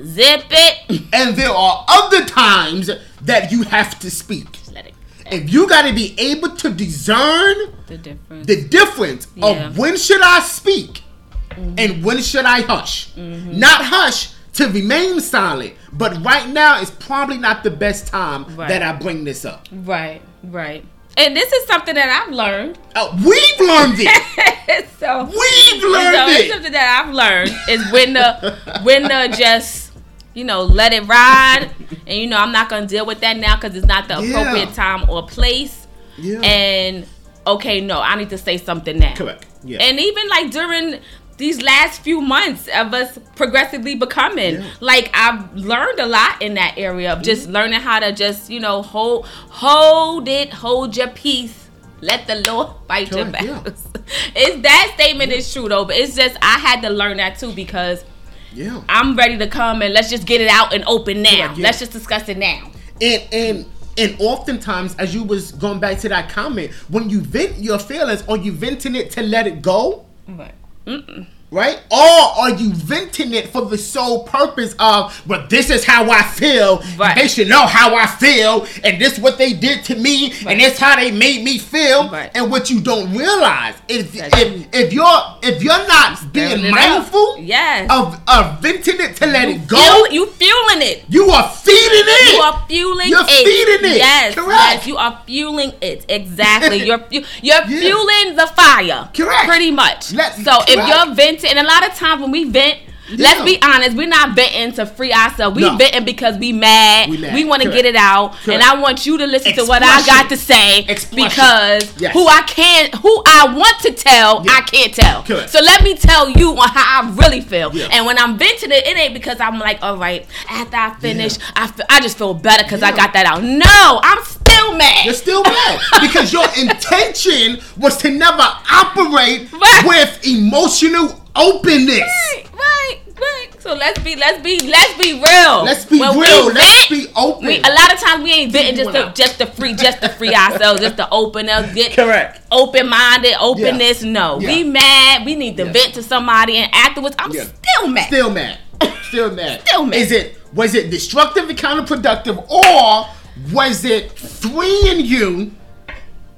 Zip 0.05 0.45
it. 0.51 1.03
And 1.13 1.37
there 1.37 1.51
are 1.51 1.85
other 1.89 2.25
times 2.25 2.91
that 3.23 3.53
you 3.53 3.63
have 3.65 3.99
to 4.01 4.11
speak. 4.11 4.59
Let 4.73 4.87
it. 4.87 4.95
If 5.27 5.53
you 5.53 5.69
got 5.69 5.89
to 5.89 5.95
be 5.95 6.15
able 6.19 6.51
to 6.57 6.71
discern 6.71 7.57
the 7.87 7.99
difference, 7.99 8.47
the 8.47 8.65
difference 8.69 9.27
yeah. 9.35 9.69
of 9.69 9.79
when 9.79 9.97
should 9.97 10.21
I 10.21 10.41
speak 10.41 11.03
mm-hmm. 11.51 11.75
and 11.79 12.05
when 12.05 12.21
should 12.21 12.45
I 12.45 12.63
hush. 12.63 13.13
Mm-hmm. 13.15 13.59
Not 13.59 13.85
hush 13.85 14.35
to 14.55 14.69
remain 14.69 15.21
silent, 15.21 15.75
but 15.93 16.23
right 16.25 16.49
now 16.49 16.81
is 16.81 16.91
probably 16.91 17.39
not 17.39 17.63
the 17.63 17.71
best 17.71 18.09
time 18.09 18.45
right. 18.57 18.69
that 18.69 18.83
I 18.83 18.93
bring 18.93 19.25
this 19.25 19.45
up. 19.45 19.67
Right, 19.73 20.21
right. 20.43 20.85
And 21.17 21.37
this 21.37 21.53
is 21.53 21.67
something 21.67 21.95
that 21.95 22.09
I've 22.09 22.33
learned. 22.33 22.79
Oh, 22.97 23.13
we've 23.17 23.69
learned 23.69 23.99
it. 23.99 24.89
so 24.99 25.25
we've 25.25 25.83
learned 25.83 26.17
so 26.17 26.27
it. 26.29 26.51
Something 26.51 26.73
that 26.73 27.05
I've 27.05 27.13
learned 27.13 27.51
is 27.69 27.93
when 27.93 28.15
to 28.15 28.81
when 28.83 29.03
to 29.03 29.29
just 29.37 29.93
you 30.35 30.45
know 30.45 30.63
let 30.63 30.93
it 30.93 31.07
ride, 31.07 31.71
and 32.07 32.19
you 32.19 32.27
know 32.27 32.39
I'm 32.39 32.53
not 32.53 32.69
gonna 32.69 32.87
deal 32.87 33.05
with 33.05 33.21
that 33.21 33.37
now 33.37 33.57
because 33.57 33.77
it's 33.77 33.87
not 33.87 34.09
the 34.09 34.15
appropriate 34.15 34.69
yeah. 34.69 34.75
time 34.75 35.11
or 35.11 35.27
place. 35.27 35.87
Yeah. 36.17 36.41
And 36.41 37.07
okay, 37.47 37.81
no, 37.81 38.01
I 38.01 38.17
need 38.17 38.31
to 38.31 38.39
say 38.39 38.57
something 38.57 38.99
now. 38.99 39.15
Correct. 39.15 39.47
Yeah. 39.65 39.79
And 39.81 40.01
even 40.01 40.29
like 40.29 40.51
during 40.51 41.01
these 41.43 41.61
last 41.61 42.03
few 42.03 42.21
months 42.21 42.69
of 42.69 42.95
us 42.95 43.19
progressively 43.35 43.97
becoming. 43.97 44.55
Yeah. 44.55 44.71
Like 44.79 45.11
I've 45.13 45.53
learned 45.57 45.99
a 45.99 46.07
lot 46.07 46.41
in 46.41 46.55
that 46.55 46.75
area 46.77 47.13
of 47.13 47.19
mm-hmm. 47.19 47.25
just 47.25 47.49
learning 47.49 47.81
how 47.81 47.99
to 47.99 48.13
just, 48.13 48.49
you 48.49 48.61
know, 48.61 48.81
hold 48.81 49.27
hold 49.27 50.29
it, 50.29 50.53
hold 50.53 50.97
your 50.97 51.09
peace. 51.09 51.69
Let 52.01 52.29
the 52.29 52.45
Lord 52.49 52.69
fight 52.89 53.11
your 53.11 53.25
battles. 53.25 53.89
Yeah. 53.93 54.03
it's 54.37 54.63
that 54.63 54.93
statement 54.95 55.33
yeah. 55.33 55.39
is 55.39 55.53
true 55.53 55.69
though, 55.69 55.85
but 55.85 55.97
it's 55.97 56.15
just 56.15 56.39
I 56.41 56.59
had 56.61 56.81
to 56.83 56.91
learn 56.91 57.17
that 57.17 57.41
too 57.41 57.53
because 57.53 58.05
yeah. 58.53 58.81
I'm 58.89 59.17
ready 59.17 59.37
to 59.39 59.49
come 59.49 59.83
and 59.83 59.93
let's 59.93 60.11
just 60.11 60.27
get 60.27 60.41
it 60.41 60.49
out 60.49 60.73
and 60.73 60.85
open 60.87 61.23
now. 61.23 61.57
Let's 61.59 61.81
just 61.81 61.91
discuss 61.91 62.29
it 62.29 62.39
now. 62.39 62.71
And 63.01 63.23
and 63.33 63.67
and 63.99 64.17
oftentimes, 64.21 64.95
as 64.95 65.13
you 65.13 65.25
was 65.25 65.51
going 65.51 65.81
back 65.81 65.99
to 65.99 66.09
that 66.09 66.31
comment, 66.31 66.73
when 66.89 67.11
you 67.11 67.21
vent 67.21 67.59
your 67.59 67.81
feelings 67.81 68.23
or 68.29 68.37
you 68.37 68.53
venting 68.53 68.95
it 68.95 69.11
to 69.13 69.23
let 69.23 69.49
it 69.49 69.61
go, 69.61 70.07
right. 70.29 70.55
Mm-mm 70.87 71.27
right? 71.53 71.81
Or 71.91 71.99
are 71.99 72.51
you 72.51 72.73
venting 72.73 73.35
it 73.35 73.49
for 73.51 73.67
the 73.67 73.77
sole 73.77 74.25
purpose 74.25 74.75
of, 74.81 75.23
but 75.27 75.51
this 75.51 75.69
is 75.71 75.85
how 75.85 76.11
I 76.11 76.23
feel. 76.23 76.83
Right. 76.97 77.15
They 77.15 77.29
should 77.29 77.49
know 77.49 77.67
how 77.67 77.95
I 77.95 78.07
feel, 78.07 78.67
and 78.83 79.01
this 79.01 79.19
what 79.19 79.37
they 79.37 79.53
did 79.53 79.85
to 79.85 79.95
me, 79.95 80.33
right. 80.33 80.47
and 80.49 80.61
this 80.61 80.79
how 80.79 80.97
they 80.97 81.11
made 81.11 81.45
me 81.45 81.59
feel. 81.59 82.09
Right. 82.09 82.31
And 82.35 82.51
what 82.51 82.71
you 82.71 82.81
don't 82.81 83.15
realize 83.15 83.75
is 83.87 84.11
if, 84.15 84.69
if 84.73 84.93
you're 84.93 85.07
if 85.43 85.63
you're 85.63 85.87
not 85.87 86.33
being 86.33 86.71
mindful 86.71 87.39
yes. 87.39 87.89
of, 87.91 88.19
of 88.27 88.61
venting 88.61 89.01
it 89.01 89.17
to 89.17 89.27
let 89.27 89.49
you 89.49 89.57
it 89.57 89.69
go, 89.69 89.77
feel, 89.77 90.13
you 90.13 90.27
fueling 90.27 90.81
it. 90.81 91.05
You 91.09 91.29
are 91.31 91.49
feeding 91.51 92.07
it. 92.07 92.35
You 92.35 92.41
are 92.41 92.65
fueling 92.67 93.09
you're 93.09 93.21
it. 93.21 93.45
feeding 93.45 93.91
it. 93.91 93.97
Yes, 93.99 94.35
Correct. 94.35 94.49
yes, 94.51 94.87
you 94.87 94.97
are 94.97 95.21
fueling 95.27 95.73
it. 95.83 96.07
Exactly. 96.09 96.77
you're 96.87 97.05
you're 97.11 97.25
yeah. 97.43 97.67
fueling 97.67 98.37
the 98.37 98.51
fire. 98.57 99.11
Correct. 99.15 99.49
Pretty 99.49 99.71
much. 99.71 100.15
Let, 100.15 100.35
so 100.37 100.43
correct. 100.43 100.71
if 100.71 100.89
you're 100.89 101.15
venting 101.15 101.42
and 101.45 101.59
a 101.59 101.65
lot 101.65 101.87
of 101.87 101.95
times 101.95 102.21
when 102.21 102.31
we 102.31 102.45
vent, 102.45 102.79
yeah. 103.09 103.17
let's 103.19 103.43
be 103.45 103.61
honest, 103.63 103.97
we're 103.97 104.07
not 104.07 104.35
venting 104.35 104.73
to 104.77 104.87
free 104.87 105.13
ourselves. 105.13 105.57
We 105.57 105.63
no. 105.63 105.77
venting 105.77 106.05
because 106.05 106.39
we 106.39 106.53
mad. 106.53 107.11
We, 107.11 107.19
we 107.33 107.45
want 107.45 107.63
to 107.63 107.71
get 107.71 107.85
it 107.85 107.97
out, 107.97 108.33
Correct. 108.33 108.49
and 108.49 108.63
I 108.63 108.81
want 108.81 109.07
you 109.07 109.19
to 109.19 109.27
listen 109.27 109.53
Expression. 109.53 109.65
to 109.65 109.69
what 109.69 109.83
I 109.83 110.05
got 110.07 110.29
to 110.31 110.37
say 110.37 110.81
Expression. 110.81 111.29
because 111.29 112.01
yes. 112.01 112.13
who 112.13 112.27
I 112.27 112.43
can't, 112.43 112.95
who 112.95 113.23
I 113.27 113.55
want 113.55 113.79
to 113.83 113.93
tell, 113.93 114.45
yeah. 114.45 114.53
I 114.53 114.61
can't 114.63 114.95
tell. 114.95 115.23
Correct. 115.23 115.51
So 115.51 115.61
let 115.61 115.83
me 115.83 115.97
tell 115.97 116.29
you 116.31 116.55
how 116.57 117.03
I 117.03 117.15
really 117.15 117.41
feel. 117.41 117.75
Yeah. 117.75 117.89
And 117.93 118.07
when 118.07 118.19
I'm 118.19 118.39
venting 118.39 118.71
it, 118.71 118.87
it 118.87 118.97
ain't 118.97 119.15
because 119.15 119.41
I'm 119.41 119.59
like, 119.59 119.83
all 119.83 119.97
right, 119.97 120.27
after 120.49 120.77
I 120.77 120.95
finish, 120.95 121.39
I, 121.55 121.67
feel, 121.67 121.87
I 121.89 122.01
just 122.01 122.19
feel 122.19 122.35
better 122.35 122.65
because 122.65 122.83
I 122.83 122.95
got 122.95 123.13
that 123.15 123.27
out. 123.27 123.43
No, 123.43 124.01
I'm 124.03 124.25
still 124.25 124.77
mad. 124.77 125.05
You're 125.05 125.15
still 125.15 125.43
mad 125.43 125.81
because 126.01 126.33
your 126.33 126.47
intention 126.59 127.59
was 127.77 127.97
to 127.99 128.11
never 128.11 128.43
operate 128.43 129.53
right. 129.53 129.83
with 129.87 130.27
emotional 130.27 131.22
openness. 131.35 132.01
Right, 132.01 132.45
right, 132.53 132.99
right. 133.21 133.49
So 133.61 133.75
let's 133.75 133.99
be, 134.03 134.17
let's 134.17 134.43
be, 134.43 134.59
let's 134.69 134.99
be 134.99 135.15
real. 135.15 135.65
Let's 135.65 135.85
be 135.85 136.01
when 136.01 136.19
real. 136.19 136.53
Let's 136.53 136.89
be 136.89 137.07
open. 137.17 137.47
We, 137.47 137.59
a 137.59 137.63
lot 137.63 137.93
of 137.93 138.01
times 138.01 138.25
we 138.25 138.33
ain't 138.33 138.53
venting 138.53 138.77
just 138.77 138.93
to, 138.93 139.13
just 139.15 139.39
to 139.39 139.47
free, 139.47 139.75
just 139.75 140.01
to 140.03 140.09
free 140.09 140.35
ourselves, 140.35 140.81
just 140.81 140.97
to 140.97 141.09
open 141.11 141.49
up, 141.49 141.73
get 141.75 141.93
correct, 141.93 142.41
open 142.51 142.89
minded, 142.89 143.35
openness. 143.41 144.03
Yeah. 144.03 144.13
No, 144.13 144.41
yeah. 144.41 144.49
we 144.49 144.65
mad. 144.65 145.25
We 145.25 145.35
need 145.37 145.57
to 145.59 145.67
yeah. 145.67 145.73
vent 145.73 145.95
to 145.95 146.03
somebody, 146.03 146.57
and 146.57 146.73
afterwards, 146.75 147.17
I'm 147.19 147.33
still 147.33 147.89
mad. 147.89 148.07
Still 148.07 148.31
mad. 148.31 148.59
Still 149.13 149.31
mad. 149.31 149.61
still 149.61 149.85
mad. 149.85 149.95
Is 149.95 150.11
it 150.11 150.39
was 150.55 150.75
it 150.75 150.91
destructive 150.91 151.49
and 151.49 151.59
counterproductive, 151.59 152.49
or 152.51 153.07
was 153.53 153.85
it 153.85 154.19
freeing 154.19 155.05
you? 155.05 155.53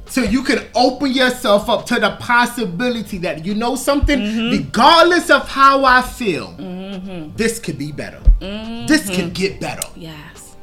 So 0.07 0.23
you 0.23 0.43
can 0.43 0.67
open 0.75 1.13
yourself 1.13 1.69
up 1.69 1.87
to 1.87 1.99
the 1.99 2.17
possibility 2.21 3.19
that 3.19 3.45
you 3.45 3.55
know 3.55 3.75
something, 3.75 4.19
mm-hmm. 4.19 4.51
regardless 4.51 5.31
of 5.31 5.49
how 5.49 5.85
I 5.85 6.03
feel, 6.03 6.49
mm-hmm. 6.59 7.35
this 7.37 7.59
could 7.59 7.79
be 7.79 7.91
better. 7.91 8.21
Mm-hmm. 8.41 8.87
This 8.87 9.09
can 9.09 9.31
get 9.31 9.61
better. 9.61 9.87
Yes. 9.97 10.57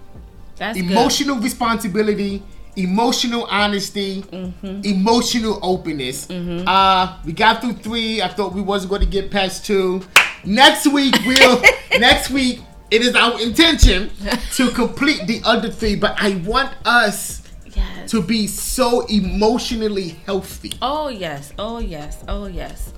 That's 0.58 0.78
emotional 0.78 1.36
good. 1.36 1.46
responsibility, 1.46 2.44
emotional 2.76 3.46
honesty, 3.46 4.22
mm-hmm. 4.22 4.82
emotional 4.84 5.60
openness. 5.64 6.28
Mm-hmm. 6.28 6.68
Uh, 6.68 7.18
we 7.26 7.34
got 7.34 7.62
through 7.62 7.74
three. 7.74 8.22
I 8.22 8.28
thought 8.28 8.54
we 8.54 8.62
wasn't 8.62 8.92
going 8.92 9.02
to 9.02 9.08
get 9.08 9.32
past 9.32 9.66
two. 9.66 10.04
Next 10.46 10.88
week 10.88 11.16
we'll 11.26 11.62
next 12.00 12.30
week 12.30 12.62
it 12.92 13.02
is 13.02 13.16
our 13.16 13.42
intention 13.42 14.12
to 14.54 14.70
complete 14.72 15.26
the 15.26 15.42
other 15.44 15.72
three, 15.72 15.96
but 15.96 16.16
I 16.22 16.36
want 16.46 16.76
us 16.86 17.41
yes. 17.76 18.12
to 18.12 18.22
be 18.22 18.48
so 18.48 19.06
emotionally 19.08 20.10
healthy. 20.26 20.74
Oh 20.82 21.10
yes, 21.10 21.54
oh 21.58 21.80
yes, 21.80 22.24
oh 22.28 22.48
yes. 22.48 22.94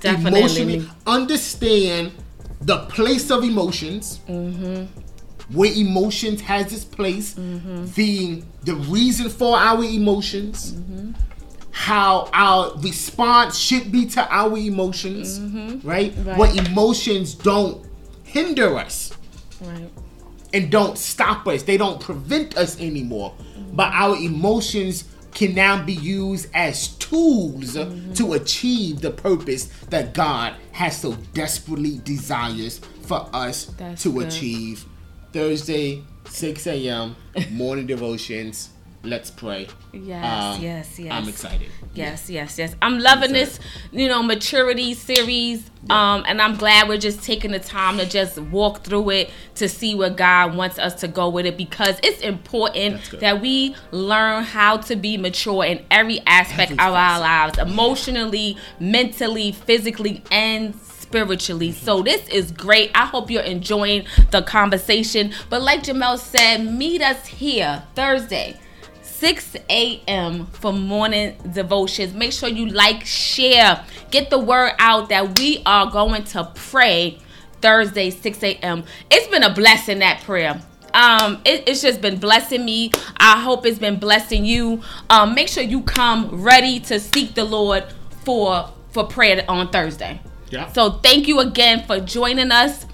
Definitely. 0.00 0.40
Emotionally 0.40 0.88
understand 1.06 2.12
the 2.60 2.78
place 2.86 3.30
of 3.30 3.44
emotions. 3.44 4.20
Mm-hmm. 4.28 4.84
Where 5.52 5.72
emotions 5.72 6.40
has 6.40 6.72
its 6.72 6.86
place, 6.86 7.34
mm-hmm. 7.34 7.84
being 7.94 8.46
the 8.62 8.74
reason 8.74 9.28
for 9.28 9.58
our 9.58 9.84
emotions, 9.84 10.72
mm-hmm. 10.72 11.12
how 11.70 12.30
our 12.32 12.74
response 12.78 13.58
should 13.58 13.92
be 13.92 14.06
to 14.06 14.26
our 14.34 14.56
emotions, 14.56 15.38
mm-hmm. 15.38 15.86
right? 15.86 16.14
right? 16.24 16.38
What 16.38 16.56
emotions 16.56 17.34
don't 17.34 17.86
hinder 18.22 18.78
us, 18.78 19.12
right? 19.60 19.90
And 20.54 20.70
don't 20.70 20.96
stop 20.96 21.46
us. 21.46 21.64
They 21.64 21.76
don't 21.76 22.00
prevent 22.00 22.56
us 22.56 22.80
anymore 22.80 23.34
but 23.74 23.92
our 23.92 24.16
emotions 24.16 25.04
can 25.32 25.54
now 25.54 25.84
be 25.84 25.94
used 25.94 26.48
as 26.54 26.88
tools 26.96 27.74
mm-hmm. 27.74 28.12
to 28.12 28.34
achieve 28.34 29.00
the 29.00 29.10
purpose 29.10 29.64
that 29.90 30.14
God 30.14 30.54
has 30.72 31.00
so 31.00 31.14
desperately 31.32 32.00
desires 32.04 32.78
for 33.02 33.28
us 33.32 33.66
That's 33.76 34.02
to 34.04 34.12
good. 34.12 34.28
achieve. 34.28 34.84
Thursday, 35.32 36.04
6 36.26 36.66
a.m., 36.68 37.16
morning 37.50 37.86
devotions. 37.86 38.70
Let's 39.04 39.30
pray. 39.30 39.68
Yes, 39.92 40.56
um, 40.56 40.62
yes, 40.62 40.98
yes. 40.98 41.12
I'm 41.12 41.28
excited. 41.28 41.68
Yes, 41.94 42.30
yeah. 42.30 42.42
yes, 42.42 42.58
yes. 42.58 42.76
I'm 42.80 42.98
loving 42.98 43.30
I'm 43.30 43.34
this, 43.34 43.60
you 43.92 44.08
know, 44.08 44.22
maturity 44.22 44.94
series. 44.94 45.70
Yeah. 45.86 46.14
Um, 46.14 46.24
and 46.26 46.40
I'm 46.40 46.56
glad 46.56 46.88
we're 46.88 46.96
just 46.96 47.22
taking 47.22 47.50
the 47.50 47.58
time 47.58 47.98
to 47.98 48.06
just 48.06 48.38
walk 48.38 48.82
through 48.82 49.10
it 49.10 49.30
to 49.56 49.68
see 49.68 49.94
where 49.94 50.08
God 50.08 50.56
wants 50.56 50.78
us 50.78 50.94
to 51.00 51.08
go 51.08 51.28
with 51.28 51.44
it 51.44 51.58
because 51.58 51.98
it's 52.02 52.22
important 52.22 53.02
that 53.20 53.42
we 53.42 53.76
learn 53.90 54.44
how 54.44 54.78
to 54.78 54.96
be 54.96 55.18
mature 55.18 55.64
in 55.64 55.84
every 55.90 56.20
aspect 56.26 56.72
every 56.72 56.84
of 56.84 56.94
our 56.94 57.20
lives, 57.20 57.58
emotionally, 57.58 58.56
mentally, 58.80 59.52
physically, 59.52 60.22
and 60.30 60.74
spiritually. 60.76 61.72
So 61.72 62.02
this 62.02 62.26
is 62.28 62.50
great. 62.50 62.90
I 62.94 63.04
hope 63.04 63.30
you're 63.30 63.42
enjoying 63.42 64.06
the 64.30 64.40
conversation. 64.42 65.32
But 65.50 65.60
like 65.60 65.82
Jamel 65.82 66.18
said, 66.18 66.64
meet 66.64 67.02
us 67.02 67.26
here 67.26 67.82
Thursday. 67.94 68.58
6 69.24 69.56
a.m. 69.70 70.44
for 70.48 70.70
morning 70.70 71.34
devotions. 71.54 72.12
Make 72.12 72.30
sure 72.30 72.46
you 72.46 72.66
like, 72.66 73.06
share, 73.06 73.82
get 74.10 74.28
the 74.28 74.38
word 74.38 74.72
out 74.78 75.08
that 75.08 75.38
we 75.38 75.62
are 75.64 75.90
going 75.90 76.24
to 76.24 76.52
pray 76.54 77.18
Thursday, 77.62 78.10
6 78.10 78.42
a.m. 78.42 78.84
It's 79.10 79.26
been 79.28 79.42
a 79.42 79.54
blessing 79.54 80.00
that 80.00 80.20
prayer. 80.24 80.60
Um, 80.92 81.40
it, 81.46 81.66
it's 81.66 81.80
just 81.80 82.02
been 82.02 82.20
blessing 82.20 82.66
me. 82.66 82.92
I 83.16 83.40
hope 83.40 83.64
it's 83.64 83.78
been 83.78 83.98
blessing 83.98 84.44
you. 84.44 84.82
Um, 85.08 85.34
make 85.34 85.48
sure 85.48 85.62
you 85.62 85.80
come 85.80 86.42
ready 86.42 86.78
to 86.80 87.00
seek 87.00 87.34
the 87.34 87.44
Lord 87.44 87.84
for 88.26 88.68
for 88.90 89.04
prayer 89.04 89.42
on 89.48 89.70
Thursday. 89.70 90.20
Yeah. 90.50 90.70
So 90.72 90.90
thank 90.90 91.28
you 91.28 91.40
again 91.40 91.86
for 91.86 91.98
joining 91.98 92.52
us. 92.52 92.84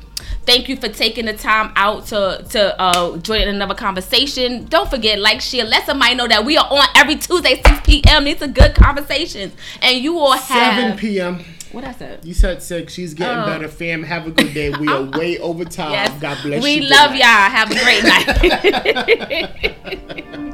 Thank 0.50 0.68
you 0.68 0.74
for 0.74 0.88
taking 0.88 1.26
the 1.26 1.32
time 1.32 1.72
out 1.76 2.06
to 2.06 2.44
to 2.50 2.80
uh, 2.80 3.18
join 3.18 3.46
another 3.46 3.76
conversation. 3.76 4.64
Don't 4.64 4.90
forget, 4.90 5.20
like, 5.20 5.40
share, 5.40 5.64
let 5.64 5.86
somebody 5.86 6.16
know 6.16 6.26
that 6.26 6.44
we 6.44 6.56
are 6.56 6.66
on 6.68 6.88
every 6.96 7.14
Tuesday, 7.14 7.62
6 7.64 7.80
p.m. 7.84 8.24
These 8.24 8.42
are 8.42 8.48
good 8.48 8.74
conversations. 8.74 9.54
And 9.80 10.02
you 10.02 10.18
all 10.18 10.36
have 10.36 10.96
7 10.96 10.98
p.m. 10.98 11.44
What 11.70 11.84
I 11.84 11.92
said? 11.92 12.24
You 12.24 12.34
said 12.34 12.64
six. 12.64 12.92
She's 12.94 13.14
getting 13.14 13.44
oh. 13.44 13.46
better, 13.46 13.68
fam. 13.68 14.02
Have 14.02 14.26
a 14.26 14.32
good 14.32 14.52
day. 14.52 14.70
We 14.70 14.88
are 14.88 15.04
way 15.18 15.38
over 15.38 15.64
time. 15.64 15.92
Yes. 15.92 16.20
God 16.20 16.42
bless 16.42 16.64
we 16.64 16.72
you. 16.72 16.80
We 16.80 16.88
love 16.88 17.14
y'all. 17.14 17.20
Have 17.20 17.70
a 17.70 17.74
great 17.74 18.02
night. 20.34 20.46